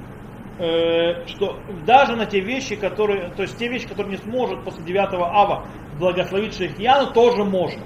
э, 0.59 1.25
что 1.29 1.59
даже 1.87 2.15
на 2.15 2.27
те 2.27 2.41
вещи, 2.41 2.77
которые, 2.77 3.31
то 3.31 3.41
есть 3.41 3.57
те 3.57 3.69
вещи, 3.69 3.89
которые 3.89 4.19
не 4.19 4.23
сможет 4.23 4.63
после 4.65 4.85
9 4.85 5.15
ава 5.15 5.65
благословить 5.99 6.55
Шейхьяну, 6.55 7.15
тоже 7.15 7.43
можно. 7.43 7.81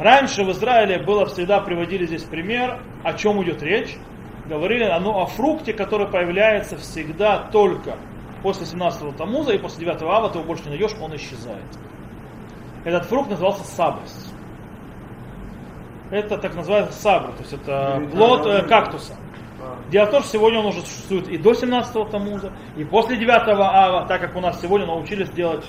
Раньше 0.00 0.44
в 0.44 0.50
Израиле 0.52 0.98
было 0.98 1.26
всегда, 1.26 1.60
приводили 1.60 2.06
здесь 2.06 2.22
пример, 2.22 2.80
о 3.04 3.12
чем 3.12 3.42
идет 3.42 3.62
речь. 3.62 3.98
Говорили 4.46 4.90
ну, 4.98 5.18
о 5.18 5.26
фрукте, 5.26 5.74
который 5.74 6.08
появляется 6.08 6.78
всегда 6.78 7.50
только 7.52 7.96
после 8.42 8.64
17-го 8.64 9.12
Тамуза 9.12 9.52
и 9.52 9.58
после 9.58 9.84
9 9.84 10.00
ава 10.02 10.30
ты 10.30 10.38
его 10.38 10.46
больше 10.46 10.64
не 10.64 10.70
найдешь, 10.70 10.92
он 10.98 11.14
исчезает. 11.16 11.62
Этот 12.84 13.04
фрукт 13.04 13.28
назывался 13.28 13.62
сабрис. 13.64 14.32
Это 16.10 16.38
так 16.38 16.54
называется 16.54 16.94
сабра, 16.94 17.32
то 17.32 17.40
есть 17.40 17.52
это 17.52 18.02
плод 18.10 18.46
э, 18.46 18.62
кактуса. 18.62 19.14
Дело 19.90 20.06
в 20.06 20.10
том, 20.12 20.22
что 20.22 20.32
сегодня 20.32 20.60
он 20.60 20.66
уже 20.66 20.80
существует 20.80 21.28
и 21.28 21.36
до 21.36 21.52
17-го 21.52 22.04
Тамуза, 22.06 22.52
и 22.74 22.84
после 22.84 23.18
9 23.18 23.30
ава, 23.48 24.06
так 24.06 24.22
как 24.22 24.34
у 24.34 24.40
нас 24.40 24.62
сегодня 24.62 24.86
научились 24.86 25.28
делать 25.28 25.64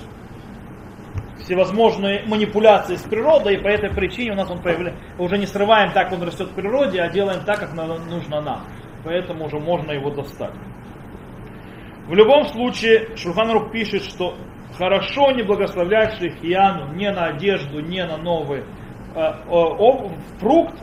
всевозможные 1.44 2.24
манипуляции 2.26 2.96
с 2.96 3.04
природой, 3.04 3.56
и 3.56 3.58
по 3.58 3.68
этой 3.68 3.89
причине 3.89 4.32
у 4.32 4.36
нас 4.36 4.50
он 4.50 4.62
появляется. 4.62 5.02
Уже 5.18 5.38
не 5.38 5.46
срываем 5.46 5.92
так, 5.92 6.12
он 6.12 6.24
растет 6.24 6.50
в 6.50 6.56
природе, 6.56 7.02
а 7.02 7.10
делаем 7.10 7.44
так, 7.46 7.60
как 7.60 7.74
нужно 7.74 8.42
нам. 8.42 8.64
Поэтому 9.04 9.46
уже 9.46 9.60
можно 9.60 9.92
его 9.92 10.10
достать. 10.10 10.54
В 12.08 12.14
любом 12.14 12.46
случае, 12.46 13.16
Шурханарук 13.16 13.72
пишет, 13.72 14.04
что 14.04 14.36
хорошо 14.78 15.32
не 15.32 15.44
благословлять 15.44 16.18
Шихияну 16.18 16.94
не 16.94 17.12
на 17.12 17.28
одежду, 17.28 17.80
не 17.80 18.06
на 18.06 18.18
новый 18.18 18.64
э, 19.16 19.20
э, 19.20 20.10
фрукт. 20.39 20.76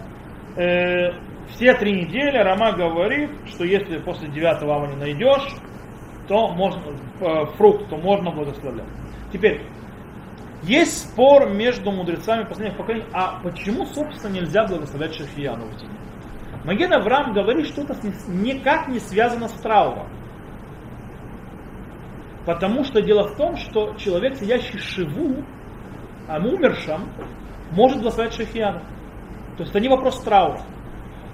Э, 0.56 1.10
все 1.50 1.74
три 1.74 2.02
недели 2.02 2.36
Рама 2.36 2.72
говорит, 2.72 3.30
что 3.46 3.64
если 3.64 3.98
после 3.98 4.28
9 4.28 4.62
ава 4.62 4.86
не 4.86 4.96
найдешь, 4.96 5.54
то 6.28 6.48
можно, 6.48 6.82
э, 7.20 7.46
фрукт, 7.56 7.88
то 7.88 7.96
можно 7.96 8.30
благословлять. 8.30 8.88
Теперь, 9.32 9.62
есть 10.62 11.10
спор 11.10 11.50
между 11.50 11.92
мудрецами 11.92 12.44
последних 12.44 12.76
поколений, 12.76 13.06
а 13.12 13.40
почему, 13.42 13.86
собственно, 13.86 14.32
нельзя 14.32 14.66
благословлять 14.66 15.14
Шахияну 15.14 15.66
в 15.66 15.76
день? 15.76 15.90
Маген 16.64 16.92
Авраам 16.92 17.32
говорит, 17.32 17.66
что 17.66 17.82
это 17.82 17.94
никак 18.26 18.88
не 18.88 18.98
связано 18.98 19.48
с 19.48 19.52
трауром. 19.52 20.08
Потому 22.44 22.82
что 22.82 23.00
дело 23.00 23.28
в 23.28 23.36
том, 23.36 23.56
что 23.56 23.94
человек, 23.94 24.36
сидящий 24.36 24.78
шиву, 24.78 25.44
а 26.26 26.38
умершим, 26.38 27.08
может 27.70 27.98
благословлять 27.98 28.34
Шахияну. 28.34 28.80
То 29.56 29.62
есть 29.62 29.70
это 29.70 29.80
не 29.80 29.88
вопрос 29.88 30.20
траура. 30.22 30.60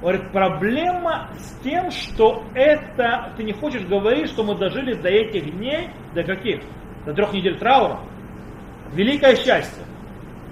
Говорит, 0.00 0.32
проблема 0.32 1.30
с 1.38 1.58
тем, 1.62 1.90
что 1.90 2.44
это, 2.54 3.32
ты 3.36 3.44
не 3.44 3.52
хочешь 3.52 3.86
говорить, 3.86 4.28
что 4.28 4.44
мы 4.44 4.56
дожили 4.56 4.94
до 4.94 5.08
этих 5.08 5.56
дней, 5.56 5.90
до 6.14 6.24
каких? 6.24 6.62
До 7.06 7.14
трех 7.14 7.32
недель 7.32 7.58
траура 7.58 8.00
великое 8.94 9.36
счастье. 9.36 9.84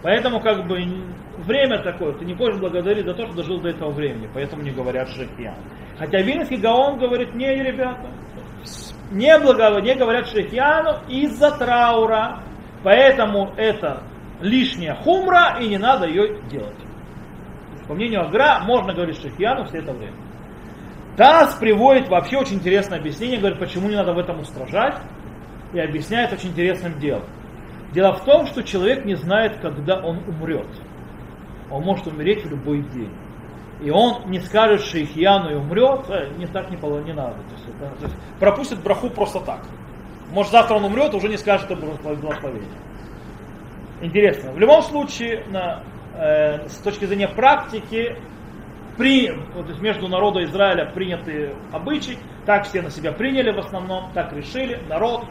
Поэтому 0.03 0.40
как 0.40 0.66
бы 0.66 0.78
время 1.38 1.82
такое, 1.82 2.12
ты 2.14 2.24
не 2.24 2.34
хочешь 2.34 2.59
благодарить 2.59 3.05
за 3.05 3.14
то, 3.14 3.26
что 3.26 3.36
дожил 3.36 3.61
до 3.61 3.70
этого 3.70 3.90
времени, 3.90 4.28
поэтому 4.32 4.62
не 4.62 4.70
говорят 4.70 5.09
шехьян. 5.09 5.55
Хотя 5.99 6.20
Вильнинский 6.22 6.57
Гаон 6.57 6.99
говорит, 6.99 7.34
не, 7.34 7.55
ребята, 7.62 8.11
не, 9.11 9.38
благо, 9.38 9.80
не 9.80 9.95
говорят 9.95 10.26
шехьяну 10.28 11.01
из-за 11.09 11.51
траура, 11.53 12.43
поэтому 12.82 13.53
это 13.57 14.03
лишняя 14.40 14.95
хумра 14.95 15.59
и 15.61 15.68
не 15.68 15.78
надо 15.78 16.07
ее 16.07 16.40
делать. 16.51 16.76
По 17.86 17.95
мнению 17.95 18.22
Агра, 18.22 18.61
можно 18.64 18.95
говорить 18.95 19.20
шехьяну 19.20 19.64
все 19.64 19.78
это 19.78 19.93
время. 19.93 20.16
Тас 21.16 21.55
приводит 21.57 22.09
вообще 22.09 22.38
очень 22.38 22.57
интересное 22.57 22.99
объяснение, 22.99 23.38
говорит, 23.38 23.59
почему 23.59 23.88
не 23.88 23.97
надо 23.97 24.14
в 24.14 24.18
этом 24.18 24.40
устражать, 24.40 24.99
и 25.74 25.78
объясняет 25.78 26.32
очень 26.32 26.51
интересным 26.51 26.99
делом. 26.99 27.24
Дело 27.93 28.14
в 28.14 28.24
том, 28.24 28.47
что 28.47 28.62
человек 28.62 29.05
не 29.05 29.14
знает, 29.14 29.59
когда 29.61 30.01
он 30.01 30.18
умрет. 30.26 30.68
Он 31.70 31.82
может 31.82 32.07
умереть 32.07 32.45
в 32.45 32.51
любой 32.51 32.82
день. 32.82 33.12
И 33.82 33.90
он 33.90 34.30
не 34.30 34.40
скажет 34.40 34.82
шейхьяну 34.82 35.51
и 35.51 35.55
умрет, 35.55 36.09
э, 36.09 36.28
не 36.38 36.47
так 36.47 36.70
не, 36.70 36.76
не 36.76 37.12
надо. 37.12 37.34
То 37.34 37.55
есть, 37.55 37.99
то 37.99 38.05
есть, 38.07 38.16
пропустит 38.38 38.82
браху 38.82 39.11
просто 39.11 39.40
так. 39.40 39.61
Может 40.30 40.53
завтра 40.53 40.76
он 40.76 40.84
умрет, 40.84 41.14
уже 41.14 41.28
не 41.28 41.36
скажет 41.36 41.70
это 41.70 41.80
благословение. 41.80 42.70
Интересно. 44.01 44.53
В 44.53 44.59
любом 44.59 44.82
случае, 44.82 45.45
на, 45.49 45.82
э, 46.14 46.68
с 46.68 46.76
точки 46.78 47.05
зрения 47.05 47.28
практики, 47.28 48.16
при, 48.97 49.28
то 49.28 49.68
есть 49.68 49.80
между 49.80 50.09
народом 50.09 50.45
Израиля 50.45 50.86
приняты 50.86 51.55
обычаи, 51.72 52.18
так 52.47 52.64
все 52.64 52.82
на 52.82 52.90
себя 52.90 53.12
приняли 53.12 53.51
в 53.51 53.59
основном, 53.59 54.12
так 54.12 54.32
решили, 54.32 54.80
народ. 54.88 55.24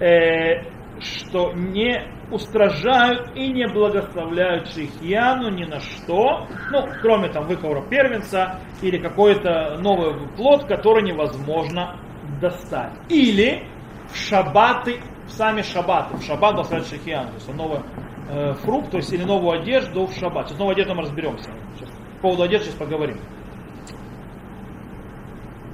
Э, 0.00 0.62
что 1.00 1.52
не 1.52 2.06
устражают 2.30 3.34
и 3.34 3.48
не 3.48 3.66
благословляют 3.66 4.68
шихьяну 4.68 5.50
ни 5.50 5.64
на 5.64 5.80
что, 5.80 6.46
ну, 6.70 6.88
кроме 7.00 7.28
там 7.30 7.46
выковра 7.46 7.82
первенца 7.88 8.60
или 8.82 8.98
какой-то 8.98 9.78
новый 9.78 10.28
плод, 10.36 10.64
который 10.66 11.02
невозможно 11.02 11.98
достать. 12.40 12.92
Или 13.08 13.66
в 14.10 14.16
шабаты, 14.16 15.00
в 15.26 15.30
сами 15.30 15.62
шабаты, 15.62 16.16
в 16.16 16.22
шаббат 16.22 16.54
благословляют 16.54 16.88
шихьяну, 16.88 17.28
то 17.28 17.34
есть 17.34 17.54
новый 17.54 17.80
э, 18.28 18.52
фрукт, 18.62 18.90
то 18.90 18.98
есть 18.98 19.12
или 19.12 19.24
новую 19.24 19.60
одежду 19.60 20.06
в 20.06 20.12
шаббат. 20.12 20.48
Сейчас 20.48 20.58
новую 20.58 20.74
одежду 20.74 20.94
мы 20.94 21.02
разберемся. 21.02 21.50
Сейчас, 21.76 21.90
по 22.16 22.22
поводу 22.22 22.42
одежды 22.44 22.66
сейчас 22.66 22.78
поговорим. 22.78 23.18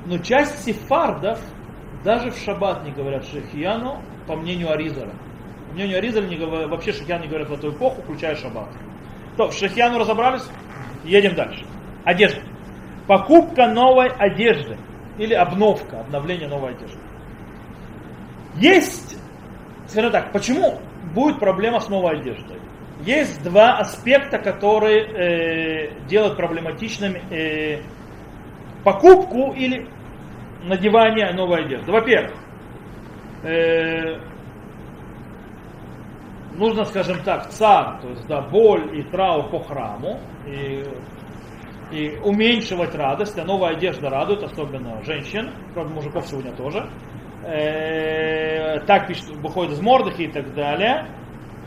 Но 0.07 0.18
часть 0.18 0.62
сефардов 0.64 1.41
даже 2.05 2.31
в 2.31 2.37
шаббат 2.39 2.85
не 2.85 2.93
говорят 2.93 3.24
шихьяну, 3.24 4.01
по 4.27 4.37
мнению 4.37 4.72
Аризара. 4.72 5.12
По 5.68 5.74
мнению 5.74 5.99
Аризара 5.99 6.24
не 6.24 6.37
говорят, 6.37 6.70
вообще 6.70 6.93
шахьян 6.93 7.20
не 7.20 7.29
говорят 7.29 7.49
в 7.49 7.53
эту 7.55 7.70
эпоху, 7.70 8.03
включая 8.03 8.37
шаббат. 8.37 8.68
То, 9.37 9.51
шахьяну 9.51 9.99
разобрались, 9.99 10.45
едем 11.05 11.35
дальше. 11.35 11.64
Одежда. 12.05 12.41
Покупка 13.07 13.68
новой 13.68 14.09
одежды 14.09 14.77
или 15.18 15.35
обновка, 15.35 16.01
обновление 16.01 16.49
новой 16.49 16.72
одежды. 16.72 16.99
Есть, 18.57 19.18
скажем 19.87 20.12
так, 20.12 20.33
почему 20.33 20.81
будет 21.14 21.39
проблема 21.39 21.81
с 21.81 21.89
новой 21.89 22.18
одеждой? 22.18 22.59
Есть 23.05 23.43
два 23.43 23.79
аспекта, 23.79 24.39
которые 24.39 25.05
э, 25.05 26.07
делают 26.09 26.37
проблематичным 26.37 27.16
э, 27.31 27.83
покупку 28.83 29.53
или 29.53 29.87
надевание 30.64 31.33
новой 31.35 31.64
одежды. 31.66 31.93
Во-первых, 31.93 32.33
э, 33.43 34.18
нужно, 36.57 36.84
скажем 36.84 37.22
так, 37.22 37.49
царь, 37.51 38.01
то 38.01 38.09
есть 38.09 38.26
да, 38.26 38.41
боль 38.43 38.99
и 38.99 39.03
траур 39.03 39.49
по 39.51 39.61
храму, 39.61 40.20
и, 40.47 40.84
и 41.93 42.18
уменьшивать 42.24 42.95
радость, 42.95 43.39
а 43.39 43.45
новая 43.45 43.76
одежда 43.76 44.11
радует, 44.11 44.43
особенно 44.43 45.03
женщин, 45.05 45.51
правда 45.74 45.95
мужиков 45.95 46.26
сегодня 46.26 46.53
тоже. 46.53 46.89
Э, 47.45 48.80
так 48.87 49.07
пишет, 49.07 49.28
выходит 49.37 49.74
из 49.74 49.80
Мордыхи 49.80 50.22
и 50.22 50.32
так 50.32 50.53
далее. 50.55 51.07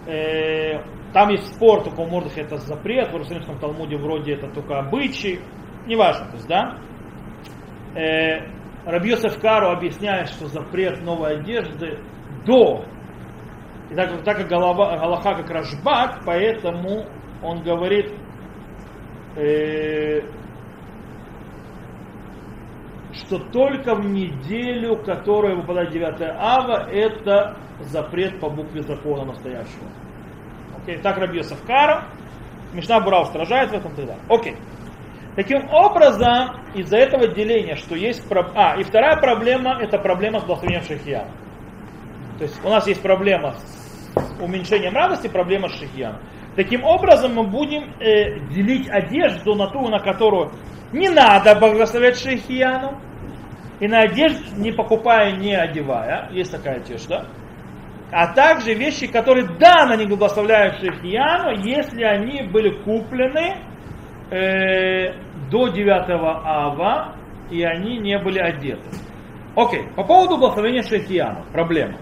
Э, 0.07 0.81
там 1.13 1.29
есть 1.29 1.55
спор, 1.55 1.83
только 1.83 2.01
у 2.01 2.07
Мордыхи 2.07 2.39
это 2.39 2.57
запрет, 2.57 3.09
в 3.09 3.13
Иерусалимском 3.13 3.59
Талмуде 3.59 3.97
вроде 3.97 4.33
это 4.33 4.47
только 4.47 4.79
обычай, 4.79 5.39
неважно, 5.87 6.25
то 6.27 6.35
есть, 6.35 6.47
да. 6.47 6.77
Э, 7.95 8.58
Рабьесов 8.85 9.39
Кару 9.39 9.69
объясняет, 9.71 10.29
что 10.29 10.47
запрет 10.47 11.01
новой 11.01 11.39
одежды 11.39 11.99
до. 12.45 12.85
И 13.89 13.95
так, 13.95 14.23
так 14.23 14.37
как 14.37 14.47
голова, 14.47 14.97
Галаха 14.97 15.35
как 15.35 15.49
Рашбак, 15.49 16.21
поэтому 16.25 17.05
он 17.41 17.61
говорит, 17.63 18.13
э, 19.35 20.21
что 23.13 23.39
только 23.51 23.95
в 23.95 24.05
неделю, 24.05 24.97
которая 25.03 25.55
выпадает 25.55 25.91
9 25.91 26.21
ава, 26.37 26.89
это 26.89 27.57
запрет 27.81 28.39
по 28.39 28.49
букве 28.49 28.81
закона 28.83 29.25
настоящего. 29.25 29.87
Окей, 30.81 30.97
так 30.99 31.17
Раби 31.17 31.41
Савкара, 31.41 32.05
Мишна 32.73 32.99
Бура 32.99 33.21
устражает 33.21 33.71
в 33.71 33.73
этом 33.73 33.95
тогда. 33.95 34.15
Окей. 34.29 34.55
Таким 35.39 35.69
образом, 35.69 36.59
из-за 36.75 36.97
этого 36.97 37.29
деления, 37.29 37.77
что 37.77 37.95
есть... 37.95 38.29
А, 38.55 38.75
и 38.77 38.83
вторая 38.83 39.15
проблема, 39.21 39.79
это 39.81 39.97
проблема 39.97 40.41
с 40.41 40.43
благословением 40.43 40.83
Шахияна. 40.83 41.31
То 42.37 42.43
есть 42.43 42.59
у 42.61 42.67
нас 42.67 42.85
есть 42.87 43.01
проблема 43.01 43.53
с 43.53 44.41
уменьшением 44.41 44.93
радости, 44.93 45.29
проблема 45.29 45.69
с 45.69 45.79
Шахияном. 45.79 46.19
Таким 46.57 46.83
образом, 46.83 47.35
мы 47.35 47.43
будем 47.47 47.83
э, 48.01 48.37
делить 48.49 48.89
одежду 48.89 49.55
на 49.55 49.67
ту, 49.67 49.87
на 49.87 49.99
которую 49.99 50.51
не 50.91 51.07
надо 51.07 51.55
благословлять 51.57 52.19
Шахияну, 52.19 52.99
и 53.79 53.87
на 53.87 54.01
одежду 54.01 54.43
не 54.57 54.73
покупая, 54.73 55.37
не 55.37 55.55
одевая, 55.55 56.27
есть 56.33 56.51
такая 56.51 56.81
одежда, 56.81 57.29
а 58.11 58.33
также 58.33 58.73
вещи, 58.73 59.07
которые 59.07 59.47
да, 59.57 59.85
на 59.85 59.95
них 59.95 60.09
благословляют 60.09 60.81
Шахияну, 60.81 61.65
если 61.65 62.03
они 62.03 62.41
были 62.41 62.71
куплены 62.83 63.63
э, 64.31 65.28
до 65.49 65.67
9 65.67 66.09
ава, 66.09 67.15
и 67.49 67.63
они 67.63 67.97
не 67.97 68.17
были 68.19 68.39
одеты. 68.39 68.83
Окей, 69.55 69.87
по 69.95 70.03
поводу 70.03 70.37
благословения 70.37 70.83
Шахияну, 70.83 71.43
проблема. 71.51 71.97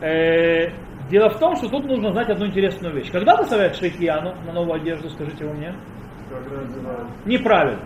Э, 0.00 0.70
дело 1.08 1.30
в 1.30 1.38
том, 1.38 1.56
что 1.56 1.68
тут 1.68 1.86
нужно 1.86 2.12
знать 2.12 2.28
одну 2.28 2.46
интересную 2.46 2.94
вещь. 2.94 3.10
Когда 3.10 3.36
благословляют 3.36 3.76
Шахияну 3.76 4.34
на 4.46 4.52
новую 4.52 4.74
одежду, 4.74 5.08
скажите 5.10 5.44
вы 5.44 5.54
мне? 5.54 5.74
Когда 6.28 6.60
одевают. 6.60 7.08
Неправильно. 7.24 7.84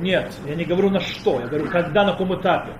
Нет, 0.00 0.32
я 0.46 0.54
не 0.54 0.64
говорю 0.64 0.90
на 0.90 1.00
что, 1.00 1.40
я 1.40 1.46
говорю, 1.46 1.70
когда, 1.70 2.04
на 2.04 2.12
каком 2.12 2.38
этапе. 2.38 2.72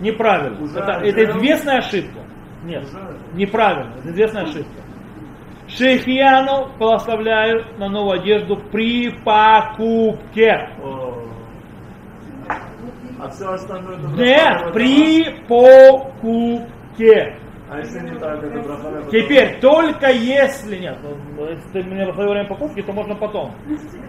Неправильно. 0.00 0.62
Уже 0.62 0.78
это, 0.78 0.92
это 0.92 1.38
известная 1.38 1.78
ошибка. 1.78 2.20
Нет, 2.64 2.86
неправильно. 3.34 3.94
Это 3.98 4.10
известная 4.10 4.42
ошибка. 4.44 4.82
Шейхияну 5.68 6.68
благословляют 6.78 7.78
на 7.78 7.88
новую 7.88 8.20
одежду 8.20 8.56
при 8.56 9.10
покупке. 9.10 10.70
А 13.20 13.28
все 13.30 13.52
остальное 13.52 13.98
Нет, 14.16 14.72
при 14.72 15.24
покупке. 15.46 17.36
А 17.70 17.78
если 17.80 18.00
не 18.00 18.18
так, 18.18 18.42
это 18.42 18.60
браха 18.60 19.10
Теперь, 19.10 19.60
только 19.60 20.10
если 20.10 20.78
нет, 20.78 20.96
ну, 21.02 21.50
если 21.50 21.68
ты 21.70 21.82
мне 21.82 22.06
во 22.06 22.12
время 22.12 22.46
покупки, 22.48 22.80
то 22.80 22.92
можно 22.92 23.14
потом. 23.14 23.54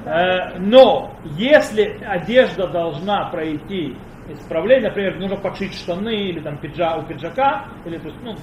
Э, 0.06 0.58
Но 0.60 1.12
если 1.24 2.00
одежда 2.06 2.68
должна 2.68 3.30
пройти 3.32 3.97
исправление, 4.34 4.90
например, 4.90 5.20
нужно 5.20 5.38
подшить 5.38 5.74
штаны 5.74 6.16
или 6.16 6.40
там 6.40 6.58
пиджа, 6.58 6.98
у 6.98 7.04
пиджака, 7.04 7.66
или 7.86 7.98
то 7.98 8.08
есть, 8.08 8.20
ну, 8.24 8.36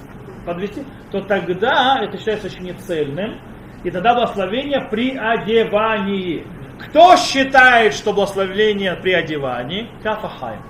подвести, 0.45 0.83
то 1.11 1.21
тогда 1.21 1.99
это 2.01 2.17
считается 2.17 2.47
очень 2.47 2.63
нецельным. 2.63 3.39
И 3.83 3.91
тогда 3.91 4.15
благословение 4.15 4.87
при 4.89 5.15
одевании. 5.15 6.45
Кто 6.79 7.15
считает, 7.15 7.93
что 7.93 8.13
благословение 8.13 8.95
при 8.95 9.13
одевании? 9.13 9.89
Кафахайм. 10.03 10.61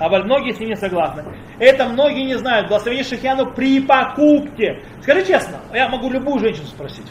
А 0.00 0.08
многие 0.08 0.52
с 0.52 0.60
ним 0.60 0.70
не 0.70 0.76
согласны. 0.76 1.24
Это 1.58 1.86
многие 1.86 2.24
не 2.24 2.38
знают. 2.38 2.68
Благословение 2.68 3.04
Шахьяну 3.04 3.52
при 3.52 3.80
покупке. 3.80 4.82
Скажи 5.02 5.26
честно, 5.26 5.58
я 5.72 5.88
могу 5.88 6.08
любую 6.08 6.38
женщину 6.38 6.66
спросить. 6.66 7.06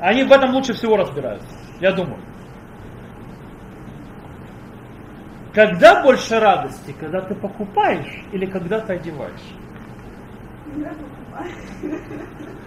Они 0.00 0.24
в 0.24 0.32
этом 0.32 0.54
лучше 0.54 0.72
всего 0.72 0.96
разбираются. 0.96 1.46
Я 1.80 1.92
думаю. 1.92 2.18
Когда 5.54 6.02
больше 6.02 6.38
радости? 6.38 6.94
Когда 7.00 7.20
ты 7.22 7.34
покупаешь 7.34 8.24
или 8.32 8.46
когда 8.46 8.80
ты 8.80 8.94
одеваешь? 8.94 9.40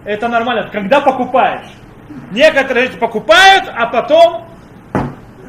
Это 0.03 0.27
нормально. 0.27 0.69
Когда 0.71 0.99
покупаешь? 0.99 1.71
Некоторые 2.31 2.87
люди 2.87 2.99
покупают, 2.99 3.71
а 3.73 3.87
потом 3.87 4.47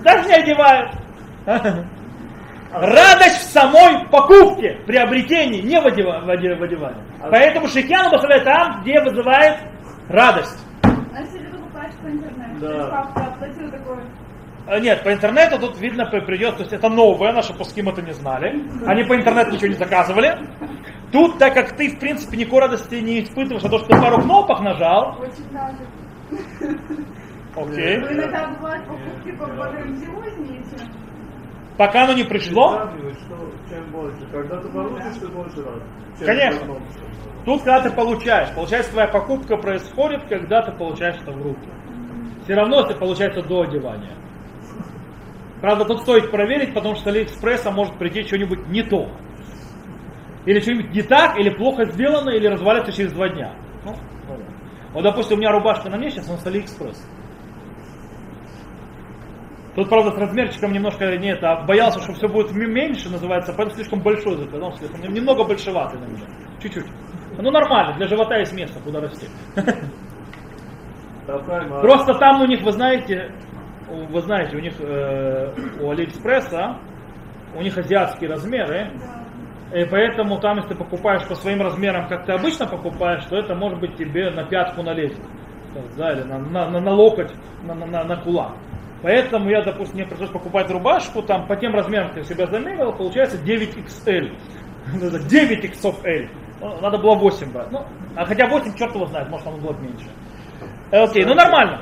даже 0.04 0.28
не 0.28 0.34
одевают. 0.34 0.92
Радость 2.72 3.38
в 3.40 3.52
самой 3.52 4.06
покупке, 4.08 4.80
приобретении, 4.86 5.60
не 5.60 5.80
в 5.80 5.86
одева- 5.86 6.20
в 6.24 6.28
оде- 6.28 6.54
в 6.56 6.62
одевании. 6.62 7.02
Поэтому 7.30 7.68
шихьяну 7.68 8.10
благословляет 8.10 8.44
там, 8.44 8.82
где 8.82 9.00
вызывает 9.00 9.58
радость. 10.08 10.58
А 10.82 11.20
если 11.20 11.38
ты 11.38 11.50
покупаешь 11.56 11.92
по 12.02 12.06
интернету, 12.08 12.60
Да. 12.60 12.66
то 12.68 12.74
есть 12.76 12.90
папа 12.90 13.20
такой, 13.70 13.98
А, 13.98 14.23
Нет, 14.80 15.02
по 15.04 15.12
интернету 15.12 15.58
тут 15.58 15.78
видно 15.78 16.06
при- 16.06 16.20
придет, 16.20 16.56
то 16.56 16.62
есть 16.62 16.72
это 16.72 16.88
новое, 16.88 17.32
наши 17.32 17.52
пуским 17.52 17.88
это 17.90 18.00
не 18.00 18.12
знали. 18.12 18.62
Они 18.86 19.04
по 19.04 19.14
интернету 19.14 19.52
ничего 19.52 19.68
не 19.68 19.74
заказывали. 19.74 20.38
Тут, 21.12 21.38
так 21.38 21.54
как 21.54 21.76
ты, 21.76 21.90
в 21.90 21.98
принципе, 21.98 22.36
никакой 22.38 22.60
радости 22.60 22.94
не 22.96 23.22
испытываешь, 23.22 23.64
а 23.64 23.68
то, 23.68 23.78
что 23.78 23.88
ты 23.88 24.00
пару 24.00 24.22
кнопок 24.22 24.60
нажал, 24.60 25.18
очень 25.20 25.50
даже. 25.52 26.78
окей, 27.56 27.96
иногда 27.98 28.48
бывают 28.58 28.86
покупки 28.86 29.30
пока 31.76 32.04
оно 32.04 32.14
не 32.14 32.24
пришло, 32.24 32.88
Конечно. 36.26 36.74
Тут, 37.44 37.62
когда 37.62 37.80
ты 37.82 37.90
получаешь, 37.90 38.54
получается, 38.54 38.92
твоя 38.92 39.08
покупка 39.08 39.56
происходит, 39.56 40.22
когда 40.28 40.62
ты 40.62 40.72
получаешь 40.72 41.16
это 41.20 41.32
в 41.32 41.42
руки. 41.42 41.68
Все 42.44 42.54
равно 42.54 42.80
это 42.80 42.94
получается 42.98 43.42
до 43.42 43.62
одевания. 43.62 44.12
Правда, 45.64 45.86
тут 45.86 46.02
стоит 46.02 46.30
проверить, 46.30 46.74
потому 46.74 46.94
что 46.94 47.04
с 47.04 47.06
Алиэкспресса 47.06 47.70
может 47.70 47.96
прийти 47.96 48.22
что-нибудь 48.24 48.68
не 48.68 48.82
то. 48.82 49.08
Или 50.44 50.60
что-нибудь 50.60 50.92
не 50.92 51.00
так, 51.00 51.38
или 51.38 51.48
плохо 51.48 51.86
сделано, 51.86 52.28
или 52.28 52.46
развалится 52.48 52.92
через 52.92 53.14
два 53.14 53.30
дня. 53.30 53.54
Ну, 53.82 53.94
вот, 54.92 55.02
допустим, 55.02 55.38
у 55.38 55.40
меня 55.40 55.52
рубашка 55.52 55.88
на 55.88 55.96
мне 55.96 56.10
сейчас, 56.10 56.28
он 56.28 56.36
с 56.36 56.46
Алиэкспресс. 56.46 57.02
Тут, 59.74 59.88
правда, 59.88 60.10
с 60.10 60.18
размерчиком 60.18 60.70
немножко 60.70 61.06
не 61.16 61.32
это, 61.32 61.52
а 61.52 61.64
боялся, 61.64 61.98
что 61.98 62.12
все 62.12 62.28
будет 62.28 62.52
меньше, 62.52 63.08
называется, 63.08 63.54
поэтому 63.56 63.74
слишком 63.74 64.02
большой 64.02 64.36
заказал, 64.36 64.76
слишком, 64.76 65.00
немного 65.14 65.44
большеватый 65.44 65.98
на 65.98 66.04
меня. 66.04 66.26
Чуть-чуть. 66.62 66.84
Ну 67.38 67.50
нормально, 67.50 67.96
для 67.96 68.06
живота 68.06 68.36
есть 68.36 68.52
место, 68.52 68.80
куда 68.80 69.00
расти. 69.00 69.28
А 71.26 71.80
Просто 71.80 72.12
там 72.18 72.42
у 72.42 72.46
них, 72.46 72.60
вы 72.60 72.72
знаете, 72.72 73.32
вы 73.88 74.20
знаете, 74.22 74.56
у 74.56 74.60
них 74.60 74.74
э, 74.80 75.52
у 75.80 75.90
Алиэкспресса, 75.90 76.78
у 77.56 77.62
них 77.62 77.76
азиатские 77.76 78.30
размеры, 78.30 78.90
и 79.74 79.84
поэтому 79.84 80.38
там, 80.40 80.58
если 80.58 80.70
ты 80.70 80.74
покупаешь 80.76 81.26
по 81.26 81.34
своим 81.34 81.60
размерам, 81.60 82.08
как 82.08 82.26
ты 82.26 82.32
обычно 82.32 82.66
покупаешь, 82.66 83.24
то 83.24 83.36
это 83.36 83.54
может 83.54 83.80
быть 83.80 83.96
тебе 83.96 84.30
на 84.30 84.44
пятку 84.44 84.82
налезет. 84.82 85.20
Да, 85.96 86.12
или 86.12 86.22
на, 86.22 86.38
на, 86.38 86.70
на, 86.70 86.80
на 86.80 86.92
локоть, 86.92 87.32
на, 87.64 87.74
на, 87.74 87.86
на, 87.86 88.04
на 88.04 88.16
кулак. 88.16 88.52
Поэтому 89.02 89.50
я, 89.50 89.62
допустим, 89.62 89.96
мне 89.96 90.06
пришлось 90.06 90.30
покупать 90.30 90.70
рубашку, 90.70 91.22
там 91.22 91.46
по 91.46 91.56
тем 91.56 91.74
размерам, 91.74 92.08
как 92.08 92.18
я 92.18 92.24
себя 92.24 92.46
замерил, 92.46 92.92
получается 92.92 93.36
9XL. 93.38 94.32
9XL. 94.94 96.28
Ну, 96.60 96.80
Надо 96.80 96.98
было 96.98 97.16
8 97.16 97.52
брать. 97.52 97.70
Ну, 97.72 97.84
а 98.16 98.24
хотя 98.24 98.46
8, 98.46 98.74
черт 98.76 98.94
его 98.94 99.06
знает, 99.06 99.28
может 99.28 99.46
оно 99.46 99.58
было 99.58 99.76
меньше. 99.78 100.06
Э, 100.90 101.02
Окей, 101.02 101.24
ну 101.24 101.34
нормально. 101.34 101.80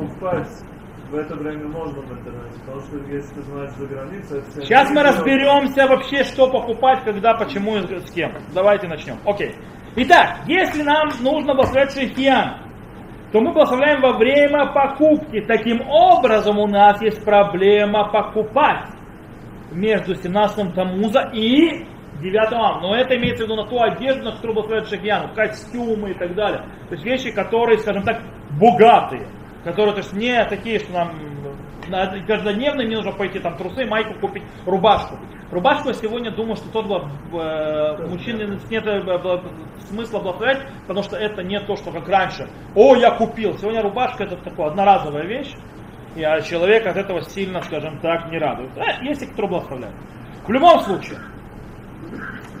Покупать 0.00 0.48
в 1.10 1.14
это 1.16 1.34
время 1.34 1.66
можно 1.68 2.00
в 2.02 2.12
интернете, 2.12 2.58
потому 2.60 2.80
что 2.82 2.96
если 3.12 3.34
ты 3.34 3.42
знаешь 3.42 3.72
за 3.72 3.86
границей, 3.86 4.42
Сейчас 4.54 4.90
мы 4.90 5.02
разберемся 5.02 5.86
вообще, 5.86 6.22
что 6.24 6.50
покупать, 6.50 7.02
когда, 7.04 7.34
почему 7.34 7.76
и 7.76 7.98
с 7.98 8.10
кем. 8.12 8.32
Давайте 8.54 8.86
начнем. 8.86 9.16
Окей. 9.24 9.54
Итак, 9.96 10.38
если 10.46 10.82
нам 10.82 11.08
нужно 11.20 11.54
благословлять 11.54 11.92
шейхиян, 11.92 12.60
то 13.32 13.40
мы 13.40 13.52
благословляем 13.52 14.00
во 14.00 14.16
время 14.16 14.72
покупки. 14.72 15.40
Таким 15.40 15.80
образом, 15.88 16.58
у 16.58 16.66
нас 16.68 17.02
есть 17.02 17.24
проблема 17.24 18.08
покупать 18.10 18.86
между 19.72 20.14
17 20.14 20.74
Тамуза 20.74 21.30
и 21.32 21.86
9 22.20 22.52
Ам. 22.52 22.82
Но 22.82 22.94
это 22.94 23.16
имеется 23.16 23.44
в 23.44 23.46
виду 23.48 23.56
на 23.56 23.66
ту 23.66 23.80
одежду, 23.80 24.24
на 24.24 24.32
которую 24.32 24.54
благословляют 24.54 24.88
шейхиян, 24.88 25.34
костюмы 25.34 26.10
и 26.10 26.14
так 26.14 26.34
далее. 26.34 26.62
То 26.88 26.94
есть 26.94 27.04
вещи, 27.04 27.32
которые, 27.32 27.78
скажем 27.78 28.04
так, 28.04 28.22
богатые. 28.60 29.26
Которые, 29.64 29.94
то 29.94 30.00
есть 30.00 30.12
не 30.12 30.44
такие, 30.46 30.78
что 30.78 30.92
нам 30.92 31.12
на 31.88 32.20
каждодневно 32.26 32.84
мне 32.84 32.96
нужно 32.96 33.12
пойти 33.12 33.38
там 33.40 33.56
трусы, 33.56 33.84
майку 33.84 34.14
купить, 34.20 34.44
рубашку. 34.64 35.18
Рубашку 35.50 35.88
я 35.88 35.94
сегодня 35.94 36.30
думаю, 36.30 36.56
что 36.56 36.70
тот 36.70 36.86
э, 37.32 38.06
мужчины 38.06 38.58
нет 38.70 38.86
э, 38.86 39.42
смысла 39.88 40.20
благословлять, 40.20 40.66
потому 40.82 41.02
что 41.02 41.16
это 41.16 41.42
не 41.42 41.58
то, 41.60 41.76
что 41.76 41.90
как 41.90 42.08
раньше. 42.08 42.48
О, 42.76 42.94
я 42.94 43.10
купил. 43.10 43.58
Сегодня 43.58 43.82
рубашка 43.82 44.24
это 44.24 44.36
такая 44.36 44.68
одноразовая 44.68 45.24
вещь, 45.24 45.52
и 46.14 46.22
а, 46.22 46.40
человек 46.40 46.86
от 46.86 46.96
этого 46.96 47.22
сильно, 47.22 47.60
скажем 47.62 47.98
так, 47.98 48.30
не 48.30 48.38
радуется. 48.38 48.80
Э, 48.80 49.04
есть 49.04 49.22
и 49.22 49.26
кто 49.26 49.48
благословляет. 49.48 49.94
В 50.46 50.52
любом 50.52 50.80
случае, 50.80 51.18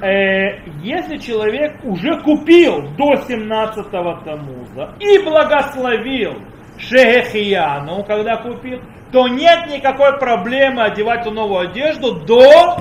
Э, 0.02 0.60
если 0.82 1.18
человек 1.18 1.76
уже 1.84 2.22
купил 2.22 2.88
до 2.96 3.14
17-го 3.16 4.24
Тамуза 4.24 4.94
и 4.98 5.18
благословил 5.18 6.36
Шехияну, 6.80 8.04
когда 8.04 8.36
купил, 8.36 8.80
то 9.12 9.28
нет 9.28 9.68
никакой 9.68 10.18
проблемы 10.18 10.82
одевать 10.82 11.22
эту 11.22 11.32
новую 11.32 11.70
одежду 11.70 12.20
до 12.24 12.76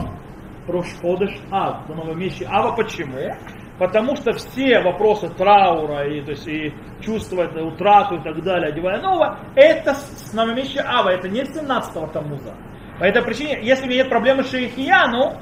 Рошходыш 0.68 1.32
Ав, 1.52 1.88
до 1.88 1.96
нового 1.96 2.14
месяца 2.14 2.48
Ава. 2.50 2.76
Почему? 2.76 3.36
Потому 3.78 4.16
что 4.16 4.34
все 4.34 4.82
вопросы 4.82 5.30
траура 5.30 6.08
и, 6.08 6.22
то 6.22 6.32
есть, 6.32 6.48
и 6.48 6.74
чувства 7.02 7.44
это, 7.44 7.64
утрату 7.64 8.16
и 8.16 8.24
так 8.24 8.44
далее, 8.44 8.70
одевая 8.70 9.02
новое, 9.02 9.38
это 9.56 9.94
с 9.94 10.34
нового 10.34 10.56
месяца 10.56 10.84
Ава, 10.86 11.10
это 11.10 11.28
не 11.30 11.42
17-го 11.42 12.08
Тамуза. 12.08 12.54
По 13.00 13.06
этой 13.06 13.24
причине, 13.24 13.60
если 13.64 13.88
нет 13.88 14.10
проблемы 14.10 14.44
с 14.44 14.52
Шейхияну, 14.52 15.40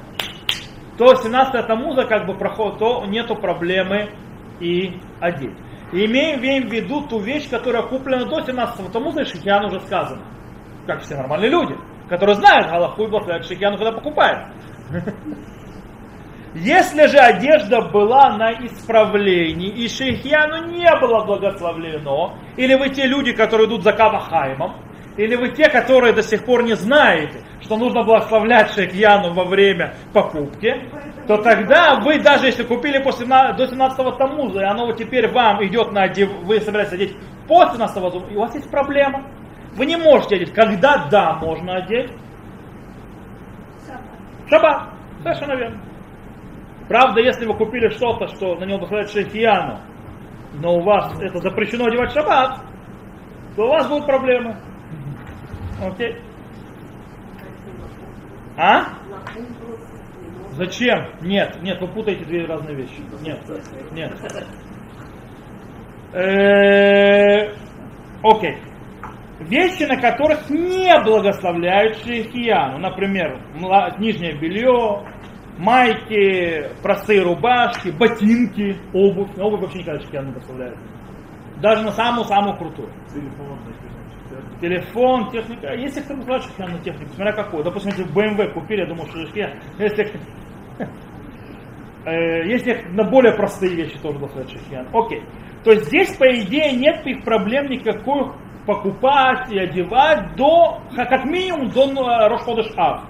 то 0.96 1.14
17 1.14 1.66
Тамуза 1.66 2.04
как 2.04 2.26
бы 2.26 2.34
проход, 2.34 2.78
то 2.78 3.04
нету 3.06 3.34
проблемы 3.34 4.10
и 4.60 5.00
одеть. 5.20 5.56
Имеем, 5.92 6.40
имеем 6.40 6.68
в 6.68 6.72
виду 6.72 7.00
ту 7.02 7.18
вещь, 7.18 7.48
которая 7.48 7.82
куплена 7.82 8.26
до 8.26 8.42
17 8.42 8.92
Тамуза, 8.92 9.22
и 9.22 9.24
Шейхиян 9.24 9.64
уже 9.64 9.80
сказано. 9.80 10.22
Как 10.86 11.00
все 11.00 11.16
нормальные 11.16 11.50
люди, 11.50 11.74
которые 12.08 12.36
знают 12.36 12.68
Галаху 12.68 13.04
и 13.04 13.06
благословляют 13.06 13.46
Шейхияну, 13.46 13.78
когда 13.78 13.92
покупают. 13.92 14.48
Если 16.54 17.06
же 17.06 17.18
одежда 17.18 17.82
была 17.82 18.36
на 18.36 18.52
исправлении, 18.66 19.68
и 19.68 19.88
Шейхияну 19.88 20.66
не 20.66 20.90
было 20.98 21.24
благословлено, 21.24 22.36
или 22.56 22.74
вы 22.74 22.88
те 22.90 23.06
люди, 23.06 23.32
которые 23.32 23.68
идут 23.68 23.82
за 23.82 23.92
Кавахаймом, 23.92 24.76
или 25.16 25.36
вы 25.36 25.50
те, 25.50 25.68
которые 25.68 26.12
до 26.12 26.22
сих 26.22 26.44
пор 26.44 26.62
не 26.62 26.74
знаете, 26.74 27.42
что 27.60 27.76
нужно 27.76 28.02
благословлять 28.02 28.72
Шейхияну 28.72 29.34
во 29.34 29.44
время 29.44 29.94
покупки, 30.12 30.74
то 31.28 31.36
тогда 31.42 32.00
вы, 32.00 32.22
даже 32.22 32.46
если 32.46 32.64
купили 32.64 33.02
после, 33.02 33.26
до 33.26 33.64
17-го 33.64 34.12
Тамуза, 34.12 34.60
и 34.60 34.64
оно 34.64 34.86
вот 34.86 34.96
теперь 34.96 35.30
вам 35.30 35.62
идет 35.62 35.92
на 35.92 36.04
одев, 36.04 36.30
вы 36.44 36.58
собираетесь 36.58 36.94
одеть 36.94 37.16
после 37.46 37.78
17-го 37.78 38.10
Тамуза, 38.10 38.32
и 38.32 38.36
у 38.36 38.40
вас 38.40 38.54
есть 38.54 38.70
проблема. 38.70 39.26
Вы 39.76 39.84
не 39.84 39.96
можете 39.96 40.36
одеть. 40.36 40.54
Когда 40.54 41.06
да, 41.10 41.34
можно 41.34 41.76
одеть? 41.76 42.10
Шаббат. 44.48 44.88
Совершенно 45.22 45.52
верно. 45.52 45.80
Правда, 46.88 47.20
если 47.20 47.44
вы 47.44 47.54
купили 47.54 47.90
что-то, 47.90 48.28
что 48.28 48.54
на 48.54 48.64
него 48.64 48.78
благословляет 48.78 49.10
Шейхияну, 49.10 49.80
но 50.54 50.76
у 50.76 50.80
вас 50.80 51.12
это 51.20 51.40
запрещено 51.40 51.84
одевать 51.84 52.12
шаббат, 52.12 52.60
то 53.54 53.66
у 53.66 53.68
вас 53.68 53.86
будут 53.86 54.06
проблемы. 54.06 54.56
Окей. 55.84 56.16
А? 58.56 58.94
Зачем? 60.58 61.12
Нет, 61.22 61.62
нет, 61.62 61.80
вы 61.80 61.86
путаете 61.86 62.24
две 62.24 62.44
разные 62.44 62.74
вещи. 62.74 63.00
Нет, 63.22 63.38
нет. 63.92 64.12
Э, 66.12 67.52
окей. 68.24 68.56
Вещи, 69.38 69.84
на 69.84 70.00
которых 70.00 70.50
не 70.50 70.92
благословляют 71.04 71.98
шейхияну. 71.98 72.78
Например, 72.78 73.40
нижнее 74.00 74.36
белье, 74.36 75.06
майки, 75.58 76.72
простые 76.82 77.22
рубашки, 77.22 77.90
ботинки, 77.90 78.76
обувь. 78.92 79.30
Обувь 79.38 79.60
вообще 79.60 79.78
никогда 79.78 80.00
шейхияну 80.00 80.26
не 80.26 80.32
благословляют. 80.32 80.78
Даже 81.62 81.82
на 81.84 81.92
самую-самую 81.92 82.56
крутую. 82.56 82.90
Телефон, 83.14 83.58
телефон, 84.60 85.30
техника. 85.30 85.72
Есть 85.74 85.94
те, 85.94 86.00
кто 86.00 86.14
называют 86.14 86.42
шейхияну 86.46 86.80
технику, 86.80 87.12
смотря 87.14 87.32
какую. 87.32 87.62
Допустим, 87.62 87.92
если 87.92 88.12
BMW 88.12 88.52
купили, 88.52 88.80
я 88.80 88.86
думаю, 88.86 89.08
что. 89.08 89.20
Если 89.20 90.20
если 92.06 92.86
на 92.90 93.04
более 93.04 93.34
простые 93.34 93.74
вещи 93.74 93.98
тоже 93.98 94.18
благословляют 94.18 94.50
шейхиян. 94.50 94.88
Окей. 94.92 95.22
То 95.64 95.72
есть 95.72 95.86
здесь, 95.86 96.16
по 96.16 96.24
идее, 96.40 96.72
нет 96.72 97.06
их 97.06 97.24
проблем 97.24 97.68
никаких 97.68 98.34
покупать 98.66 99.50
и 99.50 99.58
одевать 99.58 100.36
до, 100.36 100.80
как 100.94 101.24
минимум, 101.24 101.70
до 101.70 102.28
Рошходыш 102.28 102.70
Ав. 102.76 103.04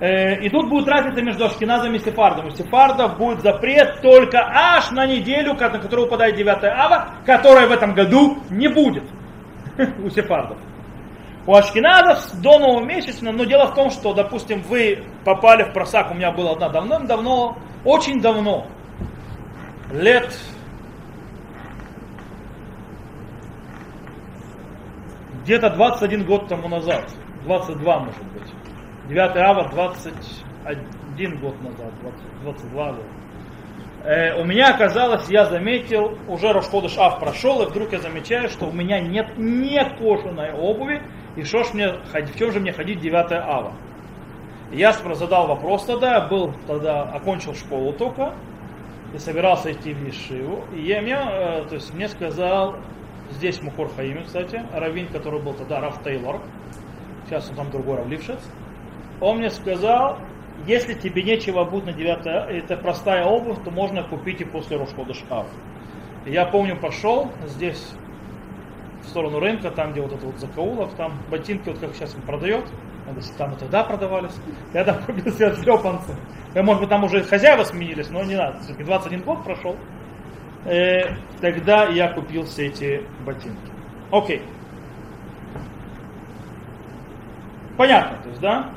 И 0.00 0.50
тут 0.50 0.68
будет 0.68 0.86
разница 0.86 1.22
между 1.22 1.46
Ашкиназом 1.46 1.94
и 1.94 1.98
Сефардом. 1.98 2.48
У 2.48 2.50
Сефардов 2.50 3.16
будет 3.16 3.40
запрет 3.40 4.02
только 4.02 4.38
аж 4.38 4.90
на 4.90 5.06
неделю, 5.06 5.54
на 5.54 5.78
которую 5.78 6.04
выпадает 6.04 6.36
9 6.36 6.64
Ава, 6.64 7.14
которая 7.24 7.66
в 7.66 7.72
этом 7.72 7.94
году 7.94 8.36
не 8.50 8.68
будет 8.68 9.04
у 10.04 10.10
Сефардов. 10.10 10.58
У 11.46 11.54
Ашкиназов 11.54 12.40
до 12.40 12.58
нового 12.58 12.84
месяца, 12.84 13.24
но 13.24 13.44
дело 13.44 13.66
в 13.66 13.74
том, 13.74 13.90
что, 13.90 14.12
допустим, 14.12 14.62
вы 14.62 15.04
попали 15.24 15.62
в 15.62 15.72
просак, 15.72 16.10
у 16.10 16.14
меня 16.14 16.32
было 16.32 16.52
одна 16.52 16.68
давно-давно, 16.68 17.56
очень 17.84 18.20
давно, 18.20 18.66
лет 19.92 20.36
где-то 25.44 25.70
21 25.70 26.24
год 26.24 26.48
тому 26.48 26.68
назад, 26.68 27.12
22 27.44 27.98
может 28.00 28.24
быть. 28.32 28.52
9 29.08 29.36
ава 29.36 29.68
21 29.68 31.38
год 31.38 31.62
назад, 31.62 31.92
20, 32.02 32.20
22 32.42 32.92
года. 32.92 33.02
Э, 34.06 34.40
у 34.40 34.44
меня 34.44 34.72
оказалось, 34.72 35.28
я 35.28 35.46
заметил, 35.46 36.16
уже 36.28 36.52
Рошходыш 36.52 36.96
Ав 36.96 37.18
прошел, 37.18 37.62
и 37.62 37.66
вдруг 37.66 37.92
я 37.92 37.98
замечаю, 37.98 38.48
что 38.48 38.66
у 38.66 38.72
меня 38.72 39.00
нет 39.00 39.36
не 39.36 39.84
кожаной 39.98 40.52
обуви, 40.52 41.02
и 41.34 41.42
что 41.42 41.64
ж 41.64 41.74
мне, 41.74 41.88
в 41.88 42.38
чем 42.38 42.52
же 42.52 42.60
мне 42.60 42.72
ходить 42.72 43.00
9 43.00 43.32
ава? 43.32 43.72
Я 44.70 44.92
задал 44.92 45.48
вопрос 45.48 45.86
тогда, 45.86 46.20
был 46.20 46.54
тогда, 46.68 47.02
окончил 47.02 47.54
школу 47.54 47.92
только, 47.92 48.32
и 49.12 49.18
собирался 49.18 49.72
идти 49.72 49.92
в 49.92 50.06
Ешиву. 50.06 50.64
И 50.72 50.82
я, 50.82 51.00
меня, 51.00 51.28
э, 51.28 51.64
то 51.68 51.74
есть 51.74 51.92
мне 51.92 52.08
сказал 52.08 52.76
Здесь 53.32 53.60
Мухор 53.60 53.88
Хаими, 53.96 54.22
кстати, 54.22 54.62
раввин, 54.72 55.08
который 55.08 55.42
был 55.42 55.52
тогда 55.52 55.80
Раф 55.80 56.00
Тейлор, 56.04 56.40
сейчас 57.26 57.50
он 57.50 57.56
там 57.56 57.70
другой 57.72 57.96
Равлившец, 57.96 58.38
он 59.20 59.38
мне 59.38 59.50
сказал, 59.50 60.18
если 60.66 60.94
тебе 60.94 61.22
нечего 61.22 61.64
будет 61.64 61.86
на 61.86 61.92
9 61.92 62.26
это 62.26 62.76
простая 62.76 63.24
обувь, 63.24 63.58
то 63.64 63.70
можно 63.70 64.02
купить 64.02 64.40
и 64.40 64.44
после 64.44 64.76
Рошхода 64.76 65.14
шкаф. 65.14 65.46
Я 66.24 66.46
помню, 66.46 66.76
пошел 66.76 67.30
здесь 67.46 67.92
в 69.02 69.08
сторону 69.08 69.38
рынка, 69.38 69.70
там, 69.70 69.92
где 69.92 70.00
вот 70.00 70.12
это 70.12 70.26
вот 70.26 70.38
закоулок, 70.38 70.94
там 70.94 71.12
ботинки, 71.30 71.68
вот 71.68 71.78
как 71.78 71.94
сейчас 71.94 72.14
он 72.14 72.22
продает, 72.22 72.64
там 73.38 73.52
и 73.52 73.56
тогда 73.56 73.84
продавались. 73.84 74.34
Я 74.74 74.84
там 74.84 75.02
купил 75.04 75.32
себе 75.32 75.54
шлепанцы. 75.54 76.16
Может 76.54 76.80
быть, 76.80 76.88
там 76.88 77.04
уже 77.04 77.22
хозяева 77.22 77.62
сменились, 77.64 78.10
но 78.10 78.24
не 78.24 78.34
надо. 78.34 78.58
21 78.78 79.20
год 79.22 79.44
прошел 79.44 79.76
э, 80.66 81.14
тогда 81.40 81.86
я 81.86 82.12
купил 82.12 82.44
все 82.44 82.66
эти 82.66 83.02
ботинки. 83.24 83.70
Окей. 84.10 84.42
Понятно, 87.76 88.18
то 88.22 88.28
есть, 88.28 88.40
да? 88.40 88.70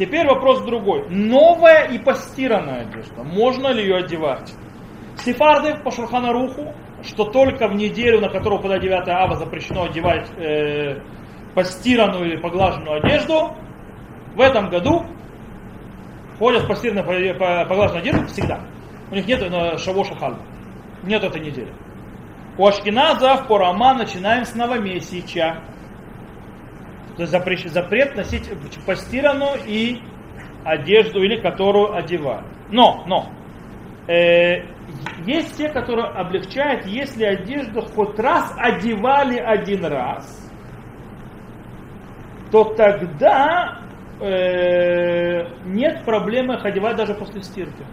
Теперь 0.00 0.26
вопрос 0.26 0.62
другой. 0.62 1.10
Новая 1.10 1.84
и 1.88 1.98
постиранная 1.98 2.86
одежда. 2.86 3.22
Можно 3.22 3.68
ли 3.68 3.82
ее 3.82 3.96
одевать? 3.96 4.50
Сефарды 5.18 5.76
по 5.76 5.90
Шурханаруху, 5.90 6.72
что 7.02 7.24
только 7.26 7.68
в 7.68 7.74
неделю, 7.74 8.22
на 8.22 8.30
которую 8.30 8.62
выпадает 8.62 8.82
9 8.82 9.08
ава, 9.08 9.36
запрещено 9.36 9.84
одевать 9.84 10.26
э, 10.38 11.02
постиранную 11.54 12.30
или 12.30 12.36
поглаженную 12.38 12.96
одежду, 12.96 13.54
в 14.34 14.40
этом 14.40 14.70
году 14.70 15.04
ходят 16.38 16.62
в 16.62 16.66
постиранную 16.66 17.36
поглаженную 17.68 18.00
одежду 18.00 18.26
всегда. 18.28 18.60
У 19.10 19.14
них 19.14 19.26
нет 19.26 19.42
э, 19.42 19.76
шавоша 19.76 20.14
хальба. 20.14 20.40
Нет 21.02 21.22
этой 21.22 21.42
недели. 21.42 21.74
У 22.56 22.66
Ашкиназов 22.66 23.46
по 23.48 23.58
Рама 23.58 23.92
начинаем 23.92 24.46
с 24.46 24.54
новомесяча. 24.54 25.60
То 27.20 27.24
есть 27.24 27.32
запрет, 27.32 27.60
запрет 27.70 28.16
носить 28.16 28.48
постиранную 28.86 29.58
и 29.66 30.00
одежду, 30.64 31.22
или 31.22 31.38
которую 31.38 31.94
одевают. 31.94 32.46
Но, 32.70 33.04
но, 33.06 33.30
э, 34.10 34.62
есть 35.26 35.54
те, 35.58 35.68
которые 35.68 36.06
облегчают, 36.06 36.86
если 36.86 37.24
одежду 37.24 37.82
хоть 37.82 38.18
раз 38.18 38.54
одевали 38.56 39.36
один 39.36 39.84
раз, 39.84 40.50
то 42.50 42.64
тогда 42.72 43.82
э, 44.18 45.42
нет 45.66 46.02
проблемы 46.06 46.54
их 46.54 46.64
одевать 46.64 46.96
даже 46.96 47.12
после 47.12 47.42
стирки. 47.42 47.84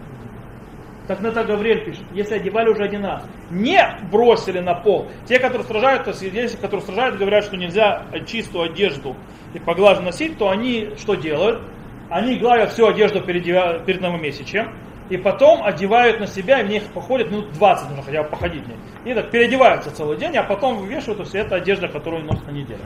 Так 1.08 1.22
на 1.22 1.28
это 1.28 1.45
Гавриэль 1.45 1.86
пишет, 1.86 2.03
если 2.14 2.36
одевали 2.36 2.70
уже 2.70 2.84
один 2.84 3.05
раз, 3.05 3.24
не 3.49 3.82
бросили 4.12 4.60
на 4.60 4.74
пол. 4.74 5.08
Те, 5.26 5.39
которые 5.39 5.66
сражают, 5.66 6.03
то 6.03 6.12
есть, 6.12 6.60
которые 6.60 6.86
сражают, 6.86 7.18
говорят, 7.18 7.45
что 7.45 7.55
нельзя 7.55 8.03
чистую 8.26 8.66
одежду 8.72 9.16
и 9.53 9.60
поглажу 9.60 10.01
носить, 10.01 10.38
то 10.38 10.49
они 10.49 10.91
что 10.97 11.16
делают? 11.16 11.62
Они 12.10 12.36
гладят 12.36 12.72
всю 12.72 12.88
одежду 12.88 13.22
перед, 13.22 13.43
перед 13.86 14.01
новомесячем, 14.01 14.74
и 15.10 15.16
потом 15.16 15.64
одевают 15.64 16.20
на 16.20 16.28
себя, 16.28 16.60
и 16.60 16.66
в 16.66 16.70
них 16.70 16.84
походят 16.93 17.32
минут 17.32 17.53
20, 17.53 17.89
нужно 17.89 18.03
хотя 18.03 18.24
бы 18.24 18.30
походить 18.30 18.68
в. 18.68 18.78
И 19.05 19.14
так 19.14 19.32
переодеваются 19.32 19.95
целый 19.95 20.18
день, 20.18 20.36
а 20.36 20.43
потом 20.43 20.78
вывешивают, 20.78 21.20
есть 21.22 21.36
это 21.36 21.55
одежда, 21.55 21.88
которую 21.88 22.26
носят 22.26 22.45
на 22.47 22.51
неделю. 22.51 22.82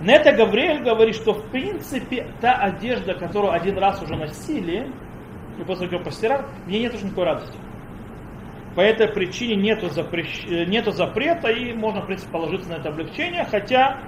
На 0.00 0.10
это 0.12 0.32
Гавриэль 0.32 0.82
говорит, 0.82 1.14
что 1.14 1.34
в 1.34 1.44
принципе 1.50 2.26
та 2.40 2.56
одежда, 2.56 3.14
которую 3.14 3.52
один 3.52 3.78
раз 3.78 4.02
уже 4.02 4.16
носили, 4.16 4.88
и 5.58 5.64
после 5.64 5.86
того, 5.86 5.98
как 5.98 6.04
постирал, 6.06 6.42
мне 6.66 6.80
нет 6.80 6.94
уже 6.94 7.04
никакой 7.04 7.24
радости. 7.24 7.56
По 8.74 8.80
этой 8.80 9.08
причине 9.08 9.56
нету, 9.56 9.88
запрещ... 9.88 10.44
э, 10.46 10.64
нету 10.64 10.90
запрета 10.90 11.48
и 11.48 11.72
можно, 11.72 12.02
в 12.02 12.06
принципе, 12.06 12.32
положиться 12.32 12.68
на 12.70 12.74
это 12.74 12.88
облегчение, 12.88 13.44
хотя 13.44 14.00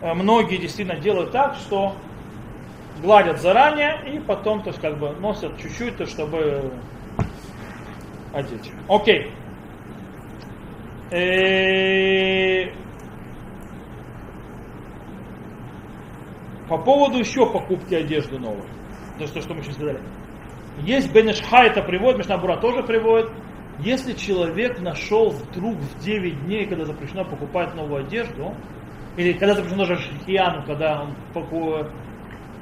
э, 0.00 0.14
многие 0.14 0.56
действительно 0.56 0.98
делают 0.98 1.32
так, 1.32 1.56
что 1.56 1.94
гладят 3.02 3.40
заранее 3.40 4.14
и 4.14 4.18
потом, 4.20 4.62
то 4.62 4.70
есть, 4.70 4.80
как 4.80 4.98
бы 4.98 5.10
носят 5.12 5.58
чуть-чуть, 5.58 5.96
то, 5.98 6.06
чтобы 6.06 6.72
одеть. 8.32 8.72
Окей. 8.88 9.30
Э, 11.10 12.72
По 16.68 16.78
поводу 16.78 17.18
еще 17.18 17.46
покупки 17.50 17.94
одежды 17.94 18.38
новой. 18.38 18.66
То 19.18 19.26
что 19.26 19.54
мы 19.54 19.62
сейчас 19.62 19.74
сказали. 19.74 20.00
Есть 20.78 21.12
Бенешха, 21.12 21.64
это 21.64 21.82
приводит, 21.82 22.18
Мишнабура 22.18 22.56
тоже 22.56 22.82
приводит. 22.82 23.30
Если 23.78 24.12
человек 24.12 24.80
нашел 24.80 25.30
вдруг 25.30 25.76
в 25.76 25.98
9 26.00 26.44
дней, 26.44 26.66
когда 26.66 26.84
запрещено 26.84 27.24
покупать 27.24 27.74
новую 27.74 28.06
одежду, 28.06 28.54
или 29.16 29.32
когда 29.32 29.54
запрещено 29.54 29.86
даже 29.86 30.02
шихияну, 30.02 30.64
когда 30.64 31.02
он 31.02 31.14
покупает 31.32 31.90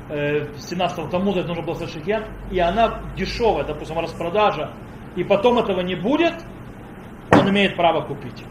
э, 0.08 0.46
17 0.56 1.10
тому 1.10 1.32
это 1.32 1.48
нужно 1.48 1.62
было 1.62 1.74
совершить 1.74 2.00
шихиян, 2.00 2.24
и 2.50 2.58
она 2.58 3.02
дешевая, 3.16 3.64
допустим, 3.64 3.98
распродажа, 3.98 4.72
и 5.16 5.24
потом 5.24 5.58
этого 5.58 5.80
не 5.80 5.94
будет, 5.94 6.34
он 7.30 7.50
имеет 7.50 7.76
право 7.76 8.02
купить. 8.02 8.44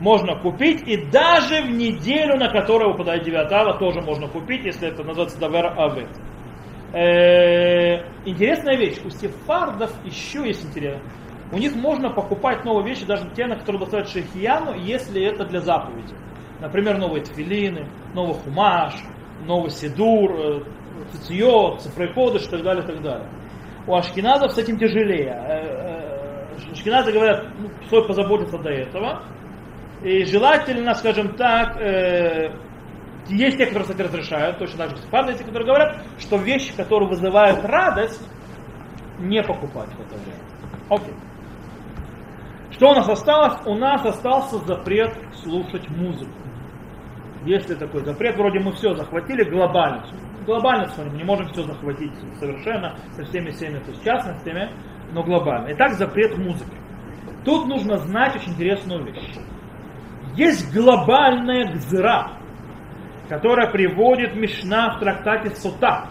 Можно 0.00 0.36
купить, 0.36 0.82
и 0.88 1.04
даже 1.10 1.62
в 1.62 1.70
неделю, 1.70 2.38
на 2.38 2.48
которую 2.48 2.92
выпадает 2.92 3.24
9 3.24 3.52
ава, 3.52 3.78
тоже 3.78 4.00
можно 4.00 4.28
купить, 4.28 4.64
если 4.64 4.88
это 4.88 5.04
называется 5.04 5.38
давер 5.38 5.66
авет. 5.78 6.08
Э, 6.92 8.04
интересная 8.24 8.76
вещь, 8.76 8.98
у 9.04 9.10
сефардов 9.10 9.92
еще 10.04 10.46
есть 10.46 10.64
интересно. 10.64 11.02
У 11.52 11.58
них 11.58 11.74
можно 11.74 12.10
покупать 12.10 12.64
новые 12.64 12.86
вещи, 12.88 13.04
даже 13.04 13.28
те, 13.34 13.46
на 13.46 13.56
которые 13.56 13.80
доставят 13.80 14.08
шейхияну, 14.08 14.74
если 14.74 15.22
это 15.22 15.44
для 15.44 15.60
заповеди. 15.60 16.14
Например, 16.60 16.98
новые 16.98 17.24
тфилины, 17.24 17.88
новый 18.14 18.34
хумаш, 18.34 18.94
новый 19.44 19.70
сидур, 19.70 20.32
э, 20.32 20.60
цитьет, 21.12 21.80
цифройкодыш 21.80 22.46
и 22.46 22.50
так 22.50 22.62
далее, 22.62 22.84
и 22.84 22.86
так 22.86 23.02
далее. 23.02 23.28
У 23.86 23.94
ашкеназов 23.94 24.52
с 24.52 24.58
этим 24.58 24.78
тяжелее. 24.78 25.32
Э, 25.32 26.10
Ашкеназы 26.72 27.12
говорят, 27.12 27.46
ну, 27.58 27.70
стоит 27.86 28.06
позаботиться 28.06 28.58
до 28.58 28.70
этого. 28.70 29.22
И 30.02 30.24
желательно, 30.24 30.94
скажем 30.94 31.34
так, 31.36 31.76
есть 33.36 33.56
те, 33.58 33.66
которые, 33.66 33.84
кстати, 33.84 34.02
разрешают, 34.02 34.58
точно 34.58 34.78
так 34.78 34.90
же 34.90 35.02
сепарды, 35.02 35.32
есть 35.32 35.40
те, 35.40 35.46
которые 35.46 35.66
говорят, 35.66 36.04
что 36.18 36.36
вещи, 36.36 36.74
которые 36.76 37.08
вызывают 37.08 37.64
радость, 37.64 38.22
не 39.18 39.42
покупать 39.42 39.90
в 39.90 40.00
это 40.00 40.16
время. 40.16 40.40
Окей. 40.88 41.14
Что 42.72 42.90
у 42.90 42.94
нас 42.94 43.08
осталось? 43.08 43.60
У 43.66 43.74
нас 43.74 44.04
остался 44.04 44.58
запрет 44.66 45.12
слушать 45.42 45.88
музыку. 45.90 46.32
Если 47.44 47.74
такой 47.74 48.04
запрет, 48.04 48.36
вроде 48.36 48.60
мы 48.60 48.72
все 48.72 48.94
захватили 48.94 49.44
глобально. 49.44 50.04
Глобально, 50.46 50.88
смотрим, 50.88 51.16
не 51.16 51.24
можем 51.24 51.48
все 51.48 51.62
захватить 51.62 52.12
совершенно, 52.38 52.96
со 53.12 53.24
всеми 53.24 53.50
всеми 53.50 53.78
то 53.80 53.90
есть 53.90 54.02
частностями, 54.02 54.70
но 55.12 55.22
глобально. 55.22 55.72
Итак, 55.72 55.92
запрет 55.92 56.36
музыки. 56.38 56.76
Тут 57.44 57.66
нужно 57.66 57.98
знать 57.98 58.36
очень 58.36 58.52
интересную 58.52 59.04
вещь. 59.04 59.36
Есть 60.34 60.72
глобальная 60.74 61.72
гзыра, 61.72 62.39
которая 63.30 63.70
приводит 63.70 64.34
Мишна 64.34 64.96
в 64.96 65.00
трактате 65.00 65.54
Сота. 65.54 66.08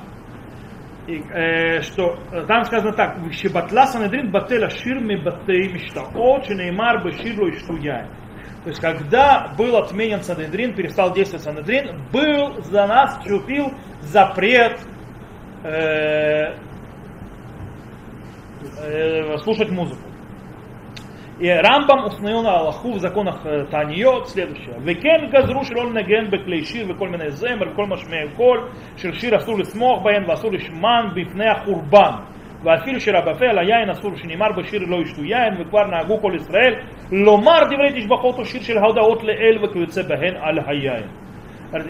И, 1.05 1.20
э, 1.20 1.82
что 1.82 2.17
э, 2.32 2.45
там 2.47 2.63
сказано 2.63 2.93
так, 2.93 3.17
Шибатла 3.34 3.88
Санедрин 3.88 4.32
Бателя 4.32 4.70
Шир 4.70 5.01
ми 5.01 5.17
Батей 5.17 5.70
Миштаот, 5.74 6.45
Шинеймар 6.45 7.03
Беширло 7.03 7.47
и 7.47 7.57
Штуяй. 7.57 8.05
То 8.63 8.70
есть, 8.70 8.80
когда 8.80 9.53
был 9.57 9.76
отменен 9.76 10.22
Санедрин, 10.22 10.74
перестал 10.74 11.13
действовать 11.13 11.43
Санедрин, 11.43 12.01
был 12.13 12.61
за 12.63 12.88
нас 12.88 13.17
вступил 13.17 13.74
запрет 14.01 14.80
э, 15.63 16.53
э, 18.78 19.38
слушать 19.39 19.72
музыку. 19.72 20.09
И 21.41 21.49
Рамбам 21.49 22.07
установил 22.07 22.43
на 22.43 22.59
Аллаху 22.59 22.93
в 22.93 22.99
законах 23.01 23.45
э, 23.45 23.66
Таниот 23.70 24.28
следующее. 24.28 24.78
Векен 24.80 25.30
газру 25.30 25.64
широн 25.64 25.93
наген 25.93 26.30
беклейшир 26.30 26.87
веколь 26.87 27.11
мене 27.11 27.30
земер, 27.30 27.70
веколь 27.70 27.89
машмею 27.89 28.30
коль, 28.37 28.70
ширшир 28.97 29.35
асур 29.35 29.59
лисмох 29.59 30.03
баен, 30.03 30.24
ואסור 30.28 30.53
לשמן 30.53 31.09
בפני 31.14 31.49
החורבן. 31.49 32.35
ואפילו 32.64 33.01
שרבפה 33.01 33.45
על 33.45 33.59
היין 33.59 33.91
אסור 33.91 34.16
שנאמר 34.16 34.53
בשיר 34.57 34.80
לא 34.87 34.97
ישתו 34.97 35.24
יין, 35.24 35.61
וכבר 35.61 35.87
נהגו 35.87 36.20
כל 36.20 36.32
ישראל 36.37 36.74
לומר 37.12 37.64
דברי 37.64 38.01
תשבחות 38.01 38.39
או 38.39 38.45
שיר 38.45 38.62
של 38.62 38.78
ההודעות 38.78 39.22
לאל 39.22 39.64
וכיוצא 39.64 40.03
בהן 40.03 40.35
על 40.41 40.59
היין. 40.66 41.09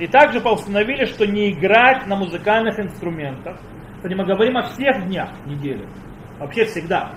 И 0.00 0.06
также 0.06 0.40
поустановили, 0.40 1.04
что 1.04 1.26
не 1.26 1.50
играть 1.50 2.06
на 2.06 2.16
музыкальных 2.16 2.80
инструментах. 2.80 3.58
Кстати, 3.96 4.14
мы 4.14 4.24
говорим 4.24 4.56
о 4.56 4.62
всех 4.62 5.06
днях 5.06 5.30
недели. 5.44 5.86
Вообще 6.38 6.64
всегда. 6.64 7.10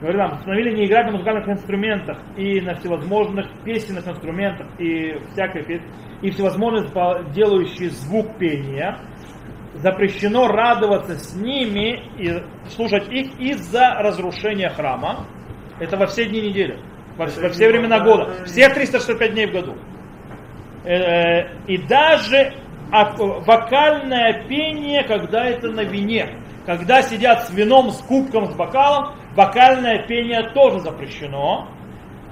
Говорю 0.00 0.18
вам, 0.18 0.32
установили 0.38 0.74
не 0.76 0.86
играть 0.86 1.06
на 1.06 1.12
музыкальных 1.12 1.48
инструментах 1.48 2.18
и 2.36 2.60
на 2.60 2.74
всевозможных 2.74 3.46
песенных 3.64 4.06
инструментах 4.06 4.66
и 4.78 5.18
всякой 5.32 5.80
и 6.20 6.30
всевозможных 6.30 6.92
делающие 7.32 7.90
звук 7.90 8.36
пения. 8.38 8.98
Запрещено 9.74 10.48
радоваться 10.48 11.16
с 11.16 11.34
ними 11.34 12.02
и 12.18 12.42
слушать 12.68 13.10
их 13.10 13.38
из-за 13.38 13.94
разрушения 13.98 14.70
храма. 14.70 15.26
Это 15.80 15.96
во 15.96 16.06
все 16.06 16.26
дни 16.26 16.40
недели, 16.40 16.78
во, 17.16 17.26
во 17.26 17.48
все 17.48 17.68
времена 17.68 18.00
года, 18.00 18.32
все 18.46 18.68
365 18.68 19.32
дней 19.32 19.46
в 19.46 19.52
году. 19.52 19.74
И 21.66 21.78
даже 21.88 22.54
вокальное 22.90 24.44
пение, 24.46 25.02
когда 25.04 25.46
это 25.46 25.68
на 25.70 25.82
вине, 25.82 26.36
когда 26.66 27.02
сидят 27.02 27.48
с 27.48 27.50
вином, 27.50 27.90
с 27.90 28.00
кубком, 28.02 28.46
с 28.52 28.54
бокалом, 28.54 29.14
вокальное 29.34 30.06
пение 30.06 30.50
тоже 30.50 30.80
запрещено. 30.80 31.68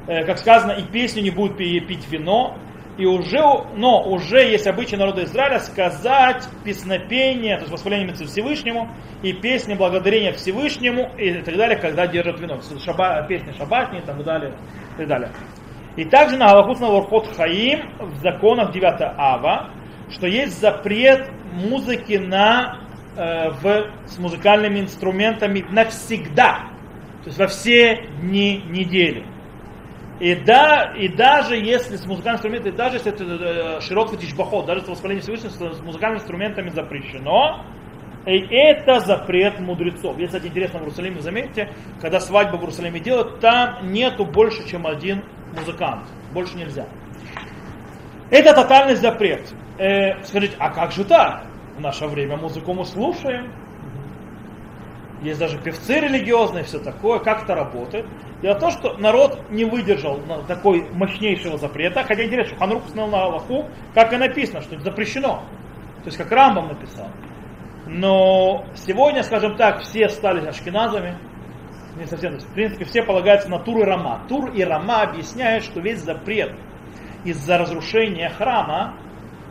Как 0.06 0.38
сказано, 0.38 0.72
и 0.72 0.82
песню 0.82 1.22
не 1.22 1.30
будут 1.30 1.56
пить 1.56 2.10
вино. 2.10 2.56
И 2.98 3.06
уже, 3.06 3.40
но 3.74 4.02
уже 4.02 4.42
есть 4.50 4.66
обычай 4.66 4.96
народа 4.96 5.24
Израиля 5.24 5.60
сказать 5.60 6.46
песнопение, 6.62 7.56
то 7.56 7.62
есть 7.62 7.72
восхваление 7.72 8.12
Всевышнему, 8.12 8.88
и 9.22 9.32
песни 9.32 9.74
благодарения 9.74 10.32
Всевышнему, 10.32 11.10
и 11.16 11.40
так 11.40 11.56
далее, 11.56 11.78
когда 11.78 12.06
держат 12.06 12.38
вино. 12.38 12.60
Шаба, 12.84 13.24
песни 13.26 13.52
шабатни 13.56 14.00
и 14.00 14.02
так 14.02 14.22
далее. 14.22 14.52
И 14.94 14.98
так 14.98 15.08
далее. 15.08 15.30
И 15.96 16.04
также 16.04 16.36
на 16.36 16.48
Галахус 16.48 16.80
на 16.80 16.88
Ворхот 16.88 17.28
Хаим 17.34 17.88
в 17.98 18.16
законах 18.22 18.72
9 18.72 19.14
Ава, 19.16 19.70
что 20.10 20.26
есть 20.26 20.60
запрет 20.60 21.30
музыки 21.52 22.14
на, 22.14 22.78
э, 23.16 23.50
в, 23.50 23.90
с 24.06 24.18
музыкальными 24.18 24.80
инструментами 24.80 25.64
навсегда. 25.70 26.71
То 27.22 27.28
есть 27.28 27.38
во 27.38 27.46
все 27.46 28.08
дни 28.20 28.62
недели. 28.68 29.24
И, 30.20 30.34
да, 30.34 30.92
и 30.96 31.08
даже 31.08 31.56
если 31.56 31.96
с 31.96 32.06
музыкальными 32.06 32.36
инструментами, 32.36 32.76
даже 32.76 32.96
если 32.96 33.12
это 33.12 33.24
э, 33.24 33.80
широкий 33.80 34.16
тишбахот, 34.16 34.66
даже 34.66 34.80
если 34.80 34.90
восхваление 34.92 35.22
Всевышнего 35.22 35.50
с 35.50 35.80
музыкальными 35.80 36.20
инструментами 36.20 36.70
запрещено, 36.70 37.64
и 38.26 38.38
это 38.54 39.00
запрет 39.00 39.58
мудрецов. 39.58 40.18
Если 40.18 40.38
это 40.38 40.46
интересно 40.46 40.78
в 40.78 40.82
Иерусалиме, 40.82 41.20
заметьте, 41.20 41.72
когда 42.00 42.20
свадьбу 42.20 42.56
в 42.56 42.60
Иерусалиме 42.60 43.00
делают, 43.00 43.40
там 43.40 43.90
нету 43.92 44.24
больше, 44.24 44.68
чем 44.68 44.86
один 44.86 45.24
музыкант. 45.56 46.06
Больше 46.32 46.56
нельзя. 46.56 46.86
Это 48.30 48.54
тотальный 48.54 48.94
запрет. 48.94 49.52
Э, 49.78 50.22
скажите, 50.22 50.54
а 50.58 50.70
как 50.70 50.92
же 50.92 51.04
так? 51.04 51.46
В 51.76 51.80
наше 51.80 52.06
время 52.06 52.36
музыку 52.36 52.72
мы 52.74 52.84
слушаем. 52.84 53.52
Есть 55.22 55.38
даже 55.38 55.58
певцы 55.58 56.00
религиозные, 56.00 56.64
все 56.64 56.80
такое. 56.80 57.20
Как 57.20 57.44
это 57.44 57.54
работает? 57.54 58.06
Дело 58.42 58.54
в 58.54 58.58
том, 58.58 58.70
что 58.72 58.96
народ 58.98 59.38
не 59.50 59.64
выдержал 59.64 60.20
такой 60.48 60.88
мощнейшего 60.92 61.58
запрета. 61.58 62.02
Хотя 62.02 62.24
интересно, 62.24 62.50
что 62.50 62.58
Ханрух 62.58 62.86
установил 62.86 63.12
на 63.12 63.22
Аллаху, 63.22 63.66
как 63.94 64.12
и 64.12 64.16
написано, 64.16 64.62
что 64.62 64.74
это 64.74 64.84
запрещено. 64.84 65.44
То 66.02 66.06
есть 66.06 66.18
как 66.18 66.32
Рамбам 66.32 66.68
написал. 66.68 67.08
Но 67.86 68.64
сегодня, 68.74 69.22
скажем 69.22 69.56
так, 69.56 69.82
все 69.82 70.08
стали 70.08 70.44
ашкеназами. 70.44 71.16
Не 71.96 72.06
совсем. 72.06 72.38
В 72.38 72.54
принципе, 72.54 72.84
все 72.84 73.02
полагаются 73.02 73.48
на 73.48 73.60
Тур 73.60 73.80
и 73.80 73.84
Рама. 73.84 74.22
Тур 74.28 74.50
и 74.50 74.64
Рама 74.64 75.02
объясняют, 75.02 75.64
что 75.64 75.80
весь 75.80 76.00
запрет 76.00 76.52
из-за 77.24 77.58
разрушения 77.58 78.30
храма 78.30 78.96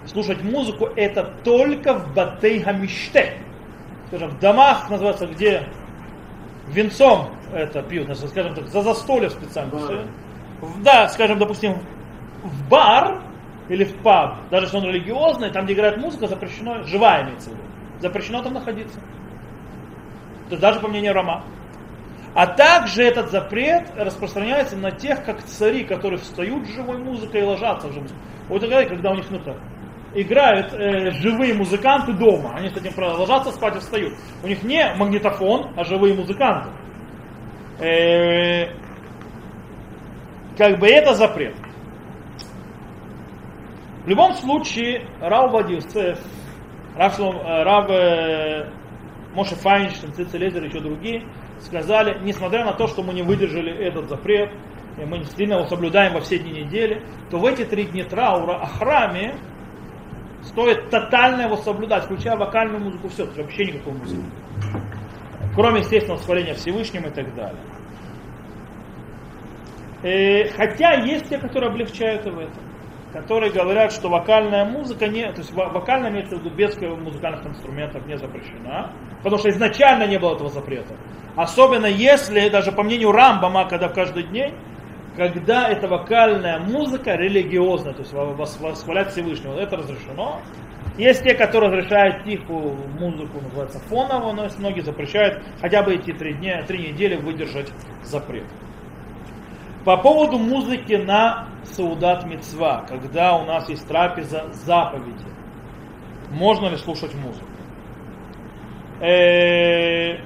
слушать 0.05 0.43
музыку 0.43 0.89
это 0.95 1.23
только 1.43 1.93
в 1.93 2.13
Батей 2.13 2.61
Хамиште. 2.61 3.37
Скажем, 4.11 4.31
в 4.31 4.39
домах, 4.39 4.89
называется, 4.89 5.25
где 5.25 5.69
венцом 6.67 7.29
это 7.53 7.81
пьют, 7.81 8.13
скажем 8.17 8.55
так, 8.55 8.67
за 8.67 8.81
застолье 8.81 9.29
специально. 9.29 9.71
В, 10.59 10.83
да, 10.83 11.07
скажем, 11.07 11.39
допустим, 11.39 11.77
в 12.43 12.69
бар 12.69 13.21
или 13.69 13.85
в 13.85 13.95
паб, 14.01 14.49
даже 14.49 14.65
если 14.65 14.77
он 14.77 14.83
религиозный, 14.83 15.49
там, 15.49 15.63
где 15.63 15.75
играет 15.75 15.95
музыка, 15.95 16.27
запрещено, 16.27 16.83
живая 16.83 17.23
имеется 17.23 17.51
в 17.51 17.53
виду, 17.53 17.63
запрещено 18.01 18.43
там 18.43 18.53
находиться. 18.53 18.99
То 20.49 20.55
есть 20.55 20.61
даже 20.61 20.81
по 20.81 20.89
мнению 20.89 21.13
Рама. 21.13 21.45
А 22.33 22.47
также 22.47 23.03
этот 23.03 23.31
запрет 23.31 23.89
распространяется 23.95 24.75
на 24.75 24.91
тех, 24.91 25.23
как 25.23 25.41
цари, 25.43 25.85
которые 25.85 26.19
встают 26.19 26.65
с 26.65 26.71
живой 26.71 26.97
музыкой 26.97 27.41
и 27.41 27.43
ложатся 27.45 27.87
в 27.87 27.91
живую 27.93 28.09
музыку. 28.09 28.19
Вот 28.49 28.59
тогда, 28.59 28.83
когда 28.83 29.11
у 29.11 29.15
них 29.15 29.25
ну, 29.29 29.39
так, 29.39 29.55
играют 30.13 30.73
э, 30.73 31.11
живые 31.11 31.53
музыканты 31.53 32.13
дома, 32.13 32.53
они 32.55 32.69
с 32.69 32.77
этим 32.77 32.91
ложатся 32.97 33.51
спать 33.51 33.75
и 33.77 33.79
встают. 33.79 34.13
У 34.43 34.47
них 34.47 34.63
не 34.63 34.93
магнитофон, 34.95 35.73
а 35.75 35.83
живые 35.83 36.13
музыканты. 36.13 36.69
Э, 37.79 38.73
как 40.57 40.79
бы 40.79 40.87
это 40.87 41.13
запрет. 41.13 41.55
В 44.03 44.07
любом 44.07 44.33
случае, 44.33 45.07
Рав 45.19 45.51
Вадиусеф, 45.51 46.19
Рав, 46.95 47.19
э, 47.19 47.63
Рав 47.63 47.89
э, 47.89 48.69
Моше 49.33 49.55
Файнштейн, 49.55 50.13
Цици 50.13 50.37
Лезер 50.37 50.63
и 50.63 50.67
еще 50.67 50.79
другие, 50.79 51.25
сказали, 51.59 52.19
несмотря 52.23 52.65
на 52.65 52.73
то, 52.73 52.87
что 52.87 53.03
мы 53.03 53.13
не 53.13 53.21
выдержали 53.21 53.71
этот 53.71 54.09
запрет, 54.09 54.51
и 54.97 55.05
мы 55.05 55.19
действительно 55.19 55.59
его 55.59 55.67
соблюдаем 55.67 56.13
во 56.13 56.19
все 56.19 56.37
дни 56.39 56.63
недели, 56.63 57.03
то 57.29 57.37
в 57.37 57.45
эти 57.45 57.63
три 57.63 57.85
дня 57.85 58.03
траура 58.05 58.55
о 58.55 58.65
храме 58.65 59.35
стоит 60.51 60.89
тотально 60.89 61.43
его 61.43 61.57
соблюдать, 61.57 62.05
включая 62.05 62.37
вокальную 62.37 62.83
музыку, 62.83 63.09
все, 63.09 63.25
то 63.25 63.31
есть 63.31 63.37
вообще 63.37 63.65
никакой 63.65 63.93
музыки. 63.93 64.23
Кроме, 65.55 65.79
естественно, 65.79 66.15
восхваления 66.15 66.53
Всевышним 66.53 67.05
и 67.05 67.09
так 67.09 67.33
далее. 67.35 67.61
Э, 70.03 70.49
хотя 70.49 70.93
есть 71.03 71.29
те, 71.29 71.37
которые 71.37 71.69
облегчают 71.71 72.25
в 72.25 72.39
этом. 72.39 72.63
Которые 73.13 73.51
говорят, 73.51 73.91
что 73.91 74.09
вокальная 74.09 74.63
музыка 74.63 75.07
не, 75.07 75.29
то 75.31 75.39
есть 75.39 75.51
вокальная 75.51 76.09
имеется 76.11 76.37
в 76.37 76.39
виду 76.39 76.55
без 76.55 76.77
музыкальных 76.79 77.45
инструментов 77.45 78.05
не 78.07 78.17
запрещена, 78.17 78.93
потому 79.17 79.37
что 79.37 79.49
изначально 79.49 80.07
не 80.07 80.17
было 80.17 80.35
этого 80.35 80.49
запрета. 80.49 80.95
Особенно 81.35 81.87
если, 81.87 82.47
даже 82.47 82.71
по 82.71 82.83
мнению 82.83 83.11
Рамбама, 83.11 83.67
когда 83.67 83.89
в 83.89 83.93
каждый 83.93 84.23
день, 84.23 84.53
когда 85.15 85.69
это 85.69 85.87
вокальная 85.87 86.59
музыка 86.59 87.15
религиозная, 87.15 87.93
то 87.93 88.01
есть 88.01 88.13
восхвалять 88.13 89.11
Всевышнего, 89.11 89.59
это 89.59 89.77
разрешено. 89.77 90.41
Есть 90.97 91.23
те, 91.23 91.33
которые 91.33 91.71
разрешают 91.71 92.23
тихую 92.25 92.75
музыку, 92.99 93.41
называется 93.41 93.79
фоново, 93.79 94.33
но 94.33 94.47
многие 94.57 94.81
запрещают 94.81 95.41
хотя 95.59 95.83
бы 95.83 95.95
эти 95.95 96.11
три 96.11 96.33
дня, 96.33 96.63
три 96.63 96.91
недели 96.91 97.15
выдержать 97.15 97.71
запрет. 98.03 98.45
По 99.85 99.97
поводу 99.97 100.37
музыки 100.37 100.93
на 100.93 101.47
Саудат 101.63 102.25
Мецва, 102.25 102.85
когда 102.87 103.35
у 103.37 103.45
нас 103.45 103.67
есть 103.67 103.87
трапеза 103.87 104.49
заповеди, 104.53 105.25
можно 106.29 106.67
ли 106.67 106.77
слушать 106.77 107.13
музыку? 107.15 107.47
Э, 109.01 110.19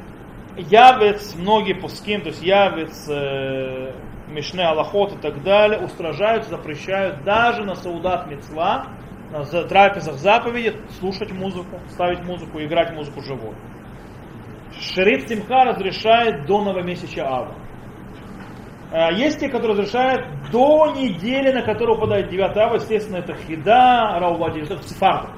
явец, 0.57 1.35
многие 1.35 1.73
пуским, 1.73 2.21
то 2.21 2.27
есть 2.29 2.43
явец, 2.43 3.07
э, 3.07 3.93
Мишне 4.27 4.63
Аллахот 4.63 5.13
и 5.13 5.17
так 5.17 5.43
далее, 5.43 5.79
устражают, 5.79 6.45
запрещают 6.45 7.23
даже 7.23 7.63
на 7.63 7.75
Саудат 7.75 8.27
Мецва, 8.27 8.87
на 9.31 9.43
трапезах 9.43 10.15
заповеди 10.15 10.75
слушать 10.99 11.31
музыку, 11.31 11.79
ставить 11.89 12.23
музыку, 12.23 12.59
играть 12.61 12.93
музыку 12.93 13.21
живой. 13.21 13.55
Шериф 14.79 15.27
Симха 15.27 15.63
разрешает 15.63 16.45
до 16.45 16.63
новомесяча 16.63 17.25
Ава. 17.25 17.55
Э, 18.91 19.13
есть 19.13 19.39
те, 19.39 19.49
которые 19.49 19.77
разрешают 19.77 20.51
до 20.51 20.93
недели, 20.95 21.51
на 21.51 21.63
которую 21.63 21.97
упадает 21.97 22.29
9 22.29 22.57
ава, 22.57 22.75
естественно, 22.75 23.17
это 23.17 23.35
Хида, 23.35 24.19
Раувади, 24.19 24.61
это 24.61 24.81
Сефарда. 24.83 25.29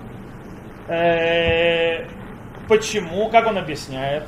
Э, 0.87 2.07
почему? 2.67 3.29
Как 3.29 3.47
он 3.47 3.57
объясняет? 3.57 4.27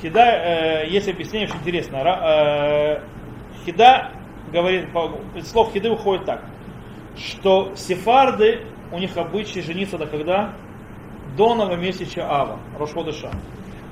Хида, 0.00 0.20
э, 0.20 0.88
есть 0.88 1.08
объяснение 1.08 1.48
очень 1.48 1.60
интересно. 1.60 1.98
Хида 3.68 4.12
говорит, 4.50 4.88
слов 5.44 5.72
Хиды 5.72 5.90
уходит 5.90 6.24
так, 6.24 6.42
что 7.16 7.74
сефарды, 7.76 8.62
у 8.90 8.98
них 8.98 9.16
обычай 9.16 9.60
жениться 9.60 9.98
до 9.98 10.06
когда? 10.06 10.54
До 11.36 11.54
новомесяча 11.54 12.26
Ава, 12.26 12.58
Рошходыша. 12.78 13.30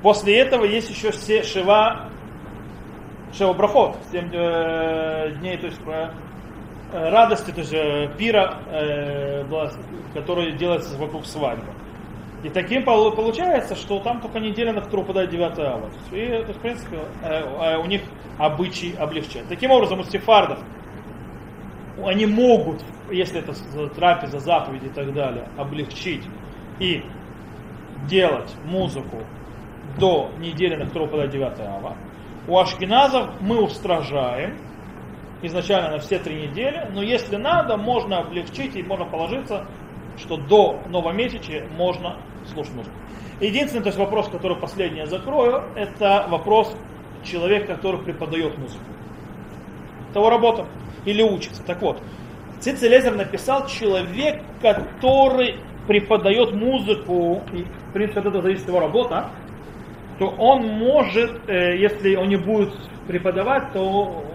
После 0.02 0.38
этого 0.38 0.64
есть 0.64 0.88
еще 0.88 1.10
все 1.10 1.42
Шива 1.42 2.08
Шева 3.36 3.52
Брахот, 3.52 3.96
7 4.12 4.30
э, 4.32 5.30
дней, 5.40 5.58
то 5.58 5.66
есть 5.66 5.78
э, 5.86 6.10
радости, 6.92 7.50
то 7.50 7.60
есть 7.60 7.72
э, 7.74 8.08
пира, 8.16 8.60
э, 8.68 9.44
который 10.14 10.52
делается 10.52 10.96
вокруг 10.96 11.26
свадьбы. 11.26 11.70
И 12.42 12.48
таким 12.50 12.84
получается, 12.84 13.74
что 13.74 13.98
там 14.00 14.20
только 14.20 14.38
неделя, 14.38 14.72
на 14.72 14.80
которую 14.80 15.04
упадает 15.04 15.30
9 15.30 15.58
ава. 15.58 15.90
И, 16.12 16.26
то 16.26 16.34
есть, 16.34 16.58
в 16.58 16.60
принципе, 16.60 16.98
э, 17.22 17.40
э, 17.40 17.78
у 17.78 17.86
них 17.86 18.02
обычай 18.38 18.94
облегчает. 18.98 19.48
Таким 19.48 19.70
образом, 19.70 20.00
у 20.00 20.04
сефардов 20.04 20.58
они 22.04 22.26
могут, 22.26 22.84
если 23.10 23.40
это 23.40 23.54
трапеза, 23.94 24.38
заповеди 24.38 24.86
и 24.86 24.90
так 24.90 25.12
далее, 25.14 25.48
облегчить 25.56 26.24
и 26.78 27.02
делать 28.06 28.54
музыку 28.64 29.22
до 29.98 30.30
недели, 30.38 30.76
на 30.76 30.84
которую 30.86 31.08
упадает 31.08 31.30
9 31.30 31.60
ава. 31.60 31.96
У 32.46 32.58
ашкеназов 32.58 33.30
мы 33.40 33.62
устражаем 33.62 34.58
изначально 35.42 35.90
на 35.92 35.98
все 35.98 36.18
три 36.18 36.48
недели, 36.48 36.88
но 36.92 37.02
если 37.02 37.36
надо, 37.36 37.76
можно 37.76 38.18
облегчить 38.18 38.76
и 38.76 38.82
можно 38.82 39.04
положиться, 39.06 39.66
что 40.18 40.36
до 40.36 40.80
новомесяча 40.88 41.64
можно 41.76 42.16
слушать 42.52 42.74
музыку. 42.74 42.94
Единственный 43.40 43.82
то 43.82 43.88
есть, 43.88 43.98
вопрос, 43.98 44.28
который 44.28 44.56
последний 44.56 45.00
я 45.00 45.06
закрою, 45.06 45.62
это 45.74 46.26
вопрос 46.28 46.74
человека, 47.22 47.74
который 47.74 48.00
преподает 48.00 48.56
музыку. 48.56 48.84
Того 50.14 50.30
работа 50.30 50.66
или 51.04 51.22
учится. 51.22 51.62
Так 51.62 51.82
вот, 51.82 52.00
Цицелезер 52.60 53.14
написал 53.14 53.66
человек, 53.66 54.42
который 54.62 55.56
преподает 55.86 56.52
музыку, 56.52 57.42
и 57.52 57.64
в 57.90 57.92
принципе 57.92 58.20
от 58.20 58.26
этого 58.26 58.42
зависит 58.42 58.66
его 58.66 58.80
работа, 58.80 59.30
то 60.18 60.28
он 60.28 60.66
может, 60.66 61.48
э, 61.48 61.76
если 61.76 62.16
он 62.16 62.28
не 62.28 62.36
будет 62.36 62.72
преподавать, 63.06 63.72
то 63.72 63.80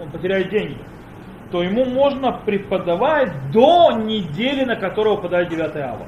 он 0.02 0.12
потеряет 0.12 0.50
деньги. 0.50 0.78
То 1.52 1.64
ему 1.64 1.86
можно 1.86 2.32
преподавать 2.32 3.52
до 3.52 3.92
недели, 3.92 4.64
на 4.64 4.76
которую 4.76 5.18
выпадает 5.18 5.50
9 5.50 5.76
ава. 5.76 6.08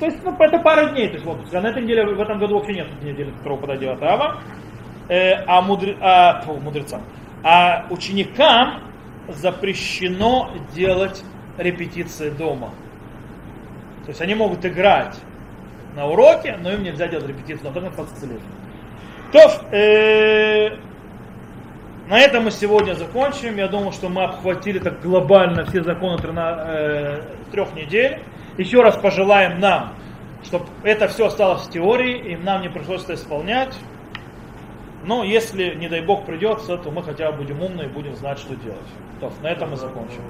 То 0.00 0.06
есть 0.06 0.18
ну, 0.24 0.36
это 0.38 0.58
пара 0.58 0.90
дней. 0.90 1.08
То 1.08 1.14
есть, 1.14 1.24
вот, 1.24 1.52
на 1.52 1.68
этой 1.68 1.82
неделе, 1.82 2.04
в 2.06 2.20
этом 2.20 2.40
году 2.40 2.56
вообще 2.56 2.74
нет 2.74 2.88
недели, 3.02 3.30
на 3.30 3.36
которую 3.38 3.56
выпадает 3.60 3.80
9 3.80 4.02
ава. 4.02 4.40
Э, 5.08 5.44
а, 5.46 5.62
мудр... 5.62 5.96
а 6.00 6.40
фу, 6.42 6.54
мудрецам. 6.54 7.02
А 7.42 7.86
ученикам 7.90 8.80
запрещено 9.28 10.50
делать 10.74 11.22
репетиции 11.56 12.30
дома. 12.30 12.70
То 14.04 14.08
есть 14.08 14.20
они 14.20 14.34
могут 14.34 14.64
играть 14.66 15.16
на 15.94 16.06
уроке, 16.06 16.58
но 16.60 16.72
им 16.72 16.82
нельзя 16.82 17.06
делать 17.06 17.28
репетицию, 17.28 17.70
на 17.70 17.72
только 17.72 18.14
целитель. 18.16 18.40
То, 19.32 19.76
э, 19.76 20.76
на 22.08 22.20
этом 22.20 22.44
мы 22.44 22.50
сегодня 22.50 22.94
закончим. 22.94 23.56
Я 23.56 23.68
думаю, 23.68 23.92
что 23.92 24.08
мы 24.08 24.24
обхватили 24.24 24.78
так 24.78 25.00
глобально 25.00 25.64
все 25.64 25.82
законы 25.82 26.20
э, 26.22 27.22
трех 27.50 27.74
недель. 27.74 28.20
Еще 28.58 28.82
раз 28.82 28.96
пожелаем 28.96 29.58
нам, 29.58 29.94
чтобы 30.44 30.66
это 30.82 31.08
все 31.08 31.26
осталось 31.26 31.62
в 31.62 31.70
теории, 31.70 32.32
и 32.32 32.36
нам 32.36 32.62
не 32.62 32.68
пришлось 32.68 33.04
это 33.04 33.14
исполнять. 33.14 33.74
Но 35.04 35.24
если, 35.24 35.74
не 35.74 35.88
дай 35.88 36.02
бог, 36.02 36.24
придется, 36.24 36.76
то 36.76 36.90
мы 36.90 37.02
хотя 37.02 37.32
бы 37.32 37.38
будем 37.38 37.62
умны 37.62 37.82
и 37.82 37.86
будем 37.86 38.14
знать, 38.16 38.38
что 38.38 38.54
делать. 38.54 38.78
То, 39.20 39.32
на 39.42 39.48
этом 39.48 39.70
мы 39.70 39.76
закончим. 39.76 40.20